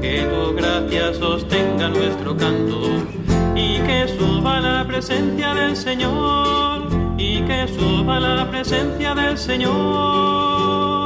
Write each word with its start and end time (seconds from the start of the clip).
que 0.00 0.28
tu 0.30 0.54
gracia 0.54 1.14
sostenga 1.14 1.88
nuestro 1.88 2.36
canto 2.36 2.82
y 3.54 3.78
que 3.80 4.06
suba 4.18 4.60
la 4.60 4.86
presencia 4.86 5.54
del 5.54 5.76
Señor, 5.76 6.88
y 7.18 7.40
que 7.42 7.68
suba 7.68 8.20
la 8.20 8.50
presencia 8.50 9.14
del 9.14 9.38
Señor. 9.38 11.01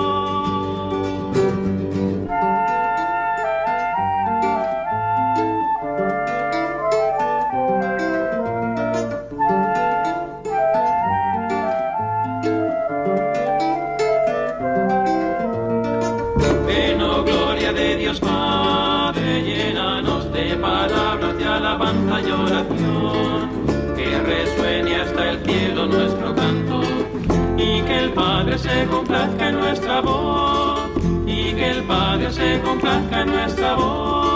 Se 28.57 28.87
complazca 28.87 29.51
en 29.51 29.57
nuestra 29.61 30.01
voz, 30.01 30.91
y 31.27 31.53
que 31.53 31.71
el 31.73 31.85
Padre 31.85 32.33
se 32.33 32.59
complazca 32.63 33.21
en 33.21 33.27
nuestra 33.29 33.75
voz. 33.75 34.36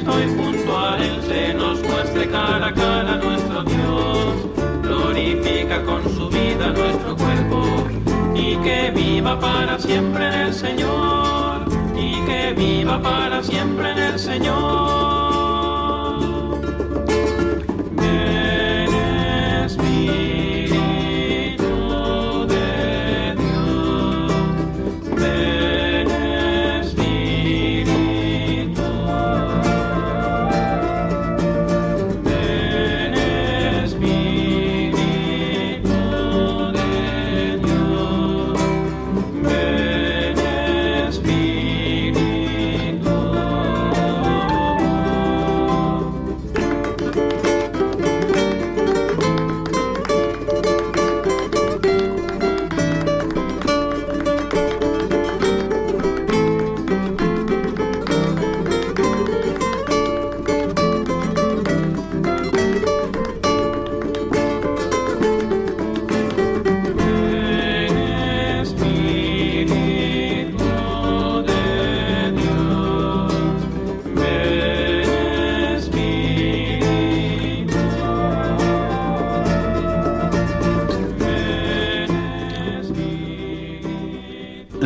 Jesucristo 0.00 0.20
y 0.20 0.36
junto 0.36 0.78
a 0.78 0.98
Él 0.98 1.22
se 1.26 1.54
nos 1.54 1.82
muestre 1.82 2.28
cara 2.28 2.68
a 2.68 2.74
cara 2.74 3.16
nuestro 3.16 3.62
Dios, 3.64 4.82
glorifica 4.82 5.82
con 5.84 6.02
su 6.14 6.28
vida 6.28 6.70
nuestro 6.70 7.16
cuerpo 7.16 7.86
y 8.34 8.56
que 8.56 8.90
viva 8.94 9.38
para 9.38 9.78
siempre 9.78 10.26
en 10.28 10.34
el 10.34 10.54
Señor 10.54 11.64
y 11.96 12.20
que 12.24 12.54
viva 12.56 13.00
para 13.02 13.42
siempre 13.42 13.92
en 13.92 13.98
el 13.98 14.18
Señor. 14.18 15.29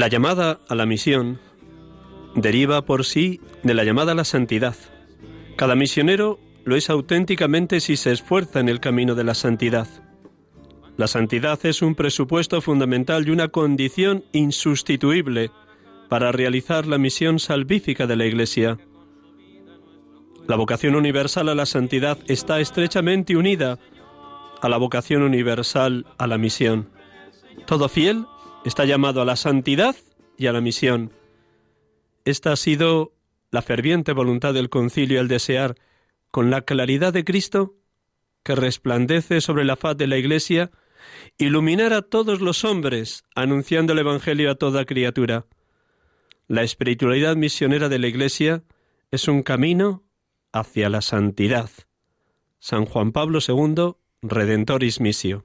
La 0.05 0.09
llamada 0.09 0.61
a 0.69 0.75
la 0.75 0.85
misión 0.85 1.41
deriva 2.35 2.85
por 2.85 3.07
sí 3.07 3.41
de 3.63 3.73
la 3.73 3.85
llamada 3.85 4.13
a 4.13 4.15
la 4.15 4.27
santidad, 4.27 4.77
Cada 5.57 5.77
misionero 5.77 6.39
lo 6.67 6.77
es 6.77 6.91
auténticamente 6.91 7.81
si 7.81 7.97
se 7.97 8.13
esfuerza 8.13 8.61
en 8.61 8.69
el 8.69 8.81
camino 8.81 9.15
de 9.15 9.25
la 9.25 9.33
santidad. 9.33 9.89
La 10.99 11.07
santidad 11.07 11.59
es 11.65 11.81
un 11.81 11.95
presupuesto 11.95 12.61
fundamental 12.61 13.27
y 13.27 13.31
una 13.31 13.49
condición 13.49 14.27
insustituible 14.33 15.51
para 16.11 16.33
realizar 16.33 16.87
la 16.87 16.99
misión 16.99 17.39
salvífica 17.39 18.07
de 18.07 18.17
la 18.17 18.27
Iglesia. 18.27 18.77
La 20.47 20.57
vocación 20.57 20.97
universal 20.97 21.49
a 21.49 21.55
la 21.55 21.65
santidad 21.65 22.19
está 22.27 22.61
estrechamente 22.61 23.39
unida 23.39 23.79
a 24.61 24.69
la 24.69 24.77
vocación 24.77 25.23
universal 25.23 26.05
a 26.19 26.27
la 26.27 26.37
misión. 26.37 26.91
Todo 27.67 27.89
fiel 27.89 28.27
está 28.65 28.85
llamado 28.85 29.21
a 29.21 29.25
la 29.25 29.37
santidad 29.37 29.97
y 30.37 30.47
a 30.47 30.53
la 30.53 30.61
misión. 30.61 31.13
Esta 32.25 32.53
ha 32.53 32.57
sido 32.57 33.13
la 33.51 33.63
ferviente 33.63 34.13
voluntad 34.13 34.55
del 34.55 34.71
concilio 34.71 35.21
al 35.21 35.29
desear, 35.29 35.77
con 36.31 36.51
la 36.51 36.63
claridad 36.63 37.13
de 37.13 37.25
Cristo, 37.25 37.75
que 38.43 38.55
resplandece 38.55 39.41
sobre 39.41 39.65
la 39.65 39.77
faz 39.77 39.97
de 39.97 40.07
la 40.07 40.17
Iglesia, 40.17 40.71
iluminar 41.39 41.93
a 41.93 42.03
todos 42.03 42.41
los 42.41 42.65
hombres, 42.65 43.25
anunciando 43.35 43.93
el 43.93 44.01
Evangelio 44.01 44.51
a 44.51 44.57
toda 44.57 44.85
criatura. 44.85 45.47
La 46.49 46.63
espiritualidad 46.63 47.37
misionera 47.37 47.89
de 47.89 47.99
la 47.99 48.09
Iglesia 48.09 48.65
es 49.11 49.29
un 49.29 49.43
camino 49.43 50.03
hacia 50.53 50.89
la 50.89 51.03
santidad. 51.03 51.71
San 52.59 52.87
Juan 52.87 53.13
Pablo 53.13 53.39
II, 53.47 53.95
Redentoris 54.23 55.01
Missio. 55.01 55.45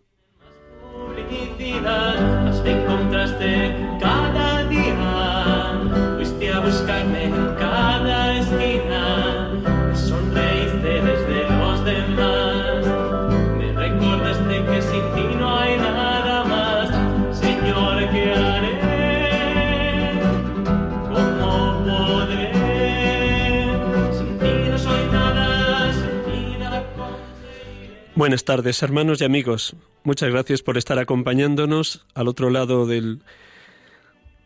Buenas 28.19 28.44
tardes, 28.44 28.83
hermanos 28.83 29.21
y 29.21 29.24
amigos. 29.24 29.77
Muchas 30.04 30.30
gracias 30.30 30.62
por 30.62 30.77
estar 30.77 31.00
acompañándonos 31.00 32.06
al 32.13 32.27
otro 32.27 32.50
lado 32.50 32.86
del, 32.86 33.21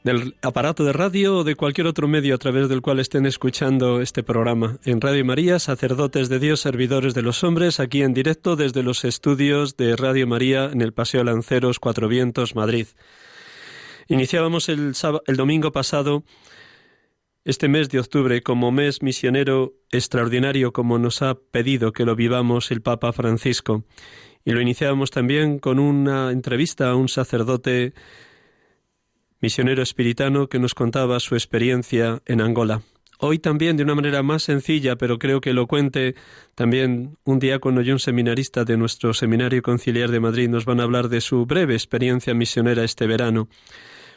del 0.03 0.35
aparato 0.43 0.83
de 0.83 0.93
radio 0.93 1.37
o 1.37 1.43
de 1.43 1.55
cualquier 1.55 1.87
otro 1.87 2.07
medio 2.07 2.35
a 2.35 2.37
través 2.37 2.69
del 2.69 2.83
cual 2.83 2.99
estén 2.99 3.25
escuchando 3.25 3.99
este 3.99 4.21
programa. 4.21 4.77
En 4.85 5.01
Radio 5.01 5.25
María, 5.25 5.57
sacerdotes 5.57 6.29
de 6.29 6.37
Dios, 6.37 6.59
servidores 6.59 7.15
de 7.15 7.23
los 7.23 7.43
hombres, 7.43 7.79
aquí 7.79 8.03
en 8.03 8.13
directo 8.13 8.55
desde 8.55 8.83
los 8.83 9.03
estudios 9.05 9.75
de 9.75 9.95
Radio 9.95 10.27
María 10.27 10.65
en 10.65 10.81
el 10.81 10.93
Paseo 10.93 11.23
Lanceros, 11.23 11.79
Cuatro 11.79 12.07
Vientos, 12.07 12.53
Madrid. 12.53 12.85
Iniciábamos 14.07 14.69
el, 14.69 14.93
el 15.25 15.35
domingo 15.35 15.71
pasado 15.71 16.23
este 17.45 17.67
mes 17.67 17.89
de 17.89 17.99
octubre 17.99 18.41
como 18.41 18.71
mes 18.71 19.01
misionero 19.01 19.73
extraordinario 19.91 20.71
como 20.71 20.97
nos 20.97 21.21
ha 21.21 21.35
pedido 21.35 21.91
que 21.91 22.05
lo 22.05 22.15
vivamos 22.15 22.71
el 22.71 22.81
Papa 22.81 23.11
Francisco. 23.11 23.83
Y 24.45 24.51
lo 24.51 24.61
iniciábamos 24.61 25.11
también 25.11 25.59
con 25.59 25.79
una 25.79 26.31
entrevista 26.31 26.89
a 26.89 26.95
un 26.95 27.09
sacerdote 27.09 27.93
misionero 29.41 29.83
espiritano 29.83 30.47
que 30.47 30.59
nos 30.59 30.73
contaba 30.73 31.19
su 31.19 31.35
experiencia 31.35 32.21
en 32.25 32.39
Angola. 32.39 32.81
Hoy 33.19 33.39
también 33.39 33.77
de 33.77 33.83
una 33.83 33.95
manera 33.95 34.23
más 34.23 34.43
sencilla, 34.43 34.97
pero 34.97 35.19
creo 35.19 35.39
que 35.39 35.51
elocuente, 35.51 36.15
también 36.55 37.17
un 37.23 37.39
diácono 37.39 37.81
y 37.81 37.91
un 37.91 37.99
seminarista 37.99 38.65
de 38.65 38.75
nuestro 38.75 39.13
Seminario 39.13 39.61
Conciliar 39.61 40.11
de 40.11 40.19
Madrid 40.19 40.49
nos 40.49 40.65
van 40.65 40.79
a 40.79 40.83
hablar 40.83 41.07
de 41.09 41.21
su 41.21 41.45
breve 41.45 41.73
experiencia 41.73 42.33
misionera 42.33 42.83
este 42.83 43.07
verano 43.07 43.47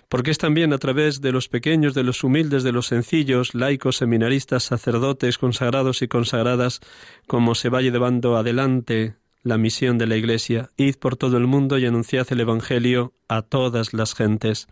porque 0.08 0.30
es 0.30 0.38
también 0.38 0.72
a 0.72 0.78
través 0.78 1.20
de 1.20 1.32
los 1.32 1.48
pequeños, 1.48 1.94
de 1.94 2.02
los 2.02 2.22
humildes, 2.22 2.62
de 2.62 2.72
los 2.72 2.86
sencillos, 2.86 3.54
laicos, 3.54 3.96
seminaristas, 3.96 4.64
sacerdotes, 4.64 5.38
consagrados 5.38 6.02
y 6.02 6.08
consagradas, 6.08 6.80
como 7.26 7.54
se 7.54 7.68
vaya 7.68 7.90
llevando 7.90 8.36
adelante 8.36 9.16
la 9.42 9.58
misión 9.58 9.98
de 9.98 10.06
la 10.06 10.16
Iglesia. 10.16 10.70
Id 10.76 10.96
por 10.96 11.16
todo 11.16 11.36
el 11.36 11.46
mundo 11.46 11.78
y 11.78 11.86
anunciad 11.86 12.26
el 12.30 12.40
Evangelio 12.40 13.14
a 13.28 13.42
todas 13.42 13.94
las 13.94 14.14
gentes. 14.14 14.68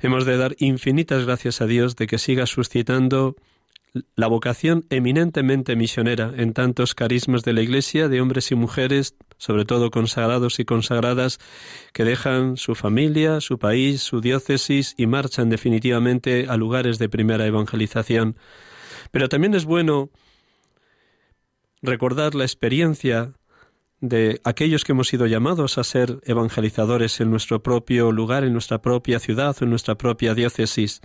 Hemos 0.00 0.26
de 0.26 0.36
dar 0.36 0.54
infinitas 0.58 1.24
gracias 1.24 1.60
a 1.60 1.66
Dios 1.66 1.96
de 1.96 2.06
que 2.06 2.18
siga 2.18 2.46
suscitando 2.46 3.36
la 4.16 4.26
vocación 4.26 4.84
eminentemente 4.90 5.76
misionera 5.76 6.32
en 6.36 6.52
tantos 6.52 6.94
carismas 6.94 7.42
de 7.42 7.52
la 7.52 7.62
Iglesia, 7.62 8.08
de 8.08 8.20
hombres 8.20 8.50
y 8.50 8.56
mujeres, 8.56 9.14
sobre 9.38 9.64
todo 9.64 9.90
consagrados 9.90 10.58
y 10.58 10.64
consagradas, 10.64 11.38
que 11.92 12.04
dejan 12.04 12.56
su 12.56 12.74
familia, 12.74 13.40
su 13.40 13.58
país, 13.58 14.02
su 14.02 14.20
diócesis 14.20 14.94
y 14.96 15.06
marchan 15.06 15.48
definitivamente 15.48 16.46
a 16.48 16.56
lugares 16.56 16.98
de 16.98 17.08
primera 17.08 17.46
evangelización. 17.46 18.36
Pero 19.12 19.28
también 19.28 19.54
es 19.54 19.64
bueno 19.64 20.10
recordar 21.80 22.34
la 22.34 22.44
experiencia 22.44 23.34
de 24.00 24.40
aquellos 24.44 24.84
que 24.84 24.92
hemos 24.92 25.08
sido 25.08 25.26
llamados 25.26 25.78
a 25.78 25.84
ser 25.84 26.20
evangelizadores 26.24 27.20
en 27.20 27.30
nuestro 27.30 27.62
propio 27.62 28.12
lugar, 28.12 28.44
en 28.44 28.52
nuestra 28.52 28.82
propia 28.82 29.18
ciudad 29.18 29.56
o 29.60 29.64
en 29.64 29.70
nuestra 29.70 29.94
propia 29.94 30.34
diócesis. 30.34 31.00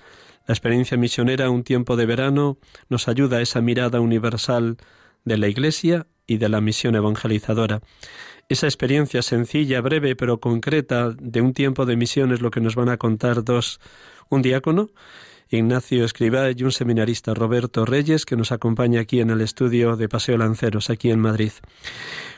La 0.50 0.54
experiencia 0.54 0.98
misionera, 0.98 1.52
un 1.52 1.64
tiempo 1.64 1.96
de 1.96 2.08
verano, 2.08 2.58
nos 2.90 3.08
ayuda 3.08 3.38
a 3.38 3.42
esa 3.44 3.62
mirada 3.62 4.00
universal 4.00 4.78
de 5.24 5.38
la 5.38 5.48
Iglesia 5.48 6.08
y 6.26 6.40
de 6.40 6.50
la 6.50 6.60
misión 6.60 6.96
evangelizadora. 6.96 7.82
Esa 8.50 8.66
experiencia 8.66 9.22
sencilla, 9.22 9.80
breve, 9.82 10.16
pero 10.16 10.40
concreta 10.40 11.12
de 11.12 11.42
un 11.42 11.54
tiempo 11.54 11.86
de 11.86 11.96
misión 11.98 12.32
es 12.32 12.42
lo 12.42 12.50
que 12.50 12.62
nos 12.62 12.74
van 12.74 12.90
a 12.90 12.98
contar 12.98 13.44
dos, 13.44 13.80
un 14.30 14.42
diácono, 14.42 14.90
Ignacio 15.52 16.04
Escribá 16.04 16.50
y 16.50 16.64
un 16.64 16.72
seminarista, 16.72 17.36
Roberto 17.36 17.86
Reyes, 17.86 18.26
que 18.26 18.36
nos 18.36 18.52
acompaña 18.52 19.02
aquí 19.02 19.20
en 19.20 19.30
el 19.30 19.42
estudio 19.42 19.98
de 19.98 20.10
Paseo 20.10 20.36
Lanceros, 20.36 20.90
aquí 20.90 21.12
en 21.12 21.20
Madrid. 21.20 21.52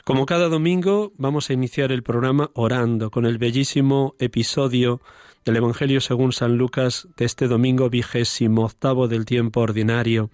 Como 0.03 0.25
cada 0.25 0.49
domingo, 0.49 1.13
vamos 1.15 1.49
a 1.49 1.53
iniciar 1.53 1.93
el 1.93 2.03
programa 2.03 2.51
orando 2.55 3.09
con 3.09 3.25
el 3.25 3.37
bellísimo 3.37 4.15
episodio 4.19 4.99
del 5.45 5.57
Evangelio 5.57 6.01
según 6.01 6.31
San 6.33 6.57
Lucas 6.57 7.07
de 7.17 7.25
este 7.25 7.47
domingo 7.47 7.89
vigésimo 7.89 8.65
octavo 8.65 9.07
del 9.07 9.25
tiempo 9.25 9.61
ordinario. 9.61 10.29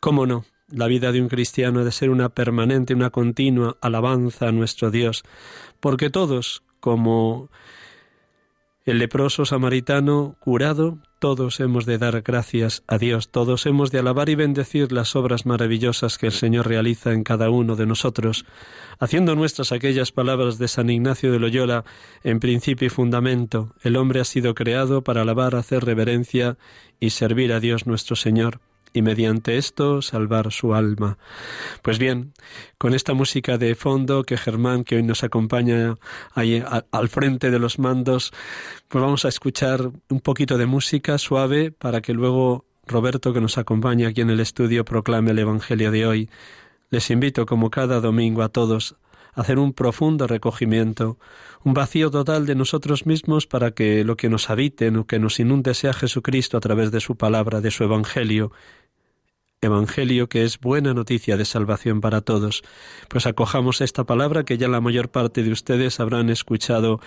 ¿Cómo 0.00 0.26
no? 0.26 0.44
La 0.68 0.86
vida 0.86 1.12
de 1.12 1.20
un 1.20 1.28
cristiano 1.28 1.80
ha 1.80 1.84
de 1.84 1.92
ser 1.92 2.10
una 2.10 2.30
permanente, 2.30 2.94
una 2.94 3.10
continua 3.10 3.76
alabanza 3.80 4.48
a 4.48 4.52
nuestro 4.52 4.90
Dios, 4.90 5.22
porque 5.80 6.10
todos, 6.10 6.62
como 6.80 7.50
el 8.84 8.98
leproso 8.98 9.46
samaritano 9.46 10.36
curado, 10.40 10.98
todos 11.18 11.58
hemos 11.60 11.86
de 11.86 11.96
dar 11.96 12.20
gracias 12.20 12.82
a 12.86 12.98
Dios, 12.98 13.30
todos 13.30 13.64
hemos 13.64 13.90
de 13.90 14.00
alabar 14.00 14.28
y 14.28 14.34
bendecir 14.34 14.92
las 14.92 15.16
obras 15.16 15.46
maravillosas 15.46 16.18
que 16.18 16.26
el 16.26 16.32
Señor 16.32 16.68
realiza 16.68 17.12
en 17.12 17.24
cada 17.24 17.48
uno 17.48 17.76
de 17.76 17.86
nosotros, 17.86 18.44
haciendo 18.98 19.34
nuestras 19.34 19.72
aquellas 19.72 20.12
palabras 20.12 20.58
de 20.58 20.68
San 20.68 20.90
Ignacio 20.90 21.32
de 21.32 21.38
Loyola 21.38 21.84
en 22.24 22.40
principio 22.40 22.86
y 22.86 22.90
fundamento, 22.90 23.74
el 23.82 23.96
hombre 23.96 24.20
ha 24.20 24.24
sido 24.24 24.54
creado 24.54 25.02
para 25.02 25.22
alabar, 25.22 25.54
hacer 25.54 25.82
reverencia 25.84 26.58
y 27.00 27.10
servir 27.10 27.54
a 27.54 27.60
Dios 27.60 27.86
nuestro 27.86 28.16
Señor 28.16 28.60
y 28.94 29.02
mediante 29.02 29.58
esto 29.58 30.00
salvar 30.00 30.50
su 30.52 30.72
alma. 30.72 31.18
Pues 31.82 31.98
bien, 31.98 32.32
con 32.78 32.94
esta 32.94 33.12
música 33.12 33.58
de 33.58 33.74
fondo 33.74 34.22
que 34.22 34.38
Germán, 34.38 34.84
que 34.84 34.96
hoy 34.96 35.02
nos 35.02 35.24
acompaña 35.24 35.96
ahí 36.32 36.64
al 36.90 37.08
frente 37.10 37.50
de 37.50 37.58
los 37.58 37.78
mandos, 37.78 38.32
pues 38.88 39.02
vamos 39.02 39.26
a 39.26 39.28
escuchar 39.28 39.90
un 40.08 40.20
poquito 40.20 40.56
de 40.56 40.66
música 40.66 41.18
suave 41.18 41.72
para 41.72 42.00
que 42.00 42.14
luego 42.14 42.64
Roberto, 42.86 43.32
que 43.32 43.40
nos 43.40 43.58
acompaña 43.58 44.08
aquí 44.08 44.20
en 44.20 44.30
el 44.30 44.40
estudio, 44.40 44.84
proclame 44.84 45.32
el 45.32 45.38
Evangelio 45.38 45.90
de 45.90 46.06
hoy. 46.06 46.30
Les 46.90 47.10
invito, 47.10 47.46
como 47.46 47.70
cada 47.70 48.00
domingo, 48.00 48.42
a 48.42 48.50
todos 48.50 48.96
hacer 49.34 49.58
un 49.58 49.72
profundo 49.72 50.26
recogimiento, 50.26 51.18
un 51.64 51.74
vacío 51.74 52.10
total 52.10 52.46
de 52.46 52.54
nosotros 52.54 53.06
mismos 53.06 53.46
para 53.46 53.72
que 53.72 54.04
lo 54.04 54.16
que 54.16 54.28
nos 54.28 54.48
habite, 54.50 54.90
lo 54.90 55.06
que 55.06 55.18
nos 55.18 55.40
inunde 55.40 55.74
sea 55.74 55.92
Jesucristo 55.92 56.56
a 56.56 56.60
través 56.60 56.90
de 56.90 57.00
su 57.00 57.16
palabra, 57.16 57.60
de 57.60 57.70
su 57.70 57.84
Evangelio, 57.84 58.52
Evangelio 59.64 60.28
que 60.28 60.44
es 60.44 60.58
buena 60.60 60.94
noticia 60.94 61.36
de 61.36 61.44
salvación 61.44 62.00
para 62.00 62.20
todos. 62.20 62.62
Pues 63.08 63.26
acojamos 63.26 63.80
esta 63.80 64.04
palabra 64.04 64.44
que 64.44 64.58
ya 64.58 64.68
la 64.68 64.80
mayor 64.80 65.10
parte 65.10 65.42
de 65.42 65.50
ustedes 65.50 66.00
habrán 66.00 66.30
escuchado 66.30 67.00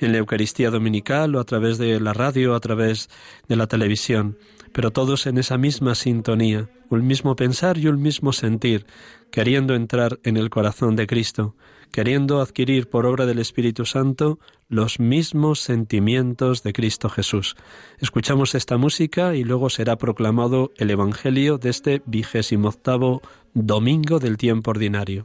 en 0.00 0.12
la 0.12 0.18
Eucaristía 0.18 0.70
Dominical 0.70 1.34
o 1.34 1.40
a 1.40 1.44
través 1.44 1.78
de 1.78 2.00
la 2.00 2.12
radio 2.12 2.52
o 2.52 2.54
a 2.54 2.60
través 2.60 3.10
de 3.48 3.56
la 3.56 3.66
televisión, 3.66 4.38
pero 4.72 4.90
todos 4.90 5.26
en 5.26 5.38
esa 5.38 5.58
misma 5.58 5.94
sintonía, 5.94 6.68
un 6.88 7.06
mismo 7.06 7.36
pensar 7.36 7.78
y 7.78 7.88
un 7.88 8.00
mismo 8.00 8.32
sentir, 8.32 8.86
queriendo 9.30 9.74
entrar 9.74 10.18
en 10.24 10.36
el 10.36 10.50
corazón 10.50 10.96
de 10.96 11.06
Cristo, 11.06 11.54
queriendo 11.94 12.40
adquirir 12.40 12.88
por 12.90 13.06
obra 13.06 13.24
del 13.24 13.38
Espíritu 13.38 13.86
Santo 13.86 14.40
los 14.68 14.98
mismos 14.98 15.60
sentimientos 15.60 16.64
de 16.64 16.72
Cristo 16.72 17.08
Jesús. 17.08 17.54
Escuchamos 18.00 18.56
esta 18.56 18.76
música 18.76 19.36
y 19.36 19.44
luego 19.44 19.70
será 19.70 19.94
proclamado 19.94 20.72
el 20.76 20.90
Evangelio 20.90 21.56
de 21.56 21.70
este 21.70 22.02
vigésimo 22.04 22.70
octavo 22.70 23.22
domingo 23.54 24.18
del 24.18 24.38
tiempo 24.38 24.72
ordinario. 24.72 25.24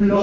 Una 0.00 0.20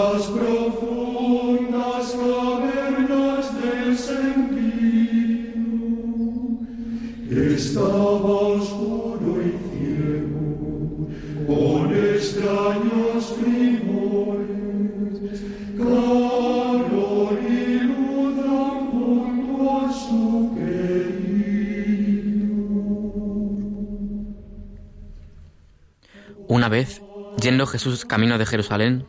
Jesús 27.71 28.03
camino 28.03 28.37
de 28.37 28.45
Jerusalén, 28.45 29.05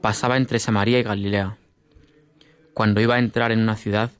pasaba 0.00 0.36
entre 0.36 0.60
Samaria 0.60 1.00
y 1.00 1.02
Galilea. 1.02 1.58
Cuando 2.72 3.00
iba 3.00 3.16
a 3.16 3.18
entrar 3.18 3.50
en 3.50 3.58
una 3.58 3.76
ciudad, 3.76 4.12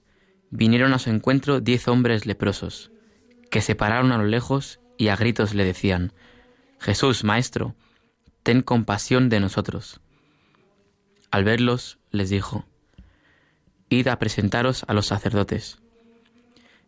vinieron 0.50 0.92
a 0.92 0.98
su 0.98 1.10
encuentro 1.10 1.60
diez 1.60 1.86
hombres 1.86 2.26
leprosos, 2.26 2.90
que 3.48 3.60
se 3.60 3.76
pararon 3.76 4.10
a 4.10 4.18
lo 4.18 4.24
lejos 4.24 4.80
y 4.98 5.06
a 5.06 5.14
gritos 5.14 5.54
le 5.54 5.64
decían, 5.64 6.12
Jesús, 6.80 7.22
Maestro, 7.22 7.76
ten 8.42 8.62
compasión 8.62 9.28
de 9.28 9.38
nosotros. 9.38 10.00
Al 11.30 11.44
verlos, 11.44 11.98
les 12.10 12.28
dijo, 12.28 12.66
Id 13.88 14.08
a 14.08 14.18
presentaros 14.18 14.84
a 14.88 14.94
los 14.94 15.06
sacerdotes. 15.06 15.78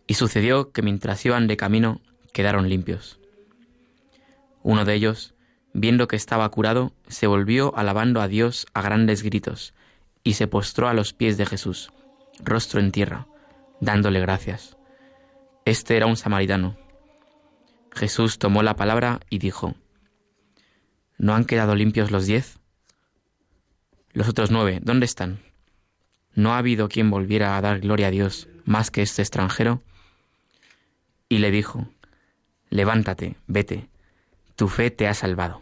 Y 0.08 0.14
sucedió 0.14 0.72
que 0.72 0.82
mientras 0.82 1.24
iban 1.24 1.46
de 1.46 1.56
camino, 1.56 2.00
quedaron 2.32 2.68
limpios. 2.68 3.20
Uno 4.64 4.84
de 4.84 4.94
ellos, 4.94 5.34
viendo 5.74 6.08
que 6.08 6.16
estaba 6.16 6.48
curado, 6.50 6.92
se 7.08 7.26
volvió 7.26 7.76
alabando 7.76 8.20
a 8.20 8.28
Dios 8.28 8.66
a 8.74 8.82
grandes 8.82 9.22
gritos, 9.22 9.74
y 10.24 10.34
se 10.34 10.46
postró 10.46 10.88
a 10.88 10.94
los 10.94 11.12
pies 11.12 11.36
de 11.36 11.46
Jesús, 11.46 11.92
rostro 12.42 12.80
en 12.80 12.92
tierra, 12.92 13.26
dándole 13.80 14.20
gracias. 14.20 14.76
Este 15.64 15.96
era 15.96 16.06
un 16.06 16.16
samaritano. 16.16 16.76
Jesús 17.92 18.38
tomó 18.38 18.62
la 18.62 18.76
palabra 18.76 19.20
y 19.30 19.38
dijo, 19.38 19.74
¿No 21.18 21.34
han 21.34 21.44
quedado 21.44 21.74
limpios 21.74 22.10
los 22.10 22.26
diez? 22.26 22.58
Los 24.12 24.28
otros 24.28 24.50
nueve, 24.50 24.80
¿dónde 24.82 25.06
están? 25.06 25.40
¿No 26.34 26.52
ha 26.52 26.58
habido 26.58 26.88
quien 26.88 27.10
volviera 27.10 27.56
a 27.56 27.60
dar 27.60 27.80
gloria 27.80 28.08
a 28.08 28.10
Dios 28.10 28.48
más 28.64 28.90
que 28.90 29.02
este 29.02 29.22
extranjero? 29.22 29.82
Y 31.28 31.38
le 31.38 31.50
dijo, 31.50 31.88
Levántate, 32.70 33.36
vete, 33.46 33.88
tu 34.56 34.68
fe 34.68 34.90
te 34.90 35.08
ha 35.08 35.14
salvado. 35.14 35.60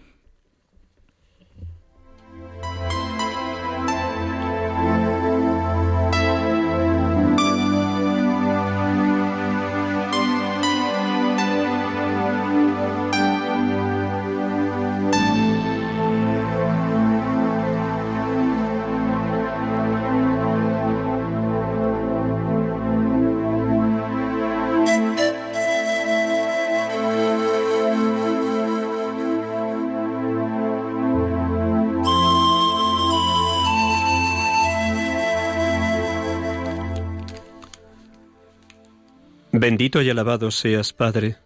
Bendito 39.61 40.01
y 40.01 40.09
alabado 40.09 40.51
seas, 40.51 40.95
Padre, 40.95 41.37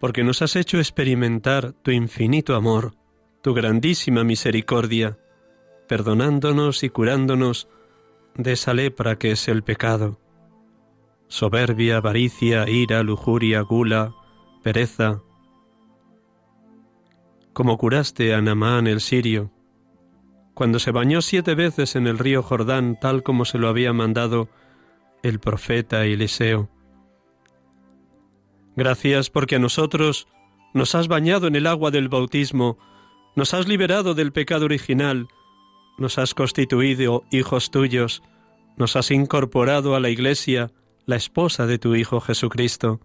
porque 0.00 0.24
nos 0.24 0.40
has 0.40 0.56
hecho 0.56 0.78
experimentar 0.78 1.74
tu 1.82 1.90
infinito 1.90 2.54
amor, 2.54 2.94
tu 3.42 3.52
grandísima 3.52 4.24
misericordia, 4.24 5.18
perdonándonos 5.86 6.82
y 6.82 6.88
curándonos 6.88 7.68
de 8.36 8.52
esa 8.52 8.72
lepra 8.72 9.18
que 9.18 9.32
es 9.32 9.48
el 9.48 9.64
pecado. 9.64 10.18
Soberbia, 11.28 11.98
avaricia, 11.98 12.66
ira, 12.70 13.02
lujuria, 13.02 13.60
gula, 13.60 14.14
pereza. 14.62 15.20
Como 17.52 17.76
curaste 17.76 18.32
a 18.32 18.40
Namán 18.40 18.86
el 18.86 19.02
sirio, 19.02 19.52
cuando 20.54 20.78
se 20.78 20.90
bañó 20.90 21.20
siete 21.20 21.54
veces 21.54 21.96
en 21.96 22.06
el 22.06 22.18
río 22.18 22.42
Jordán 22.42 22.98
tal 22.98 23.22
como 23.22 23.44
se 23.44 23.58
lo 23.58 23.68
había 23.68 23.92
mandado 23.92 24.48
el 25.28 25.40
profeta 25.40 26.04
Eliseo. 26.04 26.68
Gracias 28.76 29.30
porque 29.30 29.56
a 29.56 29.58
nosotros 29.58 30.28
nos 30.72 30.94
has 30.94 31.08
bañado 31.08 31.46
en 31.46 31.56
el 31.56 31.66
agua 31.66 31.90
del 31.90 32.08
bautismo, 32.08 32.78
nos 33.34 33.54
has 33.54 33.66
liberado 33.66 34.14
del 34.14 34.32
pecado 34.32 34.66
original, 34.66 35.28
nos 35.98 36.18
has 36.18 36.34
constituido 36.34 37.24
hijos 37.30 37.70
tuyos, 37.70 38.22
nos 38.76 38.94
has 38.96 39.10
incorporado 39.10 39.96
a 39.96 40.00
la 40.00 40.10
Iglesia, 40.10 40.70
la 41.06 41.16
esposa 41.16 41.66
de 41.66 41.78
tu 41.78 41.94
Hijo 41.94 42.20
Jesucristo. 42.20 43.00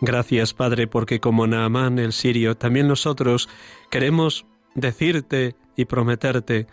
Gracias, 0.00 0.54
Padre, 0.54 0.86
porque 0.86 1.20
como 1.20 1.46
Naamán 1.46 1.98
el 1.98 2.12
sirio, 2.12 2.56
también 2.56 2.88
nosotros 2.88 3.48
queremos 3.90 4.46
decirte 4.74 5.56
y 5.76 5.84
prometerte 5.84 6.66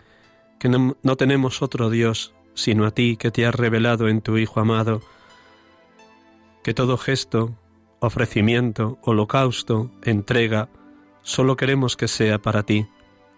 que 0.58 0.68
no, 0.68 0.96
no 1.02 1.16
tenemos 1.16 1.62
otro 1.62 1.90
Dios 1.90 2.34
sino 2.54 2.86
a 2.86 2.90
ti 2.90 3.16
que 3.16 3.30
te 3.30 3.46
has 3.46 3.54
revelado 3.54 4.08
en 4.08 4.20
tu 4.20 4.38
Hijo 4.38 4.60
amado. 4.60 5.00
Que 6.62 6.74
todo 6.74 6.96
gesto, 6.96 7.56
ofrecimiento, 8.00 8.98
holocausto, 9.02 9.90
entrega, 10.02 10.68
solo 11.22 11.56
queremos 11.56 11.96
que 11.96 12.08
sea 12.08 12.38
para 12.38 12.62
ti, 12.64 12.86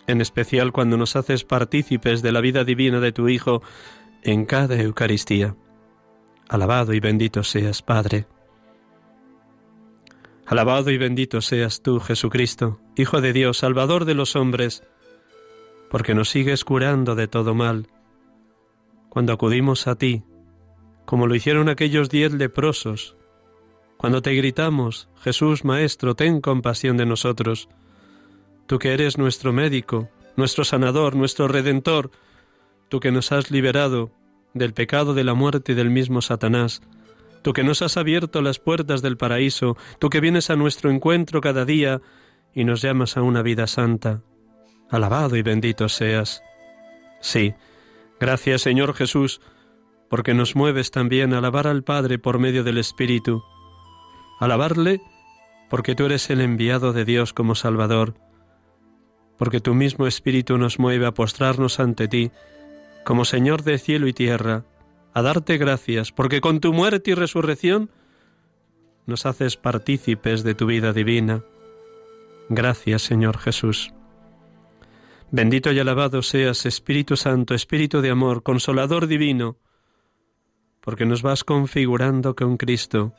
en 0.06 0.20
especial 0.20 0.72
cuando 0.72 0.96
nos 0.96 1.16
haces 1.16 1.44
partícipes 1.44 2.22
de 2.22 2.32
la 2.32 2.40
vida 2.40 2.64
divina 2.64 3.00
de 3.00 3.12
tu 3.12 3.28
Hijo 3.28 3.62
en 4.22 4.44
cada 4.44 4.80
Eucaristía. 4.80 5.56
Alabado 6.48 6.92
y 6.92 7.00
bendito 7.00 7.44
seas, 7.44 7.82
Padre. 7.82 8.26
Alabado 10.46 10.90
y 10.90 10.98
bendito 10.98 11.40
seas 11.40 11.82
tú, 11.82 12.00
Jesucristo, 12.00 12.80
Hijo 12.96 13.20
de 13.20 13.32
Dios, 13.32 13.58
Salvador 13.58 14.04
de 14.04 14.14
los 14.14 14.36
hombres, 14.36 14.82
porque 15.88 16.14
nos 16.14 16.28
sigues 16.28 16.64
curando 16.64 17.14
de 17.14 17.28
todo 17.28 17.54
mal 17.54 17.86
cuando 19.12 19.34
acudimos 19.34 19.88
a 19.88 19.96
ti, 19.96 20.22
como 21.04 21.26
lo 21.26 21.34
hicieron 21.34 21.68
aquellos 21.68 22.08
diez 22.08 22.32
leprosos, 22.32 23.14
cuando 23.98 24.22
te 24.22 24.32
gritamos, 24.32 25.10
Jesús 25.20 25.66
Maestro, 25.66 26.14
ten 26.14 26.40
compasión 26.40 26.96
de 26.96 27.04
nosotros, 27.04 27.68
tú 28.66 28.78
que 28.78 28.94
eres 28.94 29.18
nuestro 29.18 29.52
médico, 29.52 30.08
nuestro 30.34 30.64
sanador, 30.64 31.14
nuestro 31.14 31.46
redentor, 31.46 32.10
tú 32.88 33.00
que 33.00 33.12
nos 33.12 33.32
has 33.32 33.50
liberado 33.50 34.12
del 34.54 34.72
pecado 34.72 35.12
de 35.12 35.24
la 35.24 35.34
muerte 35.34 35.74
del 35.74 35.90
mismo 35.90 36.22
Satanás, 36.22 36.80
tú 37.42 37.52
que 37.52 37.64
nos 37.64 37.82
has 37.82 37.98
abierto 37.98 38.40
las 38.40 38.60
puertas 38.60 39.02
del 39.02 39.18
paraíso, 39.18 39.76
tú 39.98 40.08
que 40.08 40.20
vienes 40.20 40.48
a 40.48 40.56
nuestro 40.56 40.90
encuentro 40.90 41.42
cada 41.42 41.66
día 41.66 42.00
y 42.54 42.64
nos 42.64 42.80
llamas 42.80 43.18
a 43.18 43.22
una 43.22 43.42
vida 43.42 43.66
santa. 43.66 44.22
Alabado 44.88 45.36
y 45.36 45.42
bendito 45.42 45.90
seas. 45.90 46.42
Sí, 47.20 47.54
gracias 48.22 48.62
Señor 48.62 48.94
Jesús, 48.94 49.40
porque 50.08 50.32
nos 50.32 50.54
mueves 50.54 50.92
también 50.92 51.34
a 51.34 51.38
alabar 51.38 51.66
al 51.66 51.82
Padre 51.82 52.20
por 52.20 52.38
medio 52.38 52.62
del 52.62 52.78
Espíritu. 52.78 53.42
Alabarle 54.38 55.00
porque 55.68 55.96
tú 55.96 56.04
eres 56.04 56.30
el 56.30 56.40
enviado 56.40 56.92
de 56.92 57.04
Dios 57.04 57.32
como 57.32 57.56
Salvador, 57.56 58.14
porque 59.38 59.60
tu 59.60 59.74
mismo 59.74 60.06
Espíritu 60.06 60.56
nos 60.56 60.78
mueve 60.78 61.06
a 61.06 61.14
postrarnos 61.14 61.80
ante 61.80 62.06
ti, 62.06 62.30
como 63.04 63.24
Señor 63.24 63.64
de 63.64 63.78
cielo 63.78 64.06
y 64.06 64.12
tierra, 64.12 64.64
a 65.14 65.22
darte 65.22 65.58
gracias, 65.58 66.12
porque 66.12 66.40
con 66.40 66.60
tu 66.60 66.72
muerte 66.72 67.10
y 67.10 67.14
resurrección 67.14 67.90
nos 69.04 69.26
haces 69.26 69.56
partícipes 69.56 70.44
de 70.44 70.54
tu 70.54 70.66
vida 70.66 70.92
divina. 70.92 71.42
Gracias, 72.48 73.02
Señor 73.02 73.38
Jesús. 73.38 73.92
Bendito 75.34 75.72
y 75.72 75.78
alabado 75.78 76.20
seas, 76.20 76.66
Espíritu 76.66 77.16
Santo, 77.16 77.54
Espíritu 77.54 78.02
de 78.02 78.10
amor, 78.10 78.42
consolador 78.42 79.06
divino, 79.06 79.56
porque 80.82 81.06
nos 81.06 81.22
vas 81.22 81.42
configurando 81.42 82.36
con 82.36 82.58
Cristo, 82.58 83.14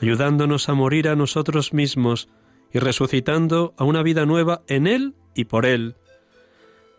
ayudándonos 0.00 0.68
a 0.68 0.74
morir 0.74 1.08
a 1.08 1.16
nosotros 1.16 1.74
mismos 1.74 2.28
y 2.72 2.78
resucitando 2.78 3.74
a 3.78 3.82
una 3.82 4.04
vida 4.04 4.26
nueva 4.26 4.62
en 4.68 4.86
Él 4.86 5.16
y 5.34 5.46
por 5.46 5.66
Él. 5.66 5.96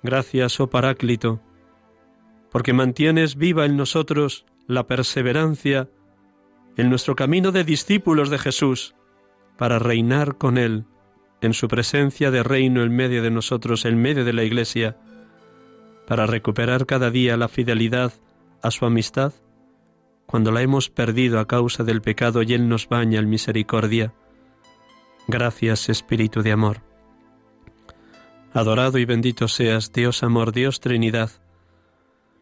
Gracias, 0.04 0.60
oh 0.60 0.70
Paráclito, 0.70 1.40
porque 2.52 2.74
mantienes 2.74 3.38
viva 3.38 3.66
en 3.66 3.78
nosotros 3.78 4.46
la 4.68 4.86
perseverancia 4.86 5.90
en 6.76 6.90
nuestro 6.90 7.16
camino 7.16 7.54
de 7.54 7.64
discípulos 7.64 8.30
de 8.30 8.38
Jesús, 8.38 8.96
para 9.58 9.80
reinar 9.80 10.38
con 10.38 10.58
Él, 10.58 10.84
en 11.42 11.54
su 11.54 11.68
presencia 11.68 12.32
de 12.32 12.44
reino 12.44 12.84
en 12.84 12.96
medio 12.96 13.22
de 13.24 13.32
nosotros, 13.32 13.86
en 13.86 14.02
medio 14.02 14.26
de 14.26 14.34
la 14.34 14.44
Iglesia, 14.44 14.98
para 16.08 16.26
recuperar 16.26 16.86
cada 16.86 17.12
día 17.12 17.38
la 17.38 17.48
fidelidad 17.48 18.14
a 18.62 18.72
su 18.72 18.86
amistad, 18.86 19.34
cuando 20.26 20.52
la 20.52 20.62
hemos 20.62 20.90
perdido 20.90 21.40
a 21.40 21.48
causa 21.48 21.84
del 21.84 22.02
pecado 22.02 22.44
y 22.44 22.54
Él 22.54 22.68
nos 22.68 22.90
baña 22.90 23.20
en 23.20 23.30
misericordia. 23.30 24.14
Gracias, 25.28 25.90
Espíritu 25.90 26.42
de 26.42 26.52
amor. 26.52 26.82
Adorado 28.54 28.98
y 28.98 29.06
bendito 29.06 29.48
seas, 29.48 29.94
Dios 29.94 30.24
amor, 30.24 30.52
Dios 30.52 30.80
Trinidad, 30.80 31.30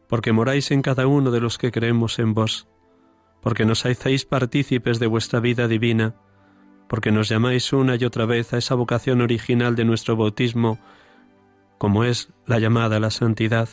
porque 0.07 0.31
moráis 0.31 0.71
en 0.71 0.81
cada 0.81 1.05
uno 1.05 1.31
de 1.31 1.41
los 1.41 1.57
que 1.57 1.71
creemos 1.71 2.19
en 2.19 2.33
vos, 2.33 2.67
porque 3.41 3.65
nos 3.65 3.85
hacéis 3.85 4.25
partícipes 4.25 4.99
de 4.99 5.07
vuestra 5.07 5.41
vida 5.41 5.67
divina, 5.67 6.15
porque 6.87 7.11
nos 7.11 7.29
llamáis 7.29 7.73
una 7.73 7.95
y 7.95 8.05
otra 8.05 8.25
vez 8.25 8.53
a 8.53 8.57
esa 8.57 8.75
vocación 8.75 9.21
original 9.21 9.75
de 9.75 9.85
nuestro 9.85 10.15
bautismo, 10.15 10.79
como 11.77 12.03
es 12.03 12.29
la 12.45 12.59
llamada 12.59 12.97
a 12.97 12.99
la 12.99 13.11
santidad. 13.11 13.69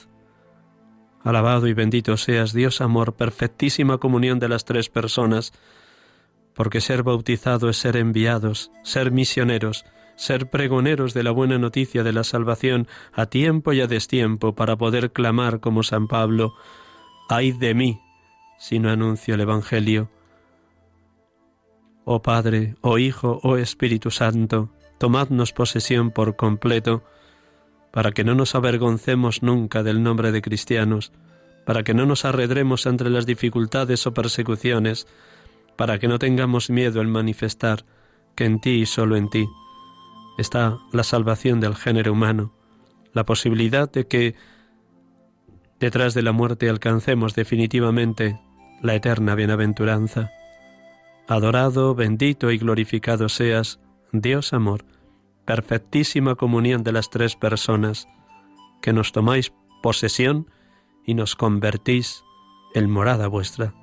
Alabado 1.23 1.67
y 1.67 1.73
bendito 1.73 2.17
seas, 2.17 2.53
Dios 2.53 2.81
amor, 2.81 3.15
perfectísima 3.15 3.99
comunión 3.99 4.39
de 4.39 4.49
las 4.49 4.65
tres 4.65 4.89
personas, 4.89 5.53
porque 6.55 6.81
ser 6.81 7.03
bautizado 7.03 7.69
es 7.69 7.79
ser 7.79 7.97
enviados, 7.97 8.71
ser 8.83 9.11
misioneros, 9.11 9.85
ser 10.17 10.51
pregoneros 10.51 11.15
de 11.15 11.23
la 11.23 11.31
buena 11.31 11.59
noticia 11.59 12.03
de 12.03 12.13
la 12.13 12.25
salvación 12.25 12.87
a 13.13 13.27
tiempo 13.27 13.73
y 13.73 13.81
a 13.81 13.87
destiempo 13.87 14.55
para 14.55 14.77
poder 14.77 15.13
clamar 15.13 15.61
como 15.61 15.83
San 15.83 16.09
Pablo, 16.09 16.55
ay 17.29 17.53
de 17.53 17.75
mí 17.75 18.01
si 18.59 18.79
no 18.79 18.91
anuncio 18.91 19.35
el 19.35 19.41
Evangelio. 19.41 20.09
Oh 22.05 22.23
Padre, 22.23 22.75
oh 22.83 22.99
Hijo, 22.99 23.41
oh 23.43 23.57
Espíritu 23.57 24.11
Santo, 24.11 24.71
tomadnos 24.99 25.53
posesión 25.53 26.11
por 26.11 26.37
completo, 26.37 27.03
para 27.91 28.13
que 28.13 28.25
no 28.25 28.35
nos 28.35 28.55
avergoncemos 28.55 29.43
nunca 29.43 29.83
del 29.83 30.03
nombre 30.03 30.33
de 30.33 30.43
cristianos, 30.43 31.13
para 31.65 31.83
que 31.83 31.95
no 31.95 32.07
nos 32.07 32.25
arredremos 32.25 32.87
entre 32.87 33.09
las 33.09 33.25
dificultades 33.25 34.07
o 34.07 34.13
persecuciones, 34.13 35.07
para 35.77 35.99
que 35.99 36.09
no 36.09 36.19
tengamos 36.19 36.71
miedo 36.71 37.01
al 37.01 37.09
manifestar 37.09 37.85
que 38.35 38.45
en 38.45 38.61
ti 38.61 38.71
y 38.71 38.87
solo 38.87 39.17
en 39.17 39.31
ti 39.31 39.47
está 40.39 40.79
la 40.93 41.05
salvación 41.05 41.61
del 41.61 41.75
género 41.75 42.13
humano, 42.13 42.53
la 43.13 43.25
posibilidad 43.25 43.91
de 43.91 44.07
que 44.07 44.35
detrás 45.81 46.15
de 46.15 46.23
la 46.23 46.33
muerte 46.33 46.69
alcancemos 46.69 47.35
definitivamente 47.35 48.41
la 48.83 48.95
eterna 48.95 49.35
bienaventuranza. 49.35 50.31
Adorado, 51.27 51.95
bendito 51.95 52.51
y 52.51 52.59
glorificado 52.59 53.29
seas, 53.29 53.81
Dios 54.13 54.53
amor, 54.53 54.85
perfectísima 55.47 56.35
comunión 56.35 56.83
de 56.83 56.93
las 56.93 57.09
tres 57.09 57.35
personas, 57.35 58.07
que 58.83 58.93
nos 58.93 59.13
tomáis 59.13 59.53
posesión 59.83 60.51
y 61.07 61.15
nos 61.15 61.35
convertís 61.35 62.25
en 62.75 62.91
morada 62.91 63.29
vuestra. 63.29 63.75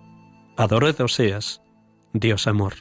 Adorado 0.55 1.07
seas, 1.07 1.61
Dios 2.13 2.45
amor. 2.45 2.73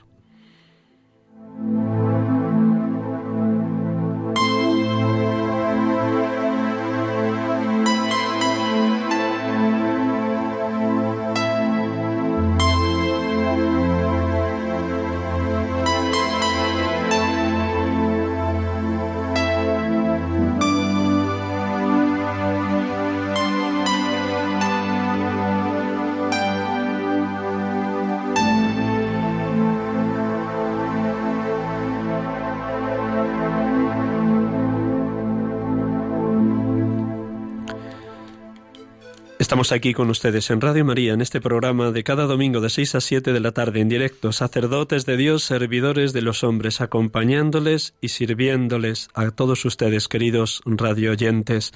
Estamos 39.60 39.76
aquí 39.76 39.92
con 39.92 40.08
ustedes 40.08 40.48
en 40.48 40.62
Radio 40.62 40.86
María, 40.86 41.12
en 41.12 41.20
este 41.20 41.38
programa 41.38 41.90
de 41.90 42.02
cada 42.02 42.24
domingo 42.24 42.62
de 42.62 42.70
6 42.70 42.94
a 42.94 43.00
7 43.02 43.34
de 43.34 43.40
la 43.40 43.52
tarde 43.52 43.80
en 43.80 43.90
directo, 43.90 44.32
sacerdotes 44.32 45.04
de 45.04 45.18
Dios, 45.18 45.44
servidores 45.44 46.14
de 46.14 46.22
los 46.22 46.44
hombres, 46.44 46.80
acompañándoles 46.80 47.92
y 48.00 48.08
sirviéndoles 48.08 49.10
a 49.12 49.30
todos 49.32 49.62
ustedes, 49.66 50.08
queridos 50.08 50.62
radio 50.64 51.10
oyentes, 51.10 51.72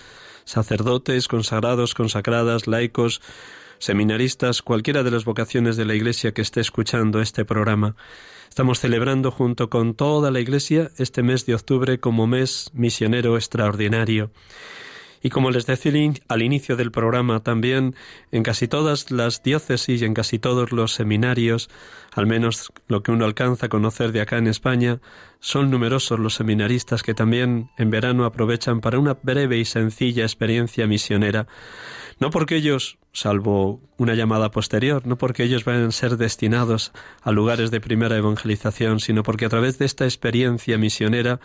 sacerdotes, 0.47 1.29
consagrados, 1.29 1.93
consagradas, 1.93 2.67
laicos, 2.67 3.21
seminaristas, 3.77 4.63
cualquiera 4.63 5.03
de 5.03 5.11
las 5.11 5.27
vocaciones 5.27 5.77
de 5.77 5.85
la 5.85 5.95
Iglesia 5.95 6.33
que 6.33 6.41
esté 6.41 6.63
escuchando 6.63 7.21
este 7.21 7.45
programa. 7.45 7.97
Estamos 8.49 8.81
celebrando 8.81 9.31
junto 9.31 9.69
con 9.69 9.93
toda 9.93 10.31
la 10.31 10.41
Iglesia 10.41 10.91
este 10.97 11.23
mes 11.23 11.45
de 11.45 11.55
octubre 11.55 12.01
como 12.01 12.27
mes 12.27 12.71
misionero 12.73 13.37
extraordinario. 13.37 14.31
Y 15.25 15.31
como 15.31 15.51
les 15.51 15.65
decía 15.65 16.13
al 16.29 16.43
inicio 16.43 16.77
del 16.77 16.93
programa, 16.93 17.43
también 17.43 17.95
en 18.31 18.43
casi 18.43 18.69
todas 18.69 19.11
las 19.11 19.43
diócesis 19.43 20.03
y 20.03 20.05
en 20.05 20.13
casi 20.13 20.39
todos 20.39 20.71
los 20.71 20.93
seminarios, 20.93 21.71
al 22.13 22.27
menos 22.27 22.71
lo 22.89 23.03
que 23.03 23.11
uno 23.11 23.25
alcanza 23.25 23.67
a 23.67 23.69
conocer 23.71 24.13
de 24.13 24.21
acá 24.21 24.37
en 24.37 24.49
España, 24.49 25.01
son 25.41 25.71
numerosos 25.71 26.19
los 26.19 26.35
seminaristas 26.35 27.03
que 27.03 27.15
también 27.15 27.71
en 27.79 27.91
verano 27.91 28.27
aprovechan 28.27 28.83
para 28.83 28.99
una 28.99 29.15
breve 29.15 29.57
y 29.57 29.65
sencilla 29.65 30.25
experiencia 30.25 30.87
misionera. 30.87 31.47
No 32.21 32.29
porque 32.29 32.57
ellos, 32.57 32.99
salvo 33.15 33.81
una 33.97 34.13
llamada 34.13 34.51
posterior, 34.51 35.07
no 35.07 35.17
porque 35.17 35.45
ellos 35.45 35.65
vayan 35.65 35.85
a 35.87 35.93
ser 35.93 36.19
destinados 36.19 36.93
a 37.23 37.33
lugares 37.33 37.71
de 37.71 37.81
primera 37.81 38.19
evangelización, 38.19 39.01
sino 39.01 39.23
porque 39.23 39.47
a 39.47 39.49
través 39.49 39.79
de 39.79 39.87
esta 39.87 40.05
experiencia 40.05 40.77
misionera 40.77 41.41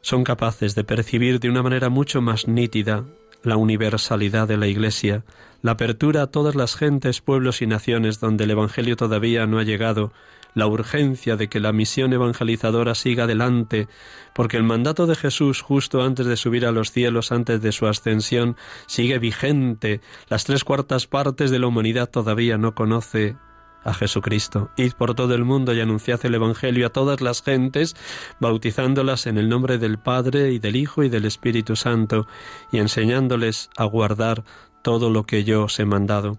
son 0.00 0.24
capaces 0.24 0.74
de 0.74 0.84
percibir 0.84 1.40
de 1.40 1.48
una 1.48 1.62
manera 1.62 1.88
mucho 1.88 2.20
más 2.20 2.48
nítida 2.48 3.04
la 3.42 3.56
universalidad 3.56 4.48
de 4.48 4.56
la 4.56 4.66
Iglesia, 4.66 5.24
la 5.62 5.72
apertura 5.72 6.22
a 6.22 6.26
todas 6.26 6.54
las 6.54 6.76
gentes, 6.76 7.20
pueblos 7.20 7.62
y 7.62 7.66
naciones 7.66 8.20
donde 8.20 8.44
el 8.44 8.50
Evangelio 8.50 8.96
todavía 8.96 9.46
no 9.46 9.58
ha 9.58 9.62
llegado, 9.62 10.12
la 10.54 10.66
urgencia 10.66 11.36
de 11.36 11.48
que 11.48 11.60
la 11.60 11.72
misión 11.72 12.12
evangelizadora 12.12 12.94
siga 12.94 13.24
adelante, 13.24 13.88
porque 14.34 14.56
el 14.56 14.64
mandato 14.64 15.06
de 15.06 15.14
Jesús 15.14 15.60
justo 15.60 16.02
antes 16.02 16.26
de 16.26 16.36
subir 16.36 16.66
a 16.66 16.72
los 16.72 16.92
cielos, 16.92 17.32
antes 17.32 17.62
de 17.62 17.72
su 17.72 17.86
ascensión, 17.86 18.56
sigue 18.86 19.18
vigente. 19.18 20.00
Las 20.28 20.44
tres 20.44 20.64
cuartas 20.64 21.06
partes 21.06 21.50
de 21.50 21.58
la 21.58 21.68
humanidad 21.68 22.10
todavía 22.10 22.58
no 22.58 22.74
conoce 22.74 23.36
a 23.84 23.94
Jesucristo. 23.94 24.70
Id 24.76 24.92
por 24.92 25.14
todo 25.14 25.34
el 25.34 25.44
mundo 25.44 25.72
y 25.74 25.80
anunciad 25.80 26.24
el 26.24 26.34
Evangelio 26.34 26.86
a 26.86 26.90
todas 26.90 27.20
las 27.20 27.42
gentes, 27.42 27.96
bautizándolas 28.40 29.26
en 29.26 29.38
el 29.38 29.48
nombre 29.48 29.78
del 29.78 29.98
Padre 29.98 30.52
y 30.52 30.58
del 30.58 30.76
Hijo 30.76 31.02
y 31.02 31.08
del 31.08 31.24
Espíritu 31.24 31.76
Santo, 31.76 32.26
y 32.72 32.78
enseñándoles 32.78 33.70
a 33.76 33.84
guardar 33.84 34.44
todo 34.82 35.10
lo 35.10 35.24
que 35.24 35.44
yo 35.44 35.64
os 35.64 35.78
he 35.78 35.84
mandado. 35.84 36.38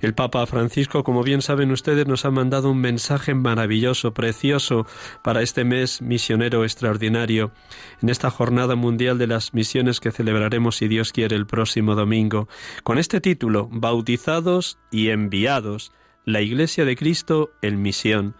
El 0.00 0.14
Papa 0.14 0.44
Francisco, 0.46 1.02
como 1.02 1.22
bien 1.22 1.40
saben 1.40 1.70
ustedes, 1.70 2.06
nos 2.06 2.24
ha 2.24 2.30
mandado 2.30 2.70
un 2.70 2.78
mensaje 2.78 3.34
maravilloso, 3.34 4.12
precioso, 4.12 4.86
para 5.22 5.42
este 5.42 5.64
mes 5.64 6.02
misionero 6.02 6.64
extraordinario, 6.64 7.52
en 8.02 8.10
esta 8.10 8.30
jornada 8.30 8.74
mundial 8.74 9.18
de 9.18 9.26
las 9.26 9.54
misiones 9.54 10.00
que 10.00 10.12
celebraremos, 10.12 10.76
si 10.76 10.88
Dios 10.88 11.12
quiere, 11.12 11.36
el 11.36 11.46
próximo 11.46 11.94
domingo, 11.94 12.48
con 12.82 12.98
este 12.98 13.20
título, 13.20 13.68
Bautizados 13.70 14.78
y 14.90 15.08
enviados, 15.08 15.92
la 16.24 16.40
Iglesia 16.40 16.84
de 16.84 16.96
Cristo 16.96 17.52
en 17.62 17.82
misión. 17.82 18.34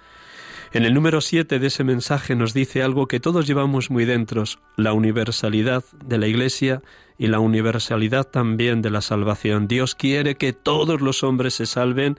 En 0.73 0.85
el 0.85 0.93
número 0.93 1.21
7 1.21 1.59
de 1.59 1.67
ese 1.69 1.85
mensaje 1.85 2.35
nos 2.35 2.53
dice 2.53 2.83
algo 2.83 3.07
que 3.07 3.21
todos 3.21 3.47
llevamos 3.47 3.91
muy 3.91 4.05
dentro, 4.05 4.43
la 4.77 4.93
universalidad 4.93 5.85
de 6.05 6.19
la 6.19 6.27
Iglesia 6.27 6.83
y 7.17 7.29
la 7.29 7.39
universalidad 7.39 8.25
también 8.25 8.83
de 8.83 8.91
la 8.91 9.01
salvación. 9.01 9.69
Dios 9.69 9.95
quiere 9.95 10.35
que 10.35 10.53
todos 10.53 11.01
los 11.01 11.23
hombres 11.23 11.55
se 11.55 11.67
salven 11.67 12.19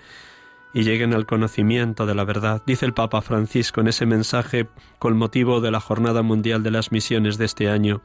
y 0.73 0.83
lleguen 0.83 1.13
al 1.13 1.25
conocimiento 1.25 2.05
de 2.05 2.15
la 2.15 2.23
verdad. 2.23 2.61
Dice 2.65 2.85
el 2.85 2.93
Papa 2.93 3.21
Francisco 3.21 3.81
en 3.81 3.87
ese 3.87 4.05
mensaje 4.05 4.67
con 4.99 5.17
motivo 5.17 5.59
de 5.59 5.71
la 5.71 5.79
Jornada 5.79 6.21
Mundial 6.21 6.63
de 6.63 6.71
las 6.71 6.91
Misiones 6.91 7.37
de 7.37 7.45
este 7.45 7.69
año. 7.69 8.01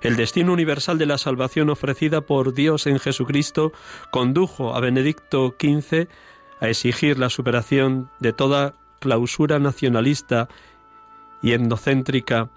El 0.00 0.16
destino 0.16 0.52
universal 0.52 0.98
de 0.98 1.06
la 1.06 1.18
salvación 1.18 1.70
ofrecida 1.70 2.20
por 2.20 2.54
Dios 2.54 2.86
en 2.86 2.98
Jesucristo 2.98 3.72
condujo 4.10 4.76
a 4.76 4.80
Benedicto 4.80 5.56
XV 5.58 6.08
a 6.60 6.68
exigir 6.68 7.18
la 7.18 7.30
superación 7.30 8.10
de 8.20 8.32
toda 8.32 8.74
clausura 9.00 9.58
nacionalista 9.58 10.48
y 11.42 11.52
endocéntrica, 11.52 12.50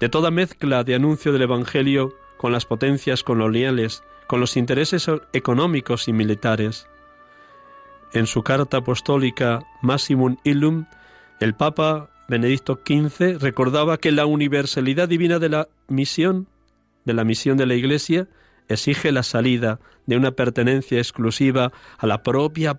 de 0.00 0.08
toda 0.08 0.30
mezcla 0.30 0.84
de 0.84 0.94
anuncio 0.94 1.32
del 1.32 1.42
Evangelio 1.42 2.14
con 2.36 2.52
las 2.52 2.66
potencias 2.66 3.22
coloniales, 3.22 4.02
con 4.26 4.40
los 4.40 4.56
intereses 4.56 5.08
económicos 5.32 6.08
y 6.08 6.12
militares. 6.12 6.88
En 8.12 8.26
su 8.26 8.42
carta 8.42 8.78
apostólica 8.78 9.60
Massimum 9.82 10.36
Illum, 10.44 10.86
el 11.40 11.54
Papa 11.54 12.10
Benedicto 12.28 12.80
XV 12.84 13.38
recordaba 13.40 13.98
que 13.98 14.12
la 14.12 14.26
universalidad 14.26 15.08
divina 15.08 15.38
de 15.38 15.48
la 15.48 15.68
misión, 15.88 16.48
de 17.04 17.14
la 17.14 17.24
misión 17.24 17.56
de 17.56 17.66
la 17.66 17.74
Iglesia, 17.74 18.28
exige 18.68 19.12
la 19.12 19.22
salida 19.22 19.78
de 20.06 20.16
una 20.16 20.32
pertenencia 20.32 20.98
exclusiva 20.98 21.72
a 21.98 22.06
la 22.06 22.22
propia 22.22 22.74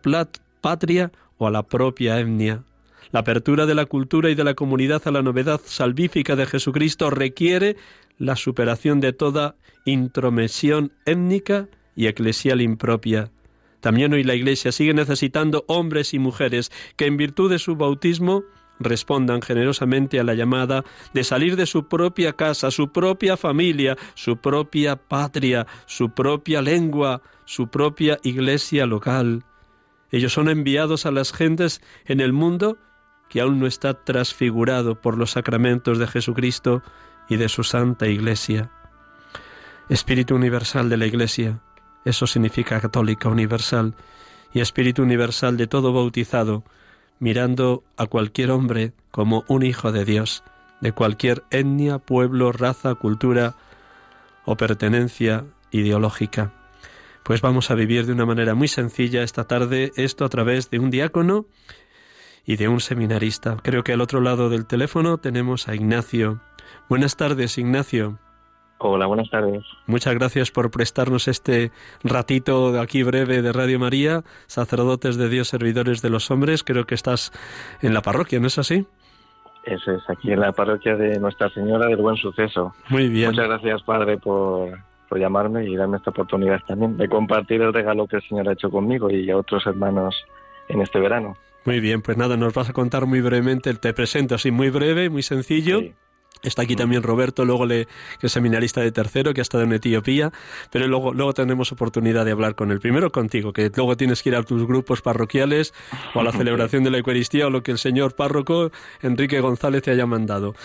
patria 0.62 1.12
o 1.38 1.48
a 1.48 1.52
la 1.52 1.64
propia 1.64 2.20
etnia. 2.20 2.64
La 3.12 3.22
apertura 3.22 3.66
de 3.66 3.76
la 3.76 3.86
cultura 3.86 4.30
y 4.30 4.36
de 4.36 4.44
la 4.44 4.54
comunidad 4.54 5.02
a 5.06 5.12
la 5.12 5.22
novedad 5.22 5.62
salvífica 5.64 6.36
de 6.36 6.46
Jesucristo 6.46 7.10
requiere 7.10 7.78
la 8.18 8.36
superación 8.36 9.00
de 9.00 9.14
toda 9.14 9.56
intromisión 9.86 10.92
étnica 11.06 11.68
y 11.96 12.08
eclesial 12.08 12.62
impropia. 12.62 13.32
También 13.80 14.14
hoy 14.14 14.24
la 14.24 14.36
Iglesia 14.36 14.72
sigue 14.72 14.94
necesitando 14.94 15.64
hombres 15.68 16.14
y 16.14 16.20
mujeres 16.20 16.72
que 16.96 17.06
en 17.06 17.16
virtud 17.16 17.50
de 17.50 17.60
su 17.60 17.76
bautismo 17.76 18.44
respondan 18.80 19.42
generosamente 19.42 20.20
a 20.20 20.24
la 20.24 20.34
llamada 20.34 20.84
de 21.14 21.24
salir 21.24 21.56
de 21.56 21.66
su 21.66 21.88
propia 21.88 22.34
casa, 22.34 22.72
su 22.72 22.92
propia 22.92 23.38
familia, 23.38 23.96
su 24.16 24.38
propia 24.38 24.96
patria, 24.96 25.66
su 25.86 26.10
propia 26.10 26.62
lengua, 26.62 27.22
su 27.46 27.70
propia 27.70 28.20
iglesia 28.24 28.86
local. 28.86 29.44
Ellos 30.12 30.34
son 30.34 30.50
enviados 30.50 31.06
a 31.06 31.12
las 31.12 31.34
gentes 31.34 31.82
en 32.06 32.20
el 32.20 32.34
mundo 32.34 32.78
que 33.30 33.42
aún 33.42 33.60
no 33.60 33.68
está 33.68 33.94
transfigurado 33.94 35.02
por 35.02 35.18
los 35.18 35.32
sacramentos 35.32 36.00
de 36.00 36.08
Jesucristo 36.08 36.82
y 37.30 37.36
de 37.36 37.50
su 37.50 37.64
Santa 37.64 38.08
Iglesia. 38.08 38.72
Espíritu 39.90 40.36
universal 40.36 40.90
de 40.90 40.98
la 40.98 41.06
Iglesia, 41.06 41.60
eso 42.06 42.28
significa 42.28 42.80
católica 42.80 43.30
universal, 43.30 43.96
y 44.54 44.62
Espíritu 44.62 45.04
universal 45.04 45.58
de 45.58 45.68
todo 45.68 45.92
bautizado, 45.94 46.64
mirando 47.20 47.84
a 47.98 48.06
cualquier 48.06 48.52
hombre 48.52 48.94
como 49.12 49.44
un 49.48 49.64
hijo 49.64 49.92
de 49.92 50.06
Dios, 50.06 50.44
de 50.82 50.94
cualquier 50.94 51.44
etnia, 51.50 52.00
pueblo, 52.00 52.52
raza, 52.52 52.96
cultura 52.96 53.56
o 54.46 54.56
pertenencia 54.56 55.46
ideológica. 55.72 56.54
Pues 57.28 57.42
vamos 57.42 57.72
a 57.72 57.76
vivir 57.76 58.06
de 58.06 58.14
una 58.14 58.26
manera 58.26 58.56
muy 58.56 58.70
sencilla 58.70 59.22
esta 59.22 59.44
tarde 59.44 59.92
esto 59.98 60.24
a 60.24 60.30
través 60.30 60.70
de 60.70 60.80
un 60.80 60.90
diácono 60.90 61.46
y 62.46 62.56
de 62.56 62.70
un 62.70 62.80
seminarista. 62.80 63.58
Creo 63.62 63.84
que 63.84 63.92
al 63.92 64.00
otro 64.00 64.22
lado 64.22 64.48
del 64.50 64.66
teléfono 64.66 65.18
tenemos 65.18 65.68
a 65.68 65.76
Ignacio. 65.76 66.40
Buenas 66.88 67.18
tardes, 67.18 67.58
Ignacio. 67.58 68.18
Hola, 68.78 69.08
buenas 69.08 69.30
tardes. 69.30 69.62
Muchas 69.88 70.14
gracias 70.14 70.52
por 70.52 70.72
prestarnos 70.72 71.28
este 71.28 71.74
ratito 72.02 72.72
de 72.72 72.80
aquí 72.80 73.04
breve 73.04 73.42
de 73.42 73.52
Radio 73.52 73.78
María, 73.78 74.24
sacerdotes 74.46 75.18
de 75.18 75.28
Dios, 75.28 75.50
servidores 75.50 76.02
de 76.02 76.10
los 76.10 76.32
hombres. 76.32 76.64
Creo 76.64 76.86
que 76.86 76.96
estás 76.96 77.34
en 77.82 77.94
la 77.94 78.02
parroquia, 78.02 78.40
¿no 78.40 78.48
es 78.48 78.58
así? 78.58 78.88
Eso 79.66 79.92
es, 79.92 80.10
aquí 80.10 80.32
en 80.32 80.40
la 80.40 80.54
parroquia 80.54 80.96
de 80.96 81.20
Nuestra 81.20 81.50
Señora 81.50 81.88
del 81.88 81.98
Buen 81.98 82.16
Suceso. 82.16 82.74
Muy 82.88 83.10
bien. 83.10 83.32
Muchas 83.32 83.48
gracias, 83.50 83.84
Padre, 83.84 84.18
por, 84.18 84.80
por 85.08 85.20
llamarme 85.20 85.66
y 85.66 85.76
darme 85.76 85.98
esta 85.98 86.12
oportunidad 86.12 86.60
también 86.68 86.98
de 86.98 87.08
compartir 87.08 87.62
el 87.62 87.74
regalo 87.74 88.08
que 88.08 88.18
el 88.18 88.22
Señor 88.24 88.50
ha 88.50 88.54
hecho 88.54 88.70
conmigo 88.70 89.10
y 89.10 89.30
a 89.30 89.38
otros 89.38 89.66
hermanos 89.66 90.16
en 90.70 90.82
este 90.82 91.00
verano. 91.00 91.38
Muy 91.66 91.80
bien, 91.80 92.02
pues 92.02 92.18
nada, 92.18 92.38
nos 92.38 92.54
vas 92.54 92.70
a 92.70 92.74
contar 92.74 93.06
muy 93.06 93.22
brevemente, 93.22 93.74
te 93.74 93.94
presento 93.94 94.36
así 94.36 94.52
muy 94.52 94.70
breve, 94.70 95.10
muy 95.10 95.24
sencillo. 95.24 95.82
Está 96.44 96.64
aquí 96.64 96.76
también 96.76 97.04
Roberto, 97.04 97.46
luego 97.46 97.66
le, 97.66 97.88
que 98.20 98.28
es 98.28 98.32
seminarista 98.32 98.82
de 98.82 98.92
tercero, 98.92 99.34
que 99.34 99.42
ha 99.42 99.44
estado 99.44 99.64
en 99.64 99.74
Etiopía, 99.74 100.32
pero 100.72 100.88
luego, 100.88 101.14
luego 101.14 101.34
tendremos 101.34 101.72
oportunidad 101.72 102.26
de 102.26 102.32
hablar 102.32 102.56
con 102.56 102.72
él. 102.72 102.80
Primero 102.80 103.12
contigo, 103.12 103.54
que 103.54 103.72
luego 103.76 103.98
tienes 103.98 104.22
que 104.22 104.30
ir 104.30 104.36
a 104.36 104.44
tus 104.44 104.66
grupos 104.66 105.02
parroquiales 105.02 105.74
o 106.14 106.20
a 106.20 106.24
la 106.24 106.32
celebración 106.34 106.84
de 106.84 106.92
la 106.92 106.98
Eucaristía 106.98 107.48
o 107.48 107.50
lo 107.50 107.64
que 107.64 107.72
el 107.72 107.78
señor 107.78 108.16
párroco 108.16 108.72
Enrique 109.02 109.40
González 109.40 109.84
te 109.84 109.92
haya 109.92 110.06
mandado. 110.06 110.56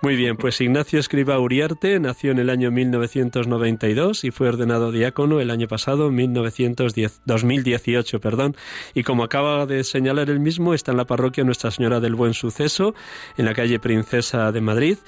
Muy 0.00 0.16
bien, 0.16 0.36
pues 0.36 0.60
Ignacio 0.60 1.00
Escriba 1.00 1.38
Uriarte 1.38 1.98
nació 2.00 2.32
en 2.32 2.38
el 2.38 2.50
año 2.50 2.70
1992 2.70 4.24
y 4.24 4.30
fue 4.30 4.48
ordenado 4.48 4.92
diácono 4.92 5.40
el 5.40 5.50
año 5.50 5.68
pasado, 5.68 6.10
1910, 6.10 7.22
2018, 7.24 8.20
perdón, 8.20 8.56
y 8.94 9.02
como 9.02 9.24
acaba 9.24 9.66
de 9.66 9.84
señalar 9.84 10.30
él 10.30 10.40
mismo, 10.40 10.74
está 10.74 10.92
en 10.92 10.98
la 10.98 11.04
parroquia 11.04 11.44
Nuestra 11.44 11.70
Señora 11.70 12.00
del 12.00 12.14
Buen 12.14 12.34
Suceso, 12.34 12.94
en 13.36 13.44
la 13.44 13.54
calle 13.54 13.78
Princesa 13.78 14.52
de 14.52 14.60
Madrid, 14.60 14.98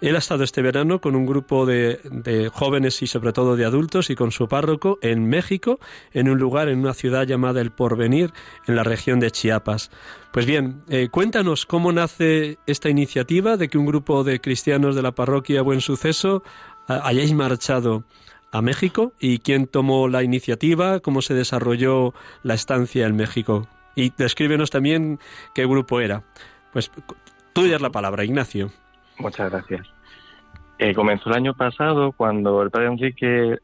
él 0.00 0.14
ha 0.14 0.18
estado 0.18 0.44
este 0.44 0.62
verano 0.62 1.00
con 1.00 1.16
un 1.16 1.26
grupo 1.26 1.66
de, 1.66 2.50
jóvenes 2.52 3.02
y 3.02 3.06
sobre 3.06 3.32
todo 3.32 3.56
de 3.56 3.64
adultos 3.64 4.10
y 4.10 4.14
con 4.14 4.30
su 4.30 4.48
párroco 4.48 4.98
en 5.02 5.28
México, 5.28 5.80
en 6.12 6.28
un 6.28 6.38
lugar, 6.38 6.68
en 6.68 6.78
una 6.78 6.94
ciudad 6.94 7.26
llamada 7.26 7.60
El 7.60 7.72
Porvenir, 7.72 8.32
en 8.66 8.76
la 8.76 8.84
región 8.84 9.20
de 9.20 9.30
Chiapas. 9.30 9.90
Pues 10.32 10.46
bien, 10.46 10.82
eh, 10.88 11.08
cuéntanos 11.10 11.66
cómo 11.66 11.92
nace 11.92 12.58
esta 12.66 12.88
iniciativa 12.88 13.56
de 13.56 13.68
que 13.68 13.78
un 13.78 13.86
grupo 13.86 14.24
de 14.24 14.40
cristianos 14.40 14.94
de 14.94 15.02
la 15.02 15.12
parroquia 15.12 15.62
Buen 15.62 15.80
Suceso 15.80 16.42
hayáis 16.86 17.32
marchado 17.34 18.04
a 18.50 18.62
México 18.62 19.12
y 19.18 19.40
quién 19.40 19.66
tomó 19.66 20.08
la 20.08 20.22
iniciativa, 20.22 21.00
cómo 21.00 21.22
se 21.22 21.34
desarrolló 21.34 22.14
la 22.42 22.54
estancia 22.54 23.06
en 23.06 23.16
México. 23.16 23.68
Y 23.94 24.12
descríbenos 24.16 24.70
también 24.70 25.18
qué 25.54 25.66
grupo 25.66 26.00
era. 26.00 26.22
Pues 26.72 26.90
tuya 27.52 27.76
es 27.76 27.82
la 27.82 27.90
palabra, 27.90 28.24
Ignacio. 28.24 28.70
Muchas 29.18 29.50
gracias. 29.50 29.86
Eh, 30.78 30.94
comenzó 30.94 31.30
el 31.30 31.36
año 31.36 31.54
pasado 31.54 32.12
cuando 32.12 32.62
el 32.62 32.70
padre 32.70 32.86
Enrique 32.86 33.58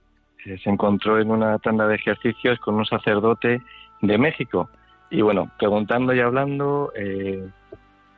eh, 0.44 0.58
se 0.62 0.70
encontró 0.70 1.20
en 1.20 1.30
una 1.30 1.58
tanda 1.58 1.86
de 1.86 1.94
ejercicios 1.94 2.58
con 2.58 2.74
un 2.74 2.84
sacerdote 2.84 3.62
de 4.02 4.18
México. 4.18 4.68
Y 5.10 5.22
bueno, 5.22 5.48
preguntando 5.58 6.12
y 6.12 6.20
hablando, 6.20 6.92
eh, 6.96 7.48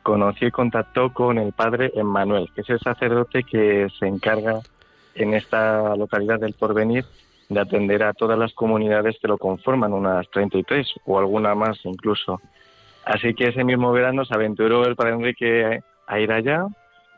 conocí 0.01 0.45
y 0.45 0.51
contactó 0.51 1.13
con 1.13 1.37
el 1.37 1.53
padre 1.53 1.91
Emmanuel, 1.93 2.49
que 2.55 2.61
es 2.61 2.69
el 2.71 2.79
sacerdote 2.79 3.43
que 3.43 3.87
se 3.99 4.07
encarga 4.07 4.61
en 5.13 5.35
esta 5.35 5.95
localidad 5.95 6.39
del 6.39 6.53
Porvenir 6.53 7.05
de 7.49 7.59
atender 7.59 8.03
a 8.03 8.13
todas 8.13 8.37
las 8.37 8.53
comunidades 8.53 9.17
que 9.21 9.27
lo 9.27 9.37
conforman, 9.37 9.93
unas 9.93 10.29
33 10.31 10.87
o 11.05 11.19
alguna 11.19 11.53
más 11.53 11.77
incluso. 11.83 12.41
Así 13.05 13.35
que 13.35 13.49
ese 13.49 13.63
mismo 13.63 13.91
verano 13.91 14.25
se 14.25 14.33
aventuró 14.33 14.85
el 14.85 14.95
padre 14.95 15.13
Enrique 15.13 15.81
a 16.07 16.19
ir 16.19 16.31
allá 16.31 16.65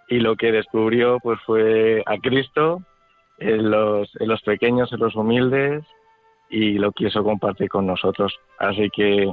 y 0.09 0.19
lo 0.19 0.35
que 0.35 0.51
descubrió 0.51 1.19
pues 1.19 1.39
fue 1.45 2.03
a 2.05 2.17
Cristo 2.17 2.81
en 3.37 3.69
los, 3.69 4.09
en 4.19 4.27
los 4.27 4.41
pequeños, 4.41 4.91
en 4.91 4.99
los 4.99 5.15
humildes 5.15 5.83
y 6.49 6.73
lo 6.73 6.91
quiso 6.91 7.23
compartir 7.23 7.69
con 7.69 7.85
nosotros. 7.85 8.35
Así 8.57 8.89
que 8.89 9.31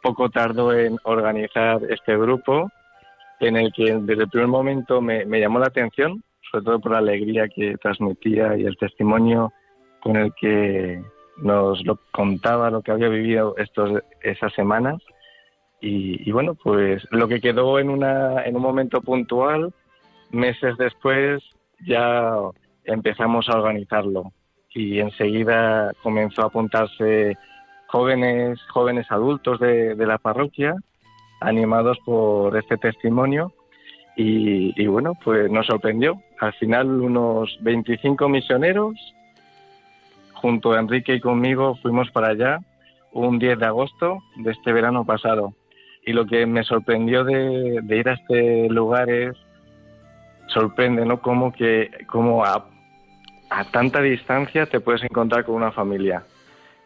poco 0.00 0.30
tardó 0.30 0.72
en 0.72 0.96
organizar 1.04 1.80
este 1.90 2.16
grupo 2.16 2.70
en 3.40 3.56
el 3.56 3.72
que 3.72 3.96
desde 4.00 4.22
el 4.22 4.30
primer 4.30 4.48
momento 4.48 5.00
me, 5.00 5.24
me 5.24 5.40
llamó 5.40 5.58
la 5.58 5.66
atención, 5.66 6.22
sobre 6.50 6.64
todo 6.64 6.80
por 6.80 6.92
la 6.92 6.98
alegría 6.98 7.48
que 7.48 7.76
transmitía 7.78 8.56
y 8.56 8.64
el 8.64 8.76
testimonio 8.76 9.52
con 10.00 10.16
el 10.16 10.32
que 10.34 11.02
nos 11.38 11.84
lo 11.84 11.98
contaba 12.12 12.70
lo 12.70 12.82
que 12.82 12.92
había 12.92 13.08
vivido 13.08 13.56
estos, 13.56 14.02
esas 14.20 14.52
semanas. 14.52 15.02
Y, 15.80 16.28
y, 16.28 16.30
bueno, 16.30 16.54
pues 16.54 17.02
lo 17.10 17.26
que 17.26 17.40
quedó 17.40 17.80
en, 17.80 17.90
una, 17.90 18.44
en 18.44 18.54
un 18.54 18.62
momento 18.62 19.00
puntual 19.00 19.72
meses 20.32 20.76
después 20.78 21.42
ya 21.86 22.34
empezamos 22.84 23.48
a 23.48 23.58
organizarlo 23.58 24.32
y 24.74 25.00
enseguida 25.00 25.92
comenzó 26.02 26.42
a 26.42 26.46
apuntarse 26.46 27.36
jóvenes, 27.92 28.58
jóvenes 28.70 29.06
adultos 29.10 29.60
de, 29.60 29.94
la 29.94 30.18
parroquia, 30.18 30.74
animados 31.40 31.98
por 32.04 32.56
este 32.56 32.78
testimonio. 32.78 33.52
Y, 34.16 34.86
bueno, 34.86 35.12
pues 35.22 35.50
nos 35.50 35.66
sorprendió. 35.66 36.20
Al 36.40 36.52
final 36.54 36.88
unos 36.88 37.56
25 37.60 38.28
misioneros, 38.28 38.94
junto 40.34 40.72
a 40.72 40.80
Enrique 40.80 41.14
y 41.14 41.20
conmigo, 41.20 41.76
fuimos 41.82 42.10
para 42.10 42.28
allá 42.28 42.58
un 43.12 43.38
10 43.38 43.58
de 43.58 43.66
agosto 43.66 44.18
de 44.36 44.52
este 44.52 44.72
verano 44.72 45.04
pasado. 45.04 45.54
Y 46.04 46.12
lo 46.12 46.26
que 46.26 46.46
me 46.46 46.64
sorprendió 46.64 47.24
de, 47.24 47.82
ir 47.88 48.08
a 48.08 48.14
este 48.14 48.68
lugar 48.68 49.08
es, 49.08 49.36
sorprende, 50.46 51.04
¿no? 51.04 51.20
Como 51.20 51.52
que, 51.52 51.90
como 52.06 52.44
a, 52.44 52.66
a 53.50 53.64
tanta 53.70 54.00
distancia 54.00 54.66
te 54.66 54.80
puedes 54.80 55.02
encontrar 55.02 55.44
con 55.44 55.54
una 55.54 55.72
familia. 55.72 56.24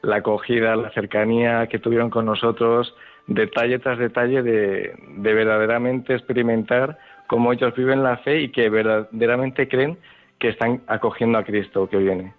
La 0.03 0.17
acogida, 0.17 0.77
la 0.77 0.91
cercanía 0.91 1.67
que 1.67 1.79
tuvieron 1.79 2.11
con 2.11 2.27
nosotros, 2.27 2.95
detalle 3.27 3.79
tras 3.79 3.99
detalle 3.99 4.43
de, 4.43 4.95
de 5.17 5.35
verdaderamente 5.35 6.15
experimentar 6.15 6.99
cómo 7.27 7.53
ellos 7.53 7.75
viven 7.75 8.03
la 8.03 8.19
fe 8.19 8.43
y 8.43 8.49
que 8.51 8.69
verdaderamente 8.69 9.69
creen 9.69 9.99
que 10.39 10.49
están 10.49 10.83
acogiendo 10.87 11.39
a 11.39 11.45
Cristo 11.45 11.89
que 11.89 11.97
viene. 11.97 12.35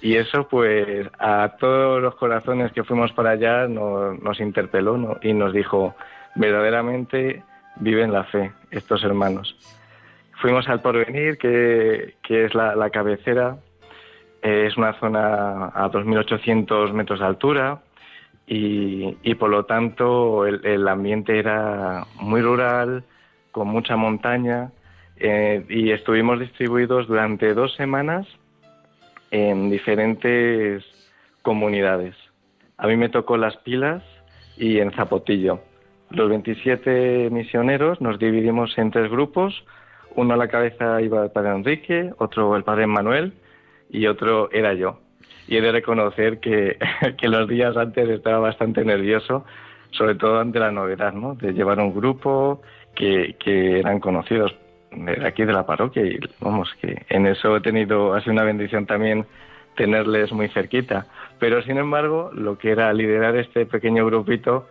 Y 0.00 0.16
eso, 0.16 0.48
pues, 0.48 1.08
a 1.18 1.56
todos 1.58 2.02
los 2.02 2.14
corazones 2.16 2.72
que 2.72 2.84
fuimos 2.84 3.12
para 3.12 3.30
allá 3.30 3.66
nos, 3.68 4.40
interpeló 4.40 5.18
y 5.22 5.32
nos 5.32 5.52
dijo, 5.52 5.94
verdaderamente 6.34 7.42
viven 7.76 8.12
la 8.12 8.24
fe 8.24 8.52
estos 8.70 9.04
hermanos. 9.04 9.56
Fuimos 10.44 10.68
al 10.68 10.82
Porvenir, 10.82 11.38
que, 11.38 12.16
que 12.22 12.44
es 12.44 12.54
la, 12.54 12.90
cabecera, 12.90 13.56
es 14.42 14.76
una 14.76 14.92
zona 15.00 15.68
a 15.68 15.90
2.800 15.90 16.92
metros 16.92 17.20
de 17.20 17.24
altura 17.24 17.80
y, 18.46 19.16
y 19.22 19.36
por 19.36 19.48
lo 19.48 19.64
tanto 19.64 20.44
el, 20.44 20.86
ambiente 20.86 21.38
era 21.38 22.04
muy 22.20 22.42
rural, 22.42 23.04
con 23.52 23.68
mucha 23.68 23.96
montaña 23.96 24.70
eh, 25.16 25.64
y 25.70 25.92
estuvimos 25.92 26.38
distribuidos 26.38 27.08
durante 27.08 27.54
dos 27.54 27.74
semanas 27.76 28.26
en 29.30 29.70
diferentes 29.70 30.84
comunidades. 31.40 32.16
A 32.76 32.86
mí 32.86 32.98
me 32.98 33.08
tocó 33.08 33.38
Las 33.38 33.56
Pilas 33.56 34.02
y 34.58 34.78
en 34.78 34.90
Zapotillo. 34.90 35.62
Los 36.10 36.28
27 36.28 37.30
misioneros 37.30 38.02
nos 38.02 38.18
dividimos 38.18 38.76
en 38.76 38.90
tres 38.90 39.10
grupos. 39.10 39.64
Uno 40.16 40.34
a 40.34 40.36
la 40.36 40.48
cabeza 40.48 41.00
iba 41.02 41.24
el 41.24 41.30
padre 41.30 41.50
Enrique, 41.50 42.12
otro 42.18 42.56
el 42.56 42.62
padre 42.62 42.86
Manuel 42.86 43.32
y 43.90 44.06
otro 44.06 44.48
era 44.52 44.74
yo. 44.74 45.00
Y 45.46 45.56
he 45.56 45.60
de 45.60 45.72
reconocer 45.72 46.40
que, 46.40 46.78
los 47.22 47.48
días 47.48 47.76
antes 47.76 48.08
estaba 48.08 48.38
bastante 48.38 48.84
nervioso, 48.84 49.44
sobre 49.90 50.14
todo 50.14 50.40
ante 50.40 50.58
la 50.58 50.70
novedad, 50.70 51.12
¿no? 51.12 51.34
De 51.34 51.52
llevar 51.52 51.78
un 51.80 51.94
grupo 51.94 52.62
que, 52.94 53.34
eran 53.44 54.00
conocidos 54.00 54.54
de 54.92 55.26
aquí 55.26 55.44
de 55.44 55.52
la 55.52 55.66
parroquia 55.66 56.04
y 56.04 56.18
vamos 56.40 56.72
que 56.80 57.04
en 57.08 57.26
eso 57.26 57.56
he 57.56 57.60
tenido 57.60 58.14
ha 58.14 58.20
sido 58.20 58.32
una 58.32 58.44
bendición 58.44 58.86
también 58.86 59.26
tenerles 59.74 60.30
muy 60.30 60.48
cerquita 60.50 61.06
pero 61.40 61.62
sin 61.62 61.78
embargo 61.78 62.30
lo 62.32 62.56
que 62.58 62.70
era 62.70 62.92
liderar 62.92 63.34
este 63.34 63.66
pequeño 63.66 64.06
grupito 64.06 64.68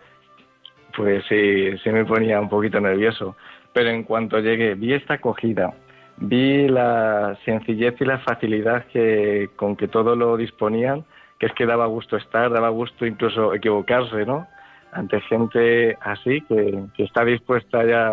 pues 0.96 1.24
sí 1.28 1.76
se 1.82 1.92
me 1.92 2.06
ponía 2.06 2.40
un 2.40 2.48
poquito 2.48 2.80
nervioso 2.80 3.36
pero 3.74 3.90
en 3.90 4.04
cuanto 4.04 4.38
llegué 4.38 4.74
vi 4.74 4.94
esta 4.94 5.14
acogida 5.14 5.74
vi 6.16 6.66
la 6.68 7.36
sencillez 7.44 7.94
y 8.00 8.04
la 8.06 8.20
facilidad 8.20 8.86
que 8.86 9.50
con 9.56 9.76
que 9.76 9.88
todo 9.88 10.16
lo 10.16 10.38
disponían 10.38 11.04
que 11.38 11.46
es 11.46 11.52
que 11.52 11.66
daba 11.66 11.84
gusto 11.86 12.16
estar 12.16 12.50
daba 12.50 12.70
gusto 12.70 13.04
incluso 13.04 13.52
equivocarse 13.52 14.24
no 14.24 14.46
ante 14.92 15.20
gente 15.22 15.98
así 16.00 16.40
que, 16.48 16.84
que 16.96 17.02
está 17.04 17.22
dispuesta 17.24 17.84
ya 17.84 18.12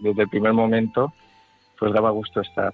desde 0.00 0.22
el 0.22 0.28
primer 0.28 0.52
momento 0.52 1.14
pues 1.82 1.92
daba 1.92 2.10
gusto 2.10 2.40
estar. 2.40 2.72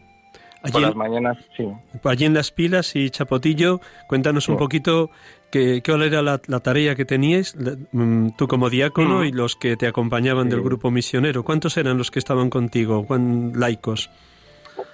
Allí, 0.62 0.72
Por 0.72 0.82
las 0.82 0.94
mañanas, 0.94 1.38
sí. 1.56 1.66
Allí 2.04 2.26
en 2.26 2.34
Las 2.34 2.50
Pilas 2.50 2.94
y 2.94 3.08
Chapotillo, 3.08 3.80
cuéntanos 4.06 4.50
un 4.50 4.58
poquito 4.58 5.08
qué, 5.50 5.82
cuál 5.84 6.02
era 6.02 6.22
la, 6.22 6.38
tarea 6.38 6.94
que 6.94 7.04
teníais, 7.04 7.56
mm, 7.92 8.30
tú 8.36 8.46
como 8.48 8.70
diácono 8.70 9.20
mm. 9.20 9.24
y 9.24 9.32
los 9.32 9.56
que 9.56 9.76
te 9.76 9.86
acompañaban 9.86 10.48
del 10.48 10.62
grupo 10.62 10.90
misionero. 10.90 11.42
¿Cuántos 11.42 11.76
eran 11.76 11.98
los 11.98 12.10
que 12.10 12.18
estaban 12.18 12.50
contigo, 12.50 13.06
¿Cuán 13.06 13.52
laicos? 13.54 14.10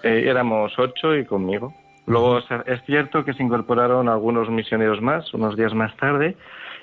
Eh, 0.03 0.25
éramos 0.27 0.73
ocho 0.79 1.17
y 1.17 1.25
conmigo. 1.25 1.75
Luego 2.07 2.39
es 2.39 2.83
cierto 2.85 3.25
que 3.25 3.33
se 3.33 3.43
incorporaron 3.43 4.09
algunos 4.09 4.51
misioneros 4.51 5.01
más, 5.01 5.33
unos 5.33 5.57
días 5.57 5.73
más 5.73 5.97
tarde, 5.97 6.37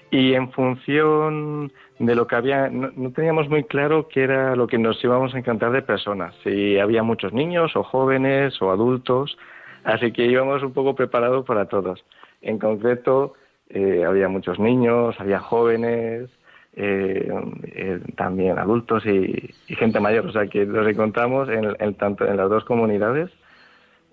y 0.09 0.33
en 0.33 0.51
función 0.51 1.71
de 1.99 2.15
lo 2.15 2.25
que 2.25 2.35
había, 2.35 2.69
no, 2.69 2.89
teníamos 3.11 3.47
muy 3.47 3.63
claro 3.63 4.07
qué 4.07 4.23
era 4.23 4.55
lo 4.55 4.67
que 4.67 4.79
nos 4.79 5.01
íbamos 5.03 5.33
a 5.33 5.37
encantar 5.37 5.71
de 5.71 5.83
personas, 5.83 6.33
si 6.43 6.79
había 6.79 7.03
muchos 7.03 7.33
niños 7.33 7.75
o 7.75 7.83
jóvenes 7.83 8.59
o 8.61 8.71
adultos, 8.71 9.37
así 9.83 10.11
que 10.11 10.25
íbamos 10.25 10.63
un 10.63 10.73
poco 10.73 10.95
preparados 10.95 11.45
para 11.45 11.67
todos. 11.67 12.03
En 12.41 12.57
concreto, 12.57 13.35
eh, 13.73 14.05
había 14.05 14.27
muchos 14.27 14.59
niños, 14.59 15.15
había 15.19 15.39
jóvenes, 15.39 16.29
eh, 16.73 17.29
eh, 17.63 17.99
también 18.15 18.57
adultos 18.59 19.05
y, 19.05 19.53
gente 19.67 19.99
mayor, 19.99 20.27
o 20.27 20.31
sea 20.31 20.47
que 20.47 20.65
nos 20.65 20.87
encontramos 20.87 21.49
en, 21.49 21.95
tanto 21.95 22.25
en 22.25 22.37
las 22.37 22.49
dos 22.49 22.63
comunidades 22.65 23.29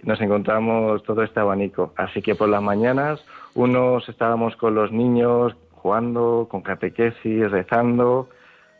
nos 0.02 0.20
encontramos 0.20 1.02
todo 1.02 1.22
este 1.22 1.40
abanico. 1.40 1.92
Así 1.96 2.22
que 2.22 2.34
por 2.34 2.48
las 2.48 2.62
mañanas 2.62 3.24
unos 3.54 4.08
estábamos 4.08 4.56
con 4.56 4.74
los 4.74 4.92
niños 4.92 5.56
jugando, 5.72 6.46
con 6.50 6.62
catequesis, 6.62 7.50
rezando. 7.50 8.28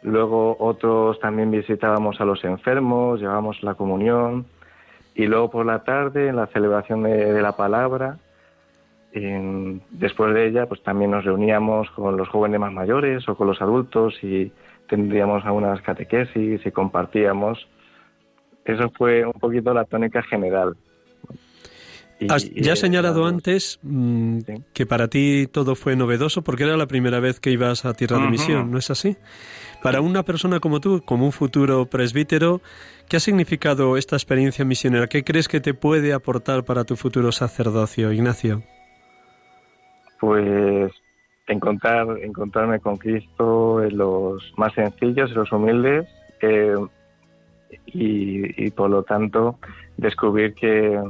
Luego 0.03 0.57
otros 0.61 1.19
también 1.21 1.51
visitábamos 1.51 2.21
a 2.21 2.25
los 2.25 2.45
enfermos, 2.45 3.21
llevábamos 3.21 3.62
la 3.62 3.75
comunión. 3.75 4.47
Y 5.14 5.27
luego 5.27 5.51
por 5.51 5.67
la 5.67 5.83
tarde, 5.83 6.29
en 6.29 6.37
la 6.37 6.47
celebración 6.47 7.03
de, 7.03 7.43
la 7.43 7.57
palabra, 7.57 8.19
después 9.12 10.35
de 10.35 10.49
ella, 10.49 10.66
pues 10.66 10.83
también 10.83 11.11
nos 11.11 11.25
reuníamos 11.25 11.90
con 11.90 12.16
los 12.16 12.29
jóvenes 12.29 12.61
más 12.61 12.73
mayores 12.73 13.29
o 13.29 13.37
con 13.37 13.47
los 13.47 13.61
adultos 13.61 14.14
y 14.23 14.53
tendríamos 14.88 15.44
algunas 15.44 15.81
catequesis 15.83 16.64
y 16.64 16.71
compartíamos. 16.71 17.66
Eso 18.64 18.90
fue 18.97 19.25
un 19.25 19.33
poquito 19.33 19.73
la 19.73 19.85
tónica 19.85 20.23
general 20.23 20.77
ya 22.21 22.73
has 22.73 22.79
señalado 22.79 23.27
antes 23.27 23.79
mm, 23.83 24.38
que 24.73 24.87
para 24.87 25.09
ti 25.09 25.47
todo 25.51 25.75
fue 25.75 25.94
novedoso 25.97 26.42
porque 26.42 26.64
era 26.64 26.77
la 26.77 26.87
primera 26.87 27.21
vez 27.21 27.38
que 27.38 27.51
ibas 27.51 27.85
a 27.85 27.94
tierra 27.94 28.18
de 28.18 28.29
misión, 28.29 28.71
¿no 28.71 28.79
es 28.79 28.90
así? 28.90 29.16
Para 29.83 30.01
una 30.01 30.25
persona 30.25 30.59
como 30.59 30.81
tú, 30.81 31.03
como 31.05 31.27
un 31.27 31.33
futuro 31.33 31.87
presbítero, 31.87 32.61
¿qué 33.09 33.18
ha 33.18 33.21
significado 33.21 33.97
esta 33.97 34.16
experiencia 34.16 34.64
misionera? 34.64 35.07
¿Qué 35.07 35.23
crees 35.23 35.47
que 35.47 35.61
te 35.61 35.75
puede 35.75 36.12
aportar 36.12 36.64
para 36.64 36.85
tu 36.85 36.97
futuro 36.97 37.31
sacerdocio, 37.31 38.12
Ignacio? 38.12 38.62
Pues 40.20 40.92
encontrar, 41.46 42.07
encontrarme 42.22 42.81
con 42.81 42.96
Cristo 42.96 43.83
en 43.83 43.96
los 43.96 44.52
más 44.57 44.72
sencillos, 44.74 45.31
en 45.31 45.37
los 45.37 45.52
humildes, 45.52 46.09
eh, 46.40 46.74
y 47.87 48.70
por 48.70 48.90
lo 48.90 49.02
tanto 49.02 49.59
descubrir 49.96 50.54
que, 50.54 51.00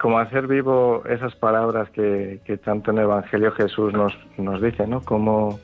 como 0.00 0.18
hacer 0.18 0.46
vivo 0.46 1.02
esas 1.04 1.34
palabras 1.36 1.90
que, 1.90 2.40
tanto 2.64 2.90
en 2.90 2.98
el 2.98 3.04
Evangelio 3.04 3.52
Jesús 3.52 3.92
nos, 3.92 4.16
nos 4.38 4.62
dice, 4.62 4.86
¿no? 4.86 5.02
Como 5.02 5.60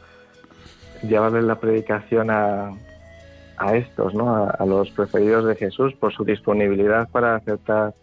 llevarle 1.03 1.41
la 1.41 1.59
predicación 1.59 2.31
a, 2.31 2.71
a 3.57 3.77
estos, 3.77 4.15
¿no? 4.15 4.37
A, 4.37 4.67
los 4.67 4.91
preferidos 4.91 5.47
de 5.47 5.57
Jesús 5.57 5.95
por 5.95 6.13
su 6.13 6.23
disponibilidad 6.23 7.09
para 7.09 7.37
aceptar 7.37 7.95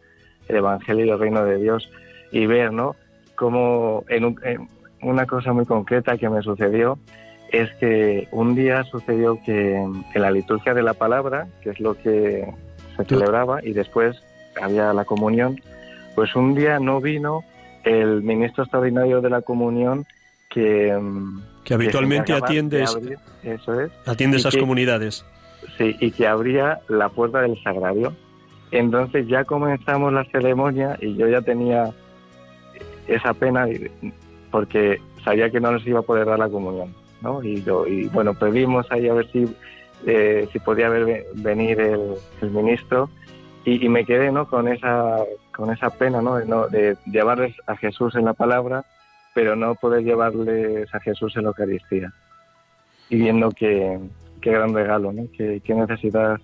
el 0.47 0.55
Evangelio 0.55 1.05
y 1.05 1.09
el 1.11 1.19
reino 1.19 1.45
de 1.45 1.57
Dios 1.57 1.87
y 2.31 2.47
ver, 2.47 2.73
¿no? 2.73 2.95
Como 3.35 4.03
en, 4.09 4.35
una 5.01 5.25
cosa 5.25 5.53
muy 5.53 5.65
concreta 5.65 6.17
que 6.17 6.29
me 6.29 6.41
sucedió 6.41 6.97
es 7.51 7.71
que 7.75 8.27
un 8.31 8.55
día 8.55 8.83
sucedió 8.85 9.39
que 9.45 9.75
en 9.75 10.21
la 10.21 10.31
liturgia 10.31 10.73
de 10.73 10.81
la 10.81 10.95
palabra, 10.95 11.47
que 11.61 11.69
es 11.69 11.79
lo 11.79 11.95
que 11.95 12.51
se 12.97 13.05
celebraba, 13.05 13.63
y 13.63 13.73
después 13.73 14.17
había 14.61 14.91
la 14.93 15.05
comunión, 15.05 15.61
pues 16.15 16.35
un 16.35 16.55
día 16.55 16.79
no 16.79 16.99
vino 16.99 17.43
el 17.83 18.23
ministro 18.23 18.63
extraordinario 18.63 19.21
de 19.21 19.29
la 19.29 19.41
comunión 19.41 20.05
que, 20.49 20.97
mm, 20.99 21.41
que 21.63 21.73
habitualmente 21.73 22.33
atiende 22.33 22.85
atiende 24.05 24.37
esas 24.37 24.55
comunidades. 24.55 25.25
Sí, 25.77 25.95
y 25.99 26.11
que 26.11 26.27
abría 26.27 26.79
la 26.87 27.09
puerta 27.09 27.41
del 27.41 27.61
sagrario. 27.63 28.13
Entonces 28.71 29.27
ya 29.27 29.43
comenzamos 29.43 30.11
la 30.13 30.23
ceremonia 30.25 30.97
y 30.99 31.15
yo 31.15 31.27
ya 31.27 31.41
tenía 31.41 31.91
esa 33.07 33.33
pena 33.33 33.67
porque 34.51 35.01
sabía 35.23 35.49
que 35.49 35.59
no 35.59 35.71
nos 35.71 35.85
iba 35.87 35.99
a 35.99 36.03
poder 36.03 36.27
dar 36.27 36.39
la 36.39 36.49
comunión, 36.49 36.93
¿no? 37.21 37.43
Y, 37.43 37.63
yo, 37.63 37.87
y 37.87 38.07
bueno, 38.09 38.33
pedimos 38.33 38.85
ahí 38.91 39.07
a 39.07 39.13
ver 39.13 39.27
si, 39.31 39.45
eh, 40.05 40.47
si 40.51 40.59
podía 40.59 40.89
venir 40.89 41.79
el, 41.79 42.51
ministro 42.51 43.09
Y, 43.65 43.87
me 43.89 44.05
quedé 44.05 44.31
¿no? 44.31 44.47
con, 44.47 44.67
esa, 44.67 45.19
con 45.55 45.71
esa 45.71 45.89
pena 45.89 46.21
¿no? 46.21 46.37
De, 46.67 46.97
llevarles 47.05 47.55
a 47.65 47.77
Jesús 47.77 48.15
en 48.15 48.25
la 48.25 48.33
palabra, 48.33 48.85
pero 49.33 49.55
no 49.55 49.75
poder 49.75 50.03
llevarles 50.03 50.93
a 50.93 50.99
Jesús 50.99 51.35
en 51.35 51.43
la 51.43 51.49
Eucaristía. 51.49 52.11
Y 53.09 53.17
viendo 53.17 53.49
que, 53.51 53.99
qué 54.41 54.51
gran 54.51 54.73
regalo, 54.73 55.13
¿no? 55.13 55.23
qué, 55.35 55.61
qué 55.63 55.73
necesidad 55.73 56.39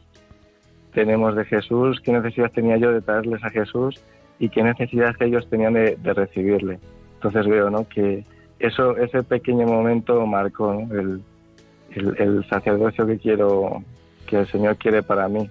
tenemos 0.93 1.35
de 1.35 1.45
Jesús, 1.45 2.01
qué 2.03 2.11
necesidad 2.11 2.51
tenía 2.51 2.77
yo 2.77 2.91
de 2.91 3.01
traerles 3.01 3.43
a 3.43 3.49
Jesús 3.49 4.01
y 4.39 4.49
qué 4.49 4.63
necesidad 4.63 5.15
ellos 5.19 5.47
tenían 5.49 5.73
de, 5.73 5.97
recibirle. 6.03 6.79
Entonces 7.15 7.45
veo 7.45 7.69
¿no? 7.69 7.87
que 7.87 8.23
eso, 8.59 8.97
ese 8.97 9.23
pequeño 9.23 9.67
momento 9.67 10.25
marcó 10.25 10.73
el, 10.73 11.21
el, 12.17 12.45
sacerdocio 12.49 13.05
que 13.05 13.17
quiero, 13.17 13.83
que 14.25 14.39
el 14.39 14.47
Señor 14.47 14.77
quiere 14.77 15.03
para 15.03 15.27
mí. 15.27 15.49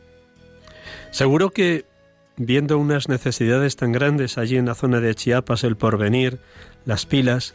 Seguro 1.11 1.51
que 1.51 1.85
viendo 2.37 2.79
unas 2.79 3.09
necesidades 3.09 3.77
tan 3.77 3.93
grandes 3.93 4.39
allí 4.39 4.57
en 4.57 4.67
la 4.67 4.75
zona 4.75 5.01
de 5.01 5.15
Chiapas, 5.15 5.65
el 5.65 5.77
porvenir, 5.77 6.39
las 6.87 7.05
pilas, 7.05 7.55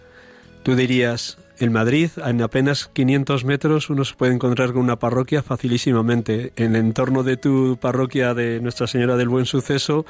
tú 0.64 0.76
dirías, 0.76 1.40
en 1.60 1.72
Madrid, 1.72 2.10
en 2.18 2.42
apenas 2.42 2.88
500 2.94 3.46
metros, 3.46 3.90
uno 3.90 4.04
se 4.06 4.16
puede 4.16 4.34
encontrar 4.34 4.74
con 4.74 4.82
una 4.82 4.98
parroquia 4.98 5.44
facilísimamente. 5.44 6.52
En 6.56 6.76
el 6.76 6.86
entorno 6.86 7.22
de 7.24 7.38
tu 7.38 7.78
parroquia 7.80 8.34
de 8.34 8.60
Nuestra 8.60 8.88
Señora 8.88 9.18
del 9.18 9.30
Buen 9.30 9.46
Suceso, 9.46 10.06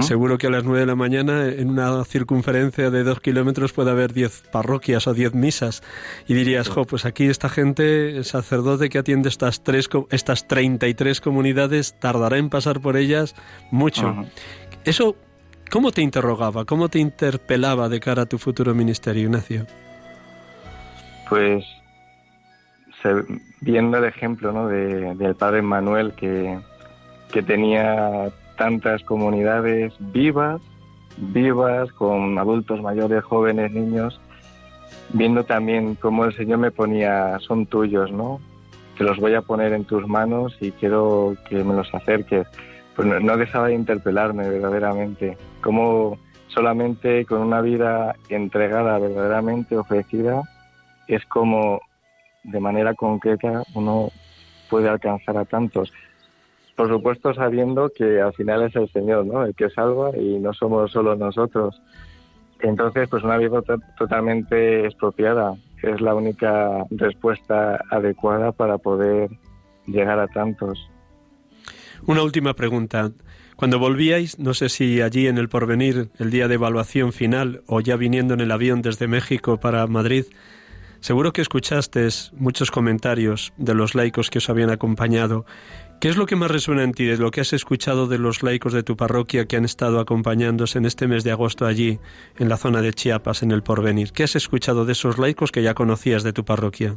seguro 0.00 0.38
que 0.38 0.46
a 0.46 0.50
las 0.50 0.64
9 0.64 0.80
de 0.80 0.86
la 0.86 0.94
mañana, 0.94 1.46
en 1.46 1.70
una 1.70 2.04
circunferencia 2.04 2.90
de 2.90 3.02
2 3.02 3.20
kilómetros, 3.20 3.72
puede 3.72 3.90
haber 3.90 4.12
10 4.12 4.44
parroquias 4.52 5.06
o 5.08 5.14
10 5.14 5.34
misas. 5.34 5.82
Y 6.28 6.34
dirías, 6.34 6.68
jo, 6.68 6.84
pues 6.84 7.04
aquí 7.04 7.24
esta 7.24 7.48
gente, 7.48 8.16
el 8.16 8.24
sacerdote 8.24 8.88
que 8.88 8.98
atiende 8.98 9.28
estas, 9.28 9.64
tres, 9.64 9.88
estas 10.10 10.46
33 10.46 11.20
comunidades, 11.20 11.98
tardará 11.98 12.38
en 12.38 12.50
pasar 12.50 12.80
por 12.80 12.96
ellas 12.96 13.34
mucho. 13.72 14.14
Eso, 14.84 15.16
¿cómo 15.70 15.90
te 15.90 16.02
interrogaba? 16.02 16.64
¿Cómo 16.64 16.88
te 16.88 17.00
interpelaba 17.00 17.88
de 17.88 17.98
cara 17.98 18.22
a 18.22 18.26
tu 18.26 18.38
futuro 18.38 18.74
ministerio, 18.74 19.24
Ignacio? 19.24 19.66
Pues 21.28 21.64
viendo 23.60 23.98
el 23.98 24.04
ejemplo 24.04 24.52
¿no? 24.52 24.68
de, 24.68 25.14
del 25.14 25.34
padre 25.34 25.62
Manuel 25.62 26.12
que, 26.12 26.58
que 27.32 27.42
tenía 27.42 28.30
tantas 28.56 29.02
comunidades 29.04 29.94
vivas, 29.98 30.60
vivas, 31.16 31.92
con 31.92 32.38
adultos 32.38 32.82
mayores, 32.82 33.22
jóvenes, 33.24 33.72
niños, 33.72 34.20
viendo 35.12 35.44
también 35.44 35.94
cómo 35.94 36.24
el 36.24 36.36
Señor 36.36 36.58
me 36.58 36.70
ponía, 36.70 37.38
son 37.40 37.66
tuyos, 37.66 38.10
¿no? 38.10 38.40
Te 38.96 39.04
los 39.04 39.18
voy 39.18 39.34
a 39.34 39.42
poner 39.42 39.72
en 39.72 39.84
tus 39.84 40.06
manos 40.08 40.56
y 40.60 40.72
quiero 40.72 41.36
que 41.48 41.62
me 41.62 41.74
los 41.74 41.94
acerques. 41.94 42.48
Pues 42.96 43.06
no, 43.06 43.20
no 43.20 43.36
dejaba 43.36 43.68
de 43.68 43.74
interpelarme 43.74 44.48
verdaderamente, 44.48 45.38
cómo 45.60 46.18
solamente 46.48 47.24
con 47.26 47.42
una 47.42 47.60
vida 47.60 48.16
entregada, 48.28 48.98
verdaderamente 48.98 49.76
ofrecida, 49.76 50.42
es 51.08 51.24
como 51.26 51.80
de 52.44 52.60
manera 52.60 52.94
concreta 52.94 53.62
uno 53.74 54.10
puede 54.70 54.88
alcanzar 54.88 55.36
a 55.36 55.44
tantos. 55.44 55.92
Por 56.76 56.88
supuesto 56.88 57.34
sabiendo 57.34 57.90
que 57.90 58.20
al 58.20 58.32
final 58.34 58.62
es 58.62 58.76
el 58.76 58.88
Señor, 58.92 59.26
¿no? 59.26 59.44
El 59.44 59.54
que 59.54 59.70
salva 59.70 60.16
y 60.16 60.38
no 60.38 60.52
somos 60.52 60.92
solo 60.92 61.16
nosotros. 61.16 61.80
Entonces, 62.60 63.08
pues 63.08 63.24
una 63.24 63.36
vida 63.36 63.62
totalmente 63.96 64.84
expropiada 64.84 65.56
es 65.82 66.00
la 66.00 66.14
única 66.14 66.84
respuesta 66.90 67.80
adecuada 67.90 68.52
para 68.52 68.78
poder 68.78 69.30
llegar 69.86 70.18
a 70.18 70.28
tantos. 70.28 70.78
Una 72.06 72.22
última 72.22 72.54
pregunta. 72.54 73.10
Cuando 73.56 73.80
volvíais, 73.80 74.38
no 74.38 74.54
sé 74.54 74.68
si 74.68 75.00
allí 75.02 75.26
en 75.26 75.36
el 75.36 75.48
porvenir, 75.48 76.10
el 76.18 76.30
día 76.30 76.46
de 76.46 76.54
evaluación 76.54 77.12
final 77.12 77.62
o 77.66 77.80
ya 77.80 77.96
viniendo 77.96 78.34
en 78.34 78.40
el 78.40 78.52
avión 78.52 78.82
desde 78.82 79.08
México 79.08 79.58
para 79.58 79.86
Madrid, 79.88 80.26
Seguro 81.00 81.32
que 81.32 81.42
escuchaste 81.42 82.08
muchos 82.32 82.70
comentarios 82.70 83.52
de 83.56 83.74
los 83.74 83.94
laicos 83.94 84.30
que 84.30 84.38
os 84.38 84.50
habían 84.50 84.70
acompañado. 84.70 85.44
¿Qué 86.00 86.08
es 86.08 86.16
lo 86.16 86.26
que 86.26 86.36
más 86.36 86.50
resuena 86.50 86.84
en 86.84 86.92
ti 86.92 87.04
de 87.04 87.16
lo 87.16 87.30
que 87.30 87.40
has 87.40 87.52
escuchado 87.52 88.06
de 88.06 88.18
los 88.18 88.42
laicos 88.42 88.72
de 88.72 88.82
tu 88.82 88.96
parroquia 88.96 89.46
que 89.46 89.56
han 89.56 89.64
estado 89.64 90.00
acompañándose 90.00 90.78
en 90.78 90.84
este 90.84 91.08
mes 91.08 91.24
de 91.24 91.32
agosto 91.32 91.66
allí, 91.66 91.98
en 92.38 92.48
la 92.48 92.56
zona 92.56 92.82
de 92.82 92.92
Chiapas, 92.92 93.42
en 93.42 93.50
el 93.50 93.62
Porvenir? 93.62 94.12
¿Qué 94.12 94.24
has 94.24 94.36
escuchado 94.36 94.84
de 94.84 94.92
esos 94.92 95.18
laicos 95.18 95.50
que 95.50 95.62
ya 95.62 95.74
conocías 95.74 96.22
de 96.22 96.32
tu 96.32 96.44
parroquia? 96.44 96.94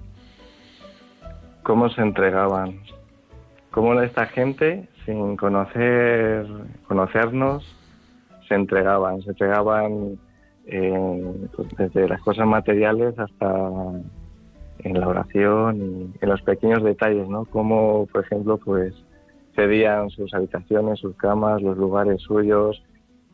¿Cómo 1.64 1.90
se 1.90 2.02
entregaban? 2.02 2.80
¿Cómo 3.72 4.00
esta 4.02 4.26
gente, 4.28 4.88
sin 5.06 5.38
conocer, 5.38 6.46
conocernos, 6.88 7.64
se 8.48 8.56
entregaban? 8.56 9.22
Se 9.22 9.30
entregaban 9.30 10.20
pues, 10.66 11.68
desde 11.78 12.08
las 12.08 12.22
cosas 12.22 12.48
materiales 12.48 13.18
hasta 13.18 13.70
en 14.80 15.00
la 15.00 15.08
oración 15.08 15.78
y 15.80 16.24
en 16.24 16.30
los 16.30 16.42
pequeños 16.42 16.84
detalles, 16.84 17.28
¿no? 17.28 17.46
Como, 17.46 18.08
por 18.08 18.24
ejemplo, 18.24 18.58
pues 18.58 18.94
cedían 19.56 20.10
sus 20.10 20.34
habitaciones, 20.34 21.00
sus 21.00 21.16
camas, 21.16 21.62
los 21.62 21.78
lugares 21.78 22.22
suyos, 22.22 22.82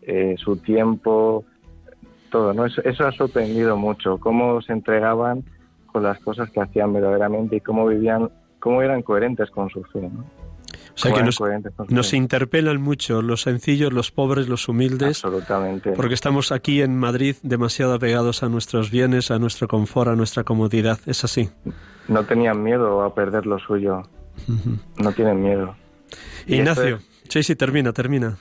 eh, 0.01 0.35
su 0.37 0.57
tiempo, 0.57 1.45
todo, 2.31 2.53
¿no? 2.53 2.65
Eso, 2.65 2.81
eso 2.83 3.05
ha 3.05 3.11
sorprendido 3.11 3.77
mucho, 3.77 4.17
cómo 4.17 4.61
se 4.61 4.73
entregaban 4.73 5.43
con 5.91 6.03
las 6.03 6.19
cosas 6.19 6.49
que 6.51 6.61
hacían 6.61 6.93
verdaderamente 6.93 7.57
y 7.57 7.61
cómo 7.61 7.87
vivían, 7.87 8.29
cómo 8.59 8.81
eran 8.81 9.01
coherentes 9.01 9.49
con 9.51 9.69
su 9.69 9.83
fe, 9.85 10.01
¿no? 10.01 10.25
O 10.97 10.99
sea 10.99 11.13
que 11.13 11.21
nos, 11.93 12.13
interpelan 12.13 12.81
mucho 12.81 13.21
los 13.21 13.43
sencillos, 13.43 13.93
los 13.93 14.09
pobres, 14.09 14.49
los 14.49 14.67
humildes. 14.67 15.23
Absolutamente. 15.23 15.91
Porque 15.91 16.15
estamos 16.15 16.51
aquí 16.51 16.81
en 16.81 16.97
Madrid 16.97 17.35
demasiado 17.43 17.93
apegados 17.93 18.41
a 18.41 18.49
nuestros 18.49 18.89
bienes, 18.89 19.29
a 19.29 19.37
nuestro 19.37 19.67
confort, 19.67 20.09
a 20.09 20.15
nuestra 20.15 20.43
comodidad. 20.43 20.97
Es 21.05 21.23
así. 21.23 21.51
No 22.07 22.23
tenían 22.23 22.63
miedo 22.63 23.03
a 23.03 23.13
perder 23.13 23.45
lo 23.45 23.59
suyo. 23.59 24.01
No 24.97 25.11
tienen 25.11 25.43
miedo. 25.43 25.75
Ignacio, 26.47 26.97
sí, 27.29 27.43
sí, 27.43 27.55
termina, 27.55 27.93
termina. 27.93 28.35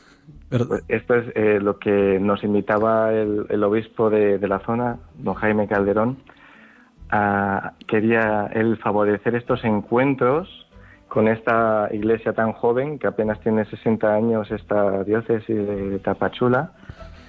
Pues 0.48 0.84
esto 0.88 1.14
es 1.14 1.26
eh, 1.34 1.58
lo 1.60 1.78
que 1.78 2.18
nos 2.20 2.42
invitaba 2.42 3.12
el, 3.12 3.62
obispo 3.64 4.08
de, 4.08 4.38
la 4.48 4.60
zona, 4.60 4.98
don 5.18 5.34
Jaime 5.34 5.68
Calderón. 5.68 6.22
quería 7.86 8.46
él 8.54 8.78
favorecer 8.78 9.34
estos 9.34 9.62
encuentros 9.64 10.65
con 11.16 11.28
esta 11.28 11.88
iglesia 11.92 12.34
tan 12.34 12.52
joven, 12.52 12.98
que 12.98 13.06
apenas 13.06 13.40
tiene 13.40 13.64
60 13.64 14.14
años, 14.14 14.50
esta 14.50 15.02
diócesis 15.02 15.66
de 15.66 15.98
Tapachula, 15.98 16.72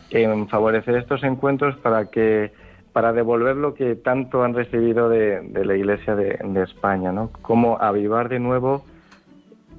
en 0.09 0.49
favorecer 0.49 0.97
estos 0.97 1.23
encuentros 1.23 1.77
para 1.77 2.07
que 2.07 2.51
para 2.91 3.13
devolver 3.13 3.55
lo 3.55 3.75
que 3.75 3.95
tanto 3.95 4.43
han 4.43 4.53
recibido 4.53 5.07
de, 5.07 5.41
la 5.63 5.73
Iglesia 5.73 6.17
de, 6.17 6.61
España, 6.61 7.13
¿no? 7.13 7.31
Cómo 7.41 7.77
avivar 7.79 8.27
de 8.27 8.39
nuevo, 8.39 8.83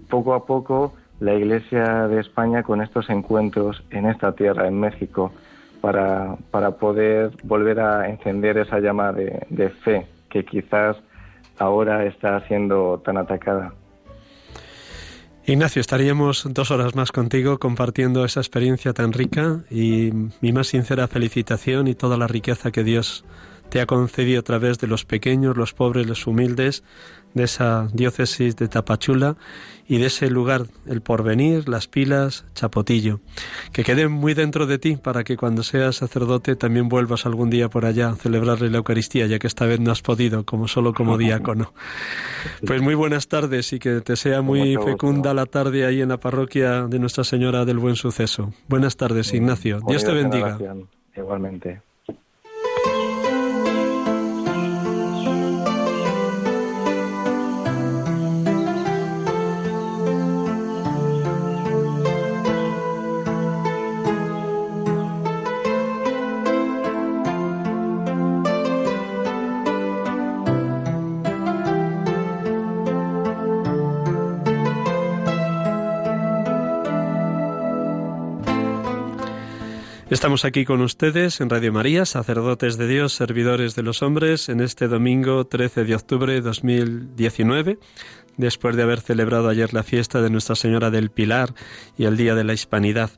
poco 0.08 0.32
a 0.32 0.46
poco, 0.46 0.94
la 1.20 1.34
Iglesia 1.34 2.08
de 2.08 2.20
España 2.20 2.62
con 2.62 2.80
estos 2.80 3.10
encuentros 3.10 3.84
en 3.90 4.06
esta 4.06 4.32
tierra, 4.32 4.68
en 4.68 4.80
México, 4.80 5.32
para, 5.82 6.36
para 6.50 6.70
poder 6.78 7.32
volver 7.44 7.78
a 7.80 8.08
encender 8.08 8.56
esa 8.56 8.80
llama 8.80 9.12
de, 9.12 9.44
de 9.50 9.68
fe 9.68 10.06
que 10.30 10.46
quizás 10.46 10.96
ahora 11.58 12.06
está 12.06 12.40
siendo 12.46 13.02
tan 13.04 13.18
atacada. 13.18 13.74
Ignacio, 15.48 15.80
estaríamos 15.80 16.46
dos 16.50 16.70
horas 16.70 16.94
más 16.94 17.10
contigo 17.10 17.58
compartiendo 17.58 18.26
esa 18.26 18.40
experiencia 18.40 18.92
tan 18.92 19.14
rica 19.14 19.60
y 19.70 20.10
mi 20.42 20.52
más 20.52 20.66
sincera 20.66 21.08
felicitación 21.08 21.88
y 21.88 21.94
toda 21.94 22.18
la 22.18 22.26
riqueza 22.26 22.70
que 22.70 22.84
Dios 22.84 23.24
te 23.68 23.80
ha 23.80 23.86
concedido 23.86 24.40
a 24.40 24.42
través 24.42 24.78
de 24.78 24.86
los 24.86 25.04
pequeños, 25.04 25.56
los 25.56 25.74
pobres, 25.74 26.06
los 26.06 26.26
humildes, 26.26 26.82
de 27.34 27.44
esa 27.44 27.88
diócesis 27.92 28.56
de 28.56 28.68
Tapachula 28.68 29.36
y 29.86 29.98
de 29.98 30.06
ese 30.06 30.30
lugar, 30.30 30.66
el 30.86 31.00
porvenir, 31.00 31.68
las 31.68 31.88
pilas, 31.88 32.44
Chapotillo. 32.54 33.20
Que 33.72 33.84
quede 33.84 34.08
muy 34.08 34.34
dentro 34.34 34.66
de 34.66 34.78
ti 34.78 34.96
para 34.96 35.24
que 35.24 35.36
cuando 35.36 35.62
seas 35.62 35.96
sacerdote 35.96 36.56
también 36.56 36.88
vuelvas 36.88 37.24
algún 37.24 37.48
día 37.48 37.70
por 37.70 37.86
allá 37.86 38.10
a 38.10 38.16
celebrarle 38.16 38.68
la 38.68 38.78
Eucaristía, 38.78 39.26
ya 39.26 39.38
que 39.38 39.46
esta 39.46 39.64
vez 39.64 39.80
no 39.80 39.90
has 39.90 40.02
podido, 40.02 40.44
como 40.44 40.68
solo 40.68 40.92
como 40.92 41.16
diácono. 41.18 41.72
Pues 42.66 42.82
muy 42.82 42.94
buenas 42.94 43.28
tardes 43.28 43.72
y 43.72 43.78
que 43.78 44.02
te 44.02 44.16
sea 44.16 44.42
muy 44.42 44.76
fecunda 44.76 45.32
la 45.32 45.46
tarde 45.46 45.86
ahí 45.86 46.02
en 46.02 46.10
la 46.10 46.18
parroquia 46.18 46.86
de 46.86 46.98
Nuestra 46.98 47.24
Señora 47.24 47.64
del 47.64 47.78
Buen 47.78 47.96
Suceso. 47.96 48.52
Buenas 48.68 48.96
tardes, 48.96 49.32
Ignacio. 49.32 49.80
Dios 49.86 50.04
te 50.04 50.12
bendiga. 50.12 50.58
Igualmente. 51.16 51.87
Estamos 80.10 80.46
aquí 80.46 80.64
con 80.64 80.80
ustedes 80.80 81.38
en 81.42 81.50
Radio 81.50 81.70
María, 81.70 82.06
sacerdotes 82.06 82.78
de 82.78 82.88
Dios, 82.88 83.12
servidores 83.12 83.74
de 83.74 83.82
los 83.82 84.00
hombres, 84.00 84.48
en 84.48 84.60
este 84.60 84.88
domingo 84.88 85.46
13 85.46 85.84
de 85.84 85.94
octubre 85.94 86.32
de 86.32 86.40
2019, 86.40 87.78
después 88.38 88.74
de 88.74 88.84
haber 88.84 89.02
celebrado 89.02 89.50
ayer 89.50 89.74
la 89.74 89.82
fiesta 89.82 90.22
de 90.22 90.30
Nuestra 90.30 90.56
Señora 90.56 90.90
del 90.90 91.10
Pilar 91.10 91.54
y 91.98 92.06
el 92.06 92.16
Día 92.16 92.34
de 92.34 92.44
la 92.44 92.54
Hispanidad. 92.54 93.10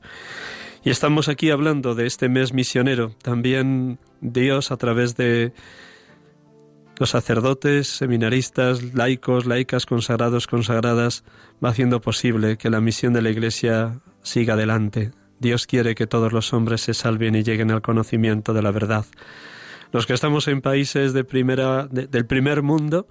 Y 0.83 0.91
estamos 0.91 1.29
aquí 1.29 1.51
hablando 1.51 1.95
de 1.95 2.09
este 2.09 2.29
mes 2.29 2.53
misionero. 2.53 3.15
También 3.23 4.01
Dios, 4.21 4.73
a 4.73 4.77
través 4.77 5.15
de 5.15 5.53
los 6.99 7.11
sacerdotes, 7.11 7.87
seminaristas, 7.87 8.95
laicos, 8.95 9.47
laicas, 9.47 9.87
consagrados, 9.87 10.49
consagradas, 10.49 11.23
va 11.65 11.69
haciendo 11.69 12.01
posible 12.01 12.57
que 12.57 12.69
la 12.69 12.81
misión 12.81 13.13
de 13.13 13.23
la 13.23 13.31
Iglesia 13.31 14.01
siga 14.23 14.55
adelante, 14.55 15.13
Dios 15.41 15.67
quiere 15.67 15.95
que 15.95 16.07
todos 16.07 16.33
los 16.33 16.53
hombres 16.53 16.83
se 16.83 16.95
salven 16.95 17.35
y 17.35 17.43
lleguen 17.43 17.71
al 17.71 17.83
conocimiento 17.83 18.53
de 18.53 18.63
la 18.63 18.71
verdad. 18.71 19.07
Los 19.91 20.07
que 20.07 20.13
estamos 20.13 20.47
en 20.47 20.61
países 20.61 21.13
de 21.13 21.25
primera, 21.25 21.89
del 21.89 22.27
primer 22.27 22.63
mundo, 22.63 23.09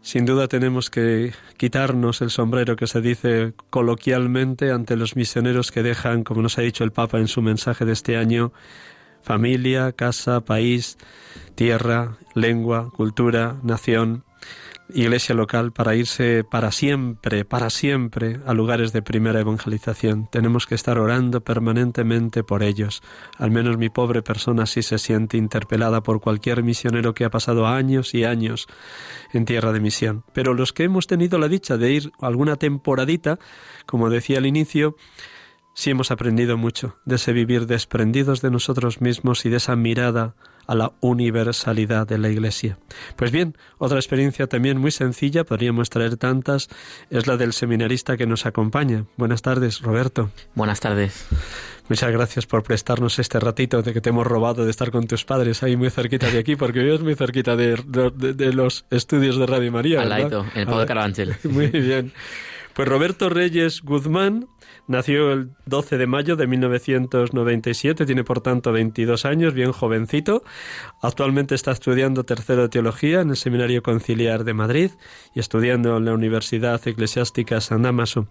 sin 0.00 0.24
duda 0.24 0.48
tenemos 0.48 0.88
que 0.88 1.32
quitarnos 1.56 2.22
el 2.22 2.30
sombrero 2.30 2.76
que 2.76 2.86
se 2.86 3.00
dice 3.00 3.52
coloquialmente 3.70 4.70
ante 4.70 4.96
los 4.96 5.16
misioneros 5.16 5.72
que 5.72 5.82
dejan, 5.82 6.22
como 6.22 6.40
nos 6.40 6.56
ha 6.56 6.62
dicho 6.62 6.84
el 6.84 6.92
Papa 6.92 7.18
en 7.18 7.28
su 7.28 7.42
mensaje 7.42 7.84
de 7.84 7.92
este 7.92 8.16
año, 8.16 8.52
familia, 9.20 9.92
casa, 9.92 10.40
país, 10.40 10.96
tierra, 11.56 12.16
lengua, 12.34 12.90
cultura, 12.96 13.56
nación, 13.62 14.24
iglesia 14.92 15.34
local 15.34 15.72
para 15.72 15.94
irse 15.94 16.44
para 16.44 16.72
siempre, 16.72 17.44
para 17.44 17.70
siempre 17.70 18.40
a 18.46 18.54
lugares 18.54 18.92
de 18.92 19.02
primera 19.02 19.40
evangelización. 19.40 20.28
Tenemos 20.30 20.66
que 20.66 20.74
estar 20.74 20.98
orando 20.98 21.42
permanentemente 21.42 22.42
por 22.44 22.62
ellos. 22.62 23.02
Al 23.36 23.50
menos 23.50 23.78
mi 23.78 23.90
pobre 23.90 24.22
persona 24.22 24.66
sí 24.66 24.82
se 24.82 24.98
siente 24.98 25.36
interpelada 25.36 26.02
por 26.02 26.20
cualquier 26.20 26.62
misionero 26.62 27.14
que 27.14 27.24
ha 27.24 27.30
pasado 27.30 27.66
años 27.66 28.14
y 28.14 28.24
años 28.24 28.66
en 29.32 29.44
tierra 29.44 29.72
de 29.72 29.80
misión. 29.80 30.24
Pero 30.32 30.54
los 30.54 30.72
que 30.72 30.84
hemos 30.84 31.06
tenido 31.06 31.38
la 31.38 31.48
dicha 31.48 31.76
de 31.76 31.92
ir 31.92 32.12
alguna 32.20 32.56
temporadita, 32.56 33.38
como 33.86 34.10
decía 34.10 34.38
al 34.38 34.46
inicio, 34.46 34.96
sí 35.74 35.90
hemos 35.90 36.10
aprendido 36.10 36.56
mucho 36.56 36.96
de 37.04 37.16
ese 37.16 37.32
vivir 37.32 37.66
desprendidos 37.66 38.40
de 38.40 38.50
nosotros 38.50 39.00
mismos 39.00 39.44
y 39.44 39.50
de 39.50 39.58
esa 39.58 39.76
mirada 39.76 40.34
a 40.68 40.74
la 40.74 40.92
universalidad 41.00 42.06
de 42.06 42.18
la 42.18 42.28
Iglesia. 42.28 42.78
Pues 43.16 43.32
bien, 43.32 43.56
otra 43.78 43.98
experiencia 43.98 44.46
también 44.46 44.78
muy 44.78 44.92
sencilla, 44.92 45.42
podríamos 45.42 45.90
traer 45.90 46.16
tantas, 46.16 46.68
es 47.10 47.26
la 47.26 47.36
del 47.36 47.52
seminarista 47.54 48.16
que 48.16 48.26
nos 48.26 48.46
acompaña. 48.46 49.06
Buenas 49.16 49.42
tardes, 49.42 49.80
Roberto. 49.80 50.30
Buenas 50.54 50.78
tardes. 50.78 51.26
Muchas 51.88 52.12
gracias 52.12 52.44
por 52.44 52.62
prestarnos 52.62 53.18
este 53.18 53.40
ratito 53.40 53.80
de 53.80 53.94
que 53.94 54.02
te 54.02 54.10
hemos 54.10 54.26
robado 54.26 54.64
de 54.64 54.70
estar 54.70 54.90
con 54.90 55.06
tus 55.06 55.24
padres 55.24 55.62
ahí 55.62 55.74
muy 55.74 55.88
cerquita 55.88 56.30
de 56.30 56.38
aquí, 56.38 56.54
porque 56.54 56.80
vives 56.80 57.00
muy 57.00 57.14
cerquita 57.14 57.56
de, 57.56 57.82
de, 58.14 58.52
los 58.52 58.84
estudios 58.90 59.38
de 59.38 59.46
Radio 59.46 59.72
María. 59.72 60.02
Al 60.02 60.12
en 60.12 60.22
el 60.54 60.66
Pueblo 60.66 60.80
de 60.80 60.86
Carabanchel. 60.86 61.34
Muy 61.44 61.68
bien. 61.68 62.12
Pues 62.78 62.88
Roberto 62.88 63.28
Reyes 63.28 63.82
Guzmán 63.82 64.46
nació 64.86 65.32
el 65.32 65.50
12 65.66 65.98
de 65.98 66.06
mayo 66.06 66.36
de 66.36 66.46
1997, 66.46 68.06
tiene 68.06 68.22
por 68.22 68.40
tanto 68.40 68.70
22 68.70 69.24
años, 69.24 69.52
bien 69.52 69.72
jovencito. 69.72 70.44
Actualmente 71.02 71.56
está 71.56 71.72
estudiando 71.72 72.22
tercero 72.22 72.62
de 72.62 72.68
teología 72.68 73.20
en 73.20 73.30
el 73.30 73.36
Seminario 73.36 73.82
Conciliar 73.82 74.44
de 74.44 74.54
Madrid 74.54 74.92
y 75.34 75.40
estudiando 75.40 75.96
en 75.96 76.04
la 76.04 76.14
Universidad 76.14 76.80
Eclesiástica 76.86 77.60
San 77.60 77.82
Damaso. 77.82 78.28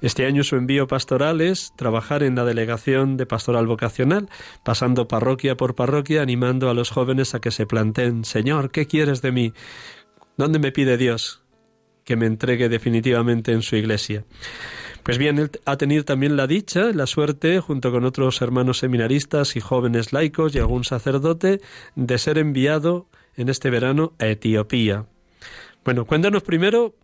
Este 0.00 0.26
año 0.26 0.42
su 0.42 0.56
envío 0.56 0.88
pastoral 0.88 1.40
es 1.40 1.72
trabajar 1.76 2.24
en 2.24 2.34
la 2.34 2.44
delegación 2.44 3.16
de 3.16 3.26
pastoral 3.26 3.68
vocacional, 3.68 4.28
pasando 4.64 5.06
parroquia 5.06 5.56
por 5.56 5.76
parroquia, 5.76 6.20
animando 6.20 6.68
a 6.68 6.74
los 6.74 6.90
jóvenes 6.90 7.36
a 7.36 7.40
que 7.40 7.52
se 7.52 7.64
planteen, 7.64 8.24
Señor, 8.24 8.72
¿qué 8.72 8.88
quieres 8.88 9.22
de 9.22 9.30
mí? 9.30 9.52
¿Dónde 10.36 10.58
me 10.58 10.72
pide 10.72 10.96
Dios? 10.96 11.43
Que 12.04 12.16
me 12.16 12.26
entregue 12.26 12.68
definitivamente 12.68 13.52
en 13.52 13.62
su 13.62 13.76
iglesia. 13.76 14.24
Pues 15.02 15.18
bien, 15.18 15.38
él 15.38 15.50
ha 15.66 15.76
tenido 15.76 16.04
también 16.04 16.36
la 16.36 16.46
dicha, 16.46 16.90
la 16.94 17.06
suerte, 17.06 17.60
junto 17.60 17.92
con 17.92 18.04
otros 18.04 18.40
hermanos 18.40 18.78
seminaristas 18.78 19.54
y 19.56 19.60
jóvenes 19.60 20.12
laicos 20.12 20.54
y 20.54 20.58
algún 20.58 20.84
sacerdote, 20.84 21.60
de 21.94 22.18
ser 22.18 22.38
enviado 22.38 23.06
en 23.36 23.50
este 23.50 23.68
verano 23.68 24.14
a 24.18 24.26
Etiopía. 24.28 25.04
Bueno, 25.84 26.06
cuéntanos 26.06 26.42
primero 26.42 26.94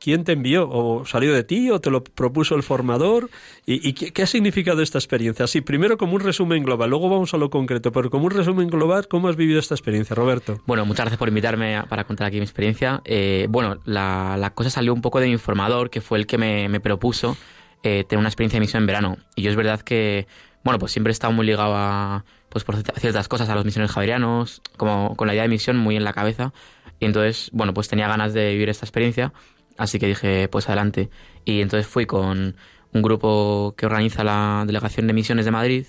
¿Quién 0.00 0.22
te 0.22 0.32
envió? 0.32 0.68
¿O 0.70 1.04
salió 1.04 1.34
de 1.34 1.42
ti? 1.42 1.70
¿O 1.70 1.80
te 1.80 1.90
lo 1.90 2.04
propuso 2.04 2.54
el 2.54 2.62
formador? 2.62 3.30
¿Y, 3.66 3.92
qué, 3.94 4.22
ha 4.22 4.26
significado 4.26 4.80
esta 4.80 4.98
experiencia? 4.98 5.46
Sí, 5.48 5.60
primero 5.60 5.98
como 5.98 6.14
un 6.14 6.20
resumen 6.20 6.62
global, 6.62 6.90
luego 6.90 7.08
vamos 7.08 7.34
a 7.34 7.36
lo 7.36 7.50
concreto, 7.50 7.90
pero 7.90 8.08
como 8.08 8.26
un 8.26 8.30
resumen 8.30 8.68
global, 8.68 9.08
¿cómo 9.08 9.28
has 9.28 9.34
vivido 9.34 9.58
esta 9.58 9.74
experiencia, 9.74 10.14
Roberto? 10.14 10.60
Bueno, 10.66 10.86
muchas 10.86 11.04
gracias 11.04 11.18
por 11.18 11.28
invitarme 11.28 11.82
para 11.88 12.04
contar 12.04 12.28
aquí 12.28 12.36
mi 12.36 12.44
experiencia. 12.44 13.02
Eh, 13.04 13.46
bueno, 13.50 13.80
la, 13.84 14.52
cosa 14.54 14.70
salió 14.70 14.94
un 14.94 15.02
poco 15.02 15.18
de 15.18 15.26
mi 15.26 15.32
informador, 15.32 15.90
que 15.90 16.00
fue 16.00 16.18
el 16.18 16.26
que 16.26 16.38
me, 16.38 16.80
propuso 16.80 17.36
eh, 17.82 18.04
tener 18.08 18.20
una 18.20 18.28
experiencia 18.28 18.58
de 18.58 18.60
misión 18.60 18.84
en 18.84 18.86
verano. 18.86 19.16
Y 19.34 19.42
yo 19.42 19.50
es 19.50 19.56
verdad 19.56 19.80
que, 19.80 20.28
bueno, 20.62 20.78
pues 20.78 20.92
siempre 20.92 21.10
he 21.10 21.12
estado 21.12 21.32
muy 21.32 21.44
ligado 21.44 21.74
a, 21.74 22.24
pues 22.50 22.62
por 22.62 22.76
ciertas 22.76 23.26
cosas, 23.26 23.48
a 23.48 23.56
los 23.56 23.64
misioneros 23.64 23.92
javerianos, 23.92 24.62
como 24.76 25.16
con 25.16 25.26
la 25.26 25.34
idea 25.34 25.42
de 25.42 25.48
misión 25.48 25.76
muy 25.76 25.96
en 25.96 26.04
la 26.04 26.12
cabeza. 26.12 26.52
Y 27.00 27.04
entonces, 27.04 27.50
bueno, 27.52 27.74
pues 27.74 27.88
tenía 27.88 28.08
ganas 28.08 28.32
de 28.32 28.52
vivir 28.52 28.68
esta 28.68 28.86
experiencia. 28.86 29.32
Así 29.78 29.98
que 29.98 30.08
dije, 30.08 30.48
pues 30.48 30.68
adelante. 30.68 31.08
Y 31.44 31.62
entonces 31.62 31.86
fui 31.86 32.04
con 32.04 32.56
un 32.92 33.02
grupo 33.02 33.74
que 33.76 33.86
organiza 33.86 34.24
la 34.24 34.64
Delegación 34.66 35.06
de 35.06 35.12
Misiones 35.12 35.44
de 35.44 35.50
Madrid, 35.50 35.86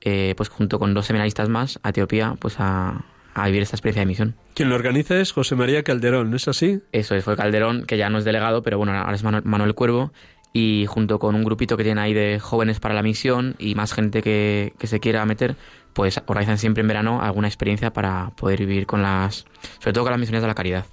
eh, 0.00 0.34
pues 0.36 0.48
junto 0.48 0.78
con 0.78 0.94
dos 0.94 1.06
seminaristas 1.06 1.48
más, 1.48 1.78
a 1.82 1.90
Etiopía, 1.90 2.34
pues 2.40 2.56
a, 2.58 3.04
vivir 3.44 3.62
esta 3.62 3.76
experiencia 3.76 4.00
de 4.00 4.06
misión. 4.06 4.34
Quien 4.54 4.70
lo 4.70 4.76
organiza 4.76 5.20
es 5.20 5.32
José 5.32 5.56
María 5.56 5.82
Calderón, 5.82 6.30
¿no 6.30 6.36
es 6.36 6.48
así? 6.48 6.80
Eso 6.92 7.14
es, 7.14 7.22
fue 7.22 7.36
Calderón, 7.36 7.84
que 7.84 7.98
ya 7.98 8.08
no 8.08 8.16
es 8.16 8.24
delegado, 8.24 8.62
pero 8.62 8.78
bueno, 8.78 8.94
ahora 8.94 9.14
es 9.14 9.22
Manuel 9.22 9.74
Cuervo, 9.74 10.10
y 10.54 10.86
junto 10.86 11.18
con 11.18 11.34
un 11.34 11.44
grupito 11.44 11.76
que 11.76 11.84
tiene 11.84 12.00
ahí 12.00 12.14
de 12.14 12.38
jóvenes 12.40 12.80
para 12.80 12.94
la 12.94 13.02
misión 13.02 13.54
y 13.58 13.74
más 13.74 13.92
gente 13.92 14.22
que, 14.22 14.72
que 14.78 14.86
se 14.86 15.00
quiera 15.00 15.26
meter, 15.26 15.56
pues 15.96 16.20
organizan 16.26 16.58
siempre 16.58 16.82
en 16.82 16.88
verano 16.88 17.22
alguna 17.22 17.48
experiencia 17.48 17.90
para 17.90 18.30
poder 18.36 18.58
vivir 18.60 18.86
con 18.86 19.00
las, 19.00 19.46
sobre 19.78 19.94
todo 19.94 20.04
con 20.04 20.10
las 20.10 20.20
misiones 20.20 20.42
de 20.42 20.48
la 20.48 20.54
caridad. 20.54 20.84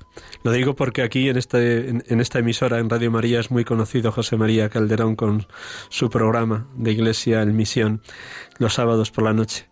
Lo 0.43 0.53
digo 0.53 0.77
porque 0.77 1.01
aquí 1.01 1.27
en, 1.27 1.35
este, 1.35 1.89
en, 1.89 2.21
esta 2.21 2.39
emisora, 2.39 2.79
en 2.79 2.89
Radio 2.89 3.11
María, 3.11 3.41
es 3.41 3.51
muy 3.51 3.65
conocido 3.65 4.13
José 4.13 4.37
María 4.37 4.69
Calderón 4.69 5.17
con 5.17 5.45
su 5.89 6.09
programa 6.09 6.67
de 6.77 6.93
Iglesia 6.93 7.41
en 7.41 7.53
Misión 7.53 8.01
los 8.59 8.75
sábados 8.75 9.11
por 9.11 9.25
la 9.25 9.33
noche. 9.33 9.67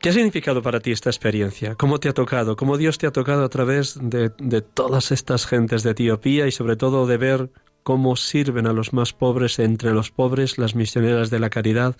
¿Qué 0.00 0.08
ha 0.08 0.12
significado 0.14 0.62
para 0.62 0.80
ti 0.80 0.90
esta 0.90 1.10
experiencia? 1.10 1.74
¿Cómo 1.74 2.00
te 2.00 2.08
ha 2.08 2.14
tocado? 2.14 2.56
¿Cómo 2.56 2.78
Dios 2.78 2.96
te 2.96 3.06
ha 3.06 3.12
tocado 3.12 3.44
a 3.44 3.50
través 3.50 3.98
de, 4.00 4.30
de 4.38 4.62
todas 4.62 5.12
estas 5.12 5.44
gentes 5.44 5.82
de 5.82 5.90
Etiopía 5.90 6.46
y 6.46 6.50
sobre 6.50 6.76
todo 6.76 7.06
de 7.06 7.18
ver 7.18 7.50
cómo 7.82 8.16
sirven 8.16 8.66
a 8.66 8.72
los 8.72 8.92
más 8.92 9.12
pobres 9.12 9.58
entre 9.58 9.92
los 9.92 10.10
pobres 10.10 10.56
las 10.56 10.74
misioneras 10.74 11.30
de 11.30 11.40
la 11.40 11.50
caridad 11.50 11.96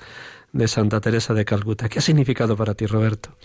de 0.52 0.68
Santa 0.68 1.00
Teresa 1.00 1.34
de 1.34 1.44
Calcuta. 1.44 1.88
¿Qué 1.88 1.98
ha 1.98 2.02
significado 2.02 2.56
para 2.56 2.74
ti, 2.74 2.86
Roberto? 2.86 3.36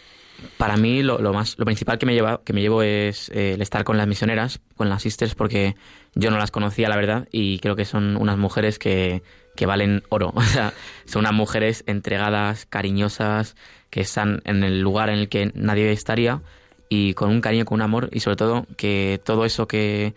Para 0.57 0.77
mí 0.77 1.01
lo, 1.01 1.19
más, 1.33 1.57
lo 1.57 1.65
principal 1.65 1.97
que 1.97 2.05
me, 2.05 2.13
lleva, 2.13 2.41
que 2.43 2.53
me 2.53 2.61
llevo 2.61 2.83
es 2.83 3.29
eh, 3.29 3.53
el 3.53 3.61
estar 3.61 3.83
con 3.83 3.97
las 3.97 4.07
misioneras, 4.07 4.59
con 4.75 4.87
las 4.87 5.01
sisters, 5.01 5.33
porque 5.33 5.75
yo 6.13 6.29
no 6.29 6.37
las 6.37 6.51
conocía, 6.51 6.89
la 6.89 6.95
verdad, 6.95 7.27
y 7.31 7.59
creo 7.59 7.75
que 7.75 7.85
son 7.85 8.17
unas 8.17 8.37
mujeres 8.37 8.77
que, 8.77 9.23
que 9.55 9.65
valen 9.65 10.03
oro. 10.09 10.31
O 10.35 10.41
sea, 10.41 10.73
son 11.05 11.21
unas 11.21 11.33
mujeres 11.33 11.83
entregadas, 11.87 12.65
cariñosas, 12.65 13.55
que 13.89 14.01
están 14.01 14.41
en 14.45 14.63
el 14.63 14.81
lugar 14.81 15.09
en 15.09 15.19
el 15.19 15.29
que 15.29 15.51
nadie 15.55 15.91
estaría, 15.91 16.41
y 16.89 17.13
con 17.15 17.29
un 17.29 17.41
cariño, 17.41 17.65
con 17.65 17.75
un 17.75 17.81
amor, 17.81 18.09
y 18.11 18.19
sobre 18.19 18.37
todo 18.37 18.67
que 18.77 19.19
todo 19.23 19.43
eso 19.43 19.67
que, 19.67 20.13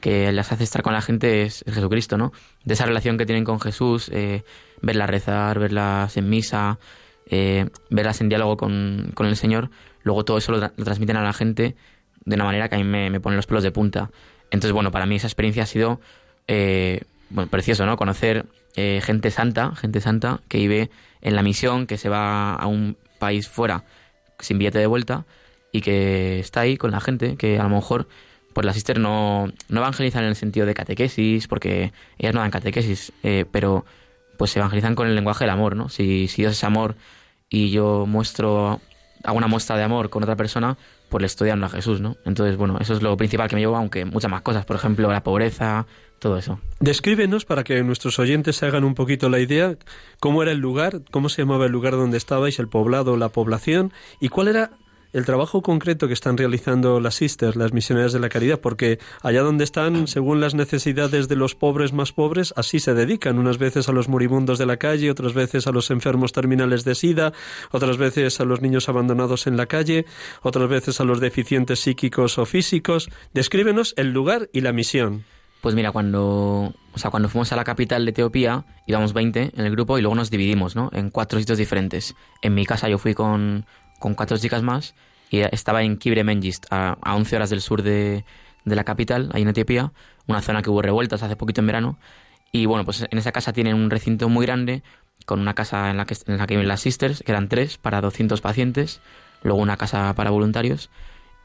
que 0.00 0.32
las 0.32 0.50
hace 0.50 0.64
estar 0.64 0.82
con 0.82 0.94
la 0.94 1.02
gente 1.02 1.42
es, 1.42 1.64
Jesucristo, 1.66 2.18
¿no? 2.18 2.32
De 2.64 2.74
esa 2.74 2.86
relación 2.86 3.18
que 3.18 3.26
tienen 3.26 3.44
con 3.44 3.60
Jesús, 3.60 4.10
eh, 4.12 4.42
verlas 4.82 5.10
rezar, 5.10 5.58
verlas 5.58 6.16
en 6.16 6.28
misa, 6.28 6.78
eh, 7.26 7.68
verlas 7.90 8.20
en 8.20 8.28
diálogo 8.28 8.56
con, 8.56 9.12
el 9.18 9.36
Señor, 9.36 9.70
luego 10.02 10.24
todo 10.24 10.38
eso 10.38 10.52
lo, 10.52 10.70
transmiten 10.70 11.16
a 11.16 11.22
la 11.22 11.32
gente 11.32 11.76
de 12.24 12.34
una 12.34 12.44
manera 12.44 12.68
que 12.68 12.76
a 12.76 12.78
mí 12.78 12.84
me, 12.84 13.20
pone 13.20 13.36
los 13.36 13.46
pelos 13.46 13.62
de 13.62 13.70
punta. 13.70 14.10
Entonces, 14.50 14.72
bueno, 14.72 14.90
para 14.90 15.06
mí 15.06 15.16
esa 15.16 15.26
experiencia 15.26 15.62
ha 15.62 15.66
sido, 15.66 16.00
eh, 16.48 17.02
bueno, 17.30 17.50
precioso, 17.50 17.86
¿no? 17.86 17.96
Conocer 17.96 18.46
eh, 18.76 19.00
gente 19.02 19.30
santa, 19.30 19.74
gente 19.74 20.00
santa 20.00 20.40
que 20.48 20.58
vive 20.58 20.90
en 21.22 21.36
la 21.36 21.42
misión, 21.42 21.86
que 21.86 21.98
se 21.98 22.08
va 22.08 22.54
a 22.54 22.66
un 22.66 22.96
país 23.18 23.48
fuera 23.48 23.84
sin 24.38 24.58
billete 24.58 24.78
de 24.78 24.86
vuelta 24.86 25.24
y 25.72 25.82
que 25.82 26.40
está 26.40 26.60
ahí 26.60 26.76
con 26.76 26.90
la 26.90 27.00
gente, 27.00 27.36
que 27.36 27.58
a 27.58 27.64
lo 27.64 27.68
mejor 27.68 28.08
pues 28.52 28.64
las 28.64 28.74
sister 28.74 28.98
no, 28.98 29.52
no 29.68 29.80
evangelizan 29.80 30.24
en 30.24 30.30
el 30.30 30.36
sentido 30.36 30.66
de 30.66 30.74
catequesis, 30.74 31.46
porque 31.46 31.92
ellas 32.18 32.34
no 32.34 32.40
dan 32.40 32.50
catequesis, 32.50 33.12
eh, 33.22 33.44
pero 33.50 33.84
pues 34.40 34.56
evangelizan 34.56 34.94
con 34.94 35.06
el 35.06 35.14
lenguaje 35.14 35.44
del 35.44 35.50
amor, 35.50 35.76
¿no? 35.76 35.90
Si, 35.90 36.26
si 36.26 36.40
Dios 36.40 36.54
es 36.54 36.64
amor 36.64 36.96
y 37.50 37.68
yo 37.72 38.06
muestro, 38.06 38.80
hago 39.22 39.36
una 39.36 39.48
muestra 39.48 39.76
de 39.76 39.82
amor 39.82 40.08
con 40.08 40.22
otra 40.22 40.34
persona, 40.34 40.78
pues 41.10 41.20
le 41.20 41.26
estudiando 41.26 41.66
a 41.66 41.68
Jesús, 41.68 42.00
¿no? 42.00 42.16
Entonces, 42.24 42.56
bueno, 42.56 42.78
eso 42.80 42.94
es 42.94 43.02
lo 43.02 43.14
principal 43.18 43.50
que 43.50 43.56
me 43.56 43.60
llevó, 43.60 43.76
aunque 43.76 44.06
muchas 44.06 44.30
más 44.30 44.40
cosas, 44.40 44.64
por 44.64 44.76
ejemplo, 44.76 45.12
la 45.12 45.22
pobreza, 45.22 45.86
todo 46.20 46.38
eso. 46.38 46.58
Descríbenos 46.78 47.44
para 47.44 47.64
que 47.64 47.82
nuestros 47.82 48.18
oyentes 48.18 48.56
se 48.56 48.64
hagan 48.64 48.84
un 48.84 48.94
poquito 48.94 49.28
la 49.28 49.40
idea 49.40 49.76
cómo 50.20 50.42
era 50.42 50.52
el 50.52 50.58
lugar, 50.58 51.02
cómo 51.10 51.28
se 51.28 51.42
llamaba 51.42 51.66
el 51.66 51.72
lugar 51.72 51.92
donde 51.92 52.16
estabais, 52.16 52.58
el 52.58 52.68
poblado, 52.68 53.18
la 53.18 53.28
población 53.28 53.92
y 54.20 54.30
cuál 54.30 54.48
era 54.48 54.70
el 55.12 55.24
trabajo 55.24 55.62
concreto 55.62 56.06
que 56.06 56.14
están 56.14 56.36
realizando 56.36 57.00
las 57.00 57.14
sisters, 57.16 57.56
las 57.56 57.72
misioneras 57.72 58.12
de 58.12 58.20
la 58.20 58.28
caridad, 58.28 58.60
porque 58.60 58.98
allá 59.22 59.42
donde 59.42 59.64
están, 59.64 60.06
según 60.06 60.40
las 60.40 60.54
necesidades 60.54 61.28
de 61.28 61.36
los 61.36 61.54
pobres 61.54 61.92
más 61.92 62.12
pobres, 62.12 62.54
así 62.56 62.80
se 62.80 62.94
dedican, 62.94 63.38
unas 63.38 63.58
veces 63.58 63.88
a 63.88 63.92
los 63.92 64.08
moribundos 64.08 64.58
de 64.58 64.66
la 64.66 64.76
calle, 64.76 65.10
otras 65.10 65.34
veces 65.34 65.66
a 65.66 65.72
los 65.72 65.90
enfermos 65.90 66.32
terminales 66.32 66.84
de 66.84 66.94
SIDA, 66.94 67.32
otras 67.70 67.96
veces 67.96 68.40
a 68.40 68.44
los 68.44 68.60
niños 68.60 68.88
abandonados 68.88 69.46
en 69.46 69.56
la 69.56 69.66
calle, 69.66 70.06
otras 70.42 70.68
veces 70.68 71.00
a 71.00 71.04
los 71.04 71.20
deficientes 71.20 71.80
psíquicos 71.80 72.38
o 72.38 72.46
físicos. 72.46 73.10
Descríbenos 73.34 73.94
el 73.96 74.12
lugar 74.12 74.48
y 74.52 74.60
la 74.60 74.72
misión. 74.72 75.24
Pues 75.60 75.74
mira, 75.74 75.92
cuando, 75.92 76.72
o 76.94 76.98
sea, 76.98 77.10
cuando 77.10 77.28
fuimos 77.28 77.52
a 77.52 77.56
la 77.56 77.64
capital 77.64 78.04
de 78.04 78.12
Etiopía, 78.12 78.64
íbamos 78.86 79.12
20 79.12 79.52
en 79.54 79.64
el 79.66 79.70
grupo 79.72 79.98
y 79.98 80.00
luego 80.00 80.14
nos 80.14 80.30
dividimos, 80.30 80.74
¿no? 80.74 80.88
En 80.92 81.10
cuatro 81.10 81.38
sitios 81.38 81.58
diferentes. 81.58 82.14
En 82.40 82.54
mi 82.54 82.64
casa 82.64 82.88
yo 82.88 82.96
fui 82.96 83.12
con 83.12 83.66
con 84.00 84.14
cuatro 84.14 84.36
chicas 84.36 84.62
más 84.62 84.94
y 85.30 85.38
estaba 85.38 85.84
en 85.84 85.96
Kibre 85.96 86.24
Mengist, 86.24 86.66
a, 86.70 86.98
a 87.00 87.14
11 87.14 87.36
horas 87.36 87.50
del 87.50 87.60
sur 87.60 87.82
de, 87.82 88.24
de, 88.64 88.76
la 88.76 88.82
capital, 88.82 89.30
ahí 89.32 89.42
en 89.42 89.48
Etiopía, 89.48 89.92
una 90.26 90.42
zona 90.42 90.60
que 90.60 90.70
hubo 90.70 90.82
revueltas 90.82 91.22
hace 91.22 91.36
poquito 91.36 91.60
en 91.60 91.68
verano. 91.68 91.98
Y 92.50 92.66
bueno, 92.66 92.84
pues 92.84 93.06
en 93.08 93.16
esa 93.16 93.30
casa 93.30 93.52
tienen 93.52 93.76
un 93.76 93.90
recinto 93.90 94.28
muy 94.28 94.44
grande, 94.44 94.82
con 95.24 95.38
una 95.38 95.54
casa 95.54 95.90
en 95.90 95.98
la 95.98 96.04
que, 96.04 96.16
en 96.26 96.38
la 96.38 96.48
que 96.48 96.54
viven 96.54 96.66
las 96.66 96.80
sisters, 96.80 97.22
que 97.24 97.30
eran 97.30 97.48
tres, 97.48 97.78
para 97.78 98.00
200 98.00 98.40
pacientes, 98.40 99.00
luego 99.44 99.60
una 99.60 99.76
casa 99.76 100.12
para 100.14 100.30
voluntarios, 100.30 100.90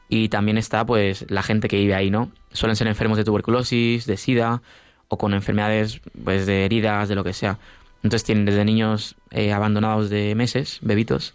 y 0.08 0.28
también 0.28 0.58
está 0.58 0.84
pues 0.84 1.24
la 1.28 1.44
gente 1.44 1.68
que 1.68 1.76
vive 1.76 1.94
ahí, 1.94 2.10
¿no? 2.10 2.32
Suelen 2.50 2.74
ser 2.74 2.88
enfermos 2.88 3.18
de 3.18 3.24
tuberculosis, 3.24 4.06
de 4.06 4.16
sida, 4.16 4.62
o 5.08 5.18
con 5.18 5.34
enfermedades 5.34 6.00
pues 6.24 6.46
de 6.46 6.64
heridas, 6.64 7.08
de 7.08 7.14
lo 7.14 7.22
que 7.22 7.32
sea. 7.32 7.58
Entonces 8.02 8.24
tienen 8.24 8.44
desde 8.44 8.64
niños 8.64 9.16
eh, 9.30 9.52
abandonados 9.52 10.10
de 10.10 10.34
meses, 10.34 10.78
bebitos, 10.82 11.34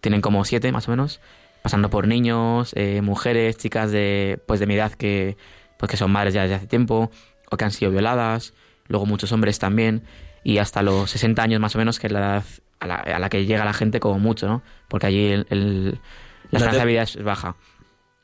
tienen 0.00 0.20
como 0.20 0.44
siete 0.44 0.72
más 0.72 0.88
o 0.88 0.90
menos, 0.90 1.20
pasando 1.62 1.90
por 1.90 2.06
niños, 2.06 2.72
eh, 2.76 3.00
mujeres, 3.02 3.56
chicas 3.56 3.90
de, 3.90 4.40
pues 4.46 4.60
de 4.60 4.66
mi 4.66 4.74
edad 4.74 4.92
que, 4.92 5.36
pues 5.78 5.90
que 5.90 5.96
son 5.96 6.10
madres 6.10 6.34
ya 6.34 6.42
desde 6.42 6.56
hace 6.56 6.66
tiempo 6.66 7.10
o 7.50 7.56
que 7.56 7.64
han 7.64 7.70
sido 7.70 7.90
violadas, 7.90 8.54
luego 8.88 9.06
muchos 9.06 9.32
hombres 9.32 9.58
también, 9.58 10.02
y 10.44 10.58
hasta 10.58 10.82
los 10.82 11.10
60 11.10 11.42
años 11.42 11.60
más 11.60 11.74
o 11.74 11.78
menos, 11.78 11.98
que 11.98 12.08
es 12.08 12.12
la 12.12 12.18
edad 12.18 12.44
a 12.80 12.86
la, 12.86 12.96
a 12.96 13.18
la 13.18 13.28
que 13.28 13.46
llega 13.46 13.64
la 13.64 13.72
gente 13.72 14.00
como 14.00 14.18
mucho, 14.18 14.48
¿no? 14.48 14.62
Porque 14.88 15.06
allí 15.06 15.30
el, 15.30 16.00
la 16.50 16.58
esperanza 16.58 16.84
de 16.84 16.90
vida 16.90 17.02
es 17.02 17.22
baja. 17.22 17.56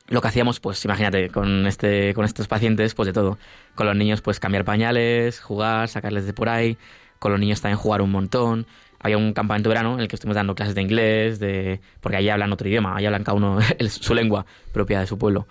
Lo 0.07 0.21
que 0.21 0.27
hacíamos, 0.27 0.59
pues 0.59 0.83
imagínate, 0.85 1.29
con, 1.29 1.67
este, 1.67 2.13
con 2.13 2.25
estos 2.25 2.47
pacientes, 2.47 2.95
pues 2.95 3.07
de 3.07 3.13
todo. 3.13 3.37
Con 3.75 3.85
los 3.85 3.95
niños, 3.95 4.21
pues 4.21 4.39
cambiar 4.39 4.65
pañales, 4.65 5.39
jugar, 5.39 5.87
sacarles 5.87 6.25
de 6.25 6.33
por 6.33 6.49
ahí. 6.49 6.77
Con 7.19 7.31
los 7.31 7.39
niños 7.39 7.61
también 7.61 7.77
jugar 7.77 8.01
un 8.01 8.11
montón 8.11 8.65
había 8.99 9.17
un 9.17 9.33
campamento 9.33 9.69
de 9.69 9.75
verano 9.75 9.93
en 9.95 10.01
el 10.01 10.07
que 10.07 10.15
estuvimos 10.15 10.35
dando 10.35 10.55
clases 10.55 10.75
de 10.75 10.81
inglés, 10.81 11.39
de 11.39 11.79
porque 12.01 12.17
allí 12.17 12.29
hablan 12.29 12.51
otro 12.51 12.67
idioma, 12.67 12.95
allí 12.95 13.05
hablan 13.05 13.23
cada 13.23 13.37
uno 13.37 13.59
su 13.89 14.13
lengua 14.13 14.45
propia 14.71 14.99
de 14.99 15.07
su 15.07 15.17
pueblo. 15.17 15.47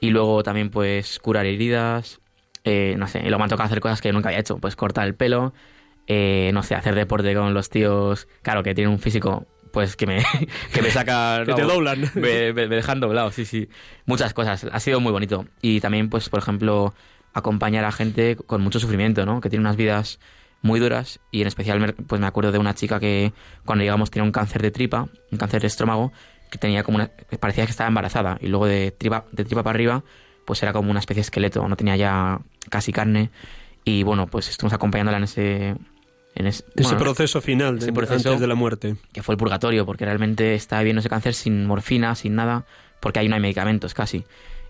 Y 0.00 0.10
luego 0.10 0.42
también 0.42 0.70
pues 0.70 1.18
curar 1.18 1.46
heridas, 1.46 2.20
eh, 2.64 2.94
no 2.98 3.06
sé, 3.08 3.20
y 3.20 3.22
luego 3.24 3.38
me 3.38 3.44
han 3.44 3.50
tocado 3.50 3.66
hacer 3.66 3.80
cosas 3.80 4.00
que 4.00 4.12
nunca 4.12 4.28
había 4.28 4.40
hecho, 4.40 4.58
pues 4.58 4.76
cortar 4.76 5.06
el 5.06 5.14
pelo, 5.14 5.52
eh, 6.06 6.50
no 6.54 6.62
sé, 6.62 6.74
hacer 6.74 6.94
deporte 6.94 7.34
con 7.34 7.54
los 7.54 7.70
tíos, 7.70 8.28
claro, 8.42 8.62
que 8.62 8.74
tienen 8.74 8.92
un 8.92 8.98
físico 8.98 9.46
pues 9.72 9.96
que 9.96 10.06
me, 10.06 10.22
que 10.74 10.82
me 10.82 10.90
saca... 10.90 11.42
que 11.46 11.54
te 11.54 11.62
doblan. 11.62 12.00
Me, 12.14 12.52
me, 12.52 12.68
me, 12.68 12.76
dejan 12.76 13.00
doblado, 13.00 13.30
sí, 13.30 13.44
sí. 13.44 13.68
Muchas 14.04 14.34
cosas. 14.34 14.66
Ha 14.70 14.80
sido 14.80 15.00
muy 15.00 15.12
bonito. 15.12 15.46
Y 15.62 15.80
también, 15.80 16.10
pues, 16.10 16.28
por 16.28 16.40
ejemplo, 16.40 16.94
acompañar 17.32 17.86
a 17.86 17.92
gente 17.92 18.36
con 18.36 18.60
mucho 18.60 18.78
sufrimiento, 18.78 19.24
¿no? 19.24 19.40
Que 19.40 19.48
tiene 19.48 19.62
unas 19.62 19.76
vidas 19.76 20.20
muy 20.62 20.80
duras 20.80 21.20
y 21.30 21.42
en 21.42 21.48
especial 21.48 21.94
pues 22.06 22.20
me 22.20 22.26
acuerdo 22.26 22.52
de 22.52 22.58
una 22.58 22.74
chica 22.74 22.98
que 23.00 23.32
cuando 23.64 23.82
llegamos 23.82 24.10
tenía 24.10 24.24
un 24.24 24.32
cáncer 24.32 24.62
de 24.62 24.70
tripa, 24.70 25.08
un 25.30 25.38
cáncer 25.38 25.60
de 25.60 25.66
estómago, 25.66 26.12
que 26.50 26.58
tenía 26.58 26.84
como 26.84 26.96
una, 26.96 27.10
parecía 27.40 27.64
que 27.64 27.72
estaba 27.72 27.88
embarazada 27.88 28.38
y 28.40 28.46
luego 28.46 28.66
de 28.66 28.92
tripa, 28.92 29.24
de 29.32 29.44
tripa 29.44 29.62
para 29.62 29.74
arriba 29.74 30.04
pues 30.44 30.62
era 30.62 30.72
como 30.72 30.90
una 30.90 31.00
especie 31.00 31.20
de 31.20 31.22
esqueleto, 31.22 31.66
no 31.68 31.76
tenía 31.76 31.96
ya 31.96 32.40
casi 32.70 32.92
carne 32.92 33.30
y 33.84 34.04
bueno 34.04 34.28
pues 34.28 34.48
estuvimos 34.48 34.72
acompañándola 34.72 35.18
en 35.18 35.24
ese... 35.24 35.76
En 36.34 36.46
ese, 36.46 36.64
proceso 36.98 37.42
final 37.42 37.78
de, 37.78 37.84
ese 37.84 37.92
proceso 37.92 38.30
antes 38.30 38.40
de 38.40 38.46
la 38.46 38.54
muerte. 38.54 38.96
Que 39.12 39.22
fue 39.22 39.34
el 39.34 39.38
purgatorio, 39.38 39.84
porque 39.84 40.06
realmente 40.06 40.54
estaba 40.54 40.80
viviendo 40.80 41.00
ese 41.00 41.10
cáncer 41.10 41.34
sin 41.34 41.66
morfina, 41.66 42.14
sin 42.14 42.34
nada, 42.34 42.64
porque 43.00 43.18
ahí 43.18 43.28
no 43.28 43.34
hay 43.34 43.42
medicamentos 43.42 43.92
casi. 43.92 44.24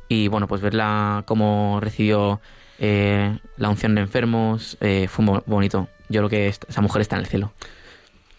Y 0.09 0.27
bueno, 0.27 0.49
pues 0.49 0.61
verla 0.61 1.23
cómo 1.25 1.79
recibió 1.81 2.41
eh, 2.79 3.39
la 3.57 3.69
unción 3.69 3.95
de 3.95 4.03
enfermos, 4.03 4.77
eh, 4.81 5.09
fue 5.09 5.25
muy 5.25 5.41
bonito. 5.47 5.89
Yo 6.09 6.21
creo 6.21 6.29
que 6.29 6.49
esa 6.49 6.81
mujer 6.81 7.03
está 7.03 7.17
en 7.17 7.21
el 7.23 7.27
cielo. 7.27 7.53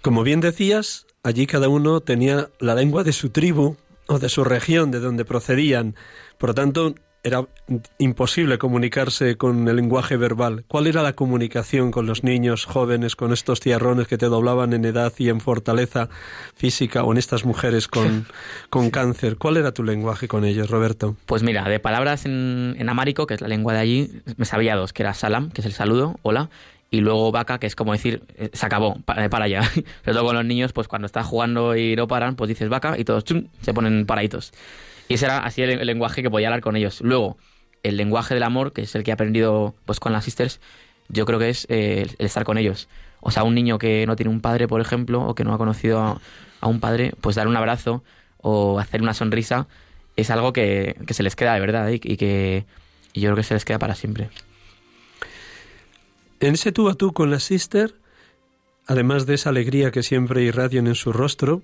Como 0.02 0.24
bien 0.24 0.42
decías, 0.42 1.08
allí 1.24 1.48
cada 1.48 1.70
uno 1.70 2.02
tenía 2.02 2.50
la 2.60 2.76
lengua 2.76 3.04
de 3.04 3.14
su 3.14 3.30
tribu 3.30 3.78
o 4.08 4.20
de 4.20 4.30
su 4.30 4.44
región, 4.44 4.92
de 4.92 5.00
donde 5.00 5.26
procedían. 5.26 5.96
Por 6.38 6.50
lo 6.50 6.54
tanto, 6.56 6.96
era 7.24 7.46
imposible 7.98 8.58
comunicarse 8.58 9.38
con 9.38 9.68
el 9.68 9.78
lenguaje 9.78 10.18
verbal. 10.18 10.66
¿Cuál 10.68 10.88
era 10.88 11.02
la 11.02 11.14
comunicación 11.14 11.90
con 11.90 12.06
los 12.06 12.24
niños 12.24 12.66
jóvenes, 12.66 13.16
con 13.16 13.32
estos 13.32 13.62
tiarrones 13.62 14.08
que 14.08 14.18
te 14.18 14.26
doblaban 14.26 14.74
en 14.74 14.84
edad 14.84 15.14
y 15.18 15.30
en 15.30 15.40
fortaleza 15.40 16.10
física, 16.56 17.04
o 17.04 17.14
en 17.14 17.18
estas 17.18 17.46
mujeres 17.46 17.88
con, 17.88 18.26
con 18.70 18.90
cáncer? 18.90 19.38
¿Cuál 19.38 19.58
era 19.58 19.72
tu 19.72 19.84
lenguaje 19.84 20.28
con 20.28 20.44
ellos, 20.44 20.70
Roberto? 20.70 21.16
Pues 21.26 21.44
mira, 21.44 21.68
de 21.68 21.80
palabras 21.80 22.26
en, 22.26 22.76
en 22.78 22.90
amárico, 22.90 23.26
que 23.26 23.36
es 23.36 23.42
la 23.42 23.48
lengua 23.48 23.74
de 23.74 23.80
allí, 23.80 24.22
me 24.36 24.46
sabía 24.46 24.76
dos, 24.76 24.92
que 24.92 25.04
era 25.04 25.14
salam, 25.14 25.50
que 25.50 25.62
es 25.62 25.66
el 25.66 25.74
saludo, 25.74 26.20
hola, 26.24 26.50
y 26.92 27.00
luego 27.00 27.32
vaca, 27.32 27.58
que 27.58 27.68
es 27.68 27.76
como 27.76 27.94
decir, 27.94 28.22
eh, 28.36 28.50
se 28.52 28.66
acabó, 28.66 29.00
para, 29.06 29.30
para 29.30 29.46
allá. 29.46 29.62
Pero 30.04 30.14
luego 30.14 30.28
con 30.28 30.36
los 30.36 30.46
niños, 30.46 30.74
pues 30.74 30.90
cuando 30.90 31.06
estás 31.06 31.26
jugando 31.26 31.76
y 31.76 31.96
no 31.96 32.08
paran, 32.08 32.36
pues 32.36 32.50
dices 32.50 32.68
vaca 32.68 33.00
y 33.00 33.06
todos 33.06 33.24
chum, 33.24 33.48
se 33.62 33.74
ponen 33.74 34.06
paraditos. 34.06 34.52
Y 35.08 35.16
ese 35.16 35.26
era 35.26 35.40
así 35.40 35.62
el, 35.62 35.86
lenguaje 35.86 36.22
que 36.22 36.30
podía 36.30 36.48
hablar 36.48 36.62
con 36.62 36.76
ellos. 36.76 37.02
Luego, 37.02 37.38
el 37.84 37.98
lenguaje 37.98 38.34
del 38.34 38.44
amor, 38.44 38.74
que 38.74 38.82
es 38.82 38.96
el 38.96 39.04
que 39.04 39.12
he 39.12 39.14
aprendido 39.14 39.76
pues 39.86 40.00
con 40.00 40.14
las 40.14 40.26
sisters, 40.26 40.60
yo 41.10 41.26
creo 41.26 41.40
que 41.40 41.50
es 41.50 41.66
eh, 41.70 42.08
el 42.18 42.26
estar 42.26 42.44
con 42.44 42.58
ellos. 42.58 42.88
O 43.20 43.32
sea, 43.32 43.44
un 43.44 43.56
niño 43.56 43.78
que 43.78 44.06
no 44.06 44.16
tiene 44.16 44.32
un 44.32 44.42
padre, 44.42 44.68
por 44.68 44.82
ejemplo, 44.82 45.22
o 45.22 45.36
que 45.36 45.44
no 45.44 45.54
ha 45.54 45.58
conocido 45.58 46.20
a, 46.62 46.68
un 46.68 46.80
padre, 46.80 47.14
pues 47.22 47.36
dar 47.36 47.48
un 47.48 47.58
abrazo 47.58 48.04
o 48.38 48.80
hacer 48.80 49.02
una 49.02 49.14
sonrisa 49.14 49.68
es 50.16 50.30
algo 50.30 50.54
que, 50.54 50.96
se 51.10 51.24
les 51.24 51.36
queda 51.36 51.54
de 51.54 51.60
verdad 51.60 51.92
¿eh? 51.92 52.00
y 52.02 52.18
que 52.18 52.66
yo 53.14 53.24
creo 53.24 53.36
que 53.36 53.44
se 53.44 53.54
les 53.54 53.66
queda 53.66 53.80
para 53.80 53.96
siempre. 53.96 54.30
En 56.40 56.54
ese 56.54 56.72
tú 56.72 56.90
a 56.90 56.96
tú 56.96 57.14
con 57.14 57.32
la 57.32 57.40
sister, 57.40 57.96
además 58.86 59.26
de 59.26 59.36
esa 59.36 59.50
alegría 59.50 59.92
que 59.92 60.04
siempre 60.04 60.44
irradian 60.44 60.88
en 60.88 60.96
su 60.96 61.14
rostro, 61.14 61.62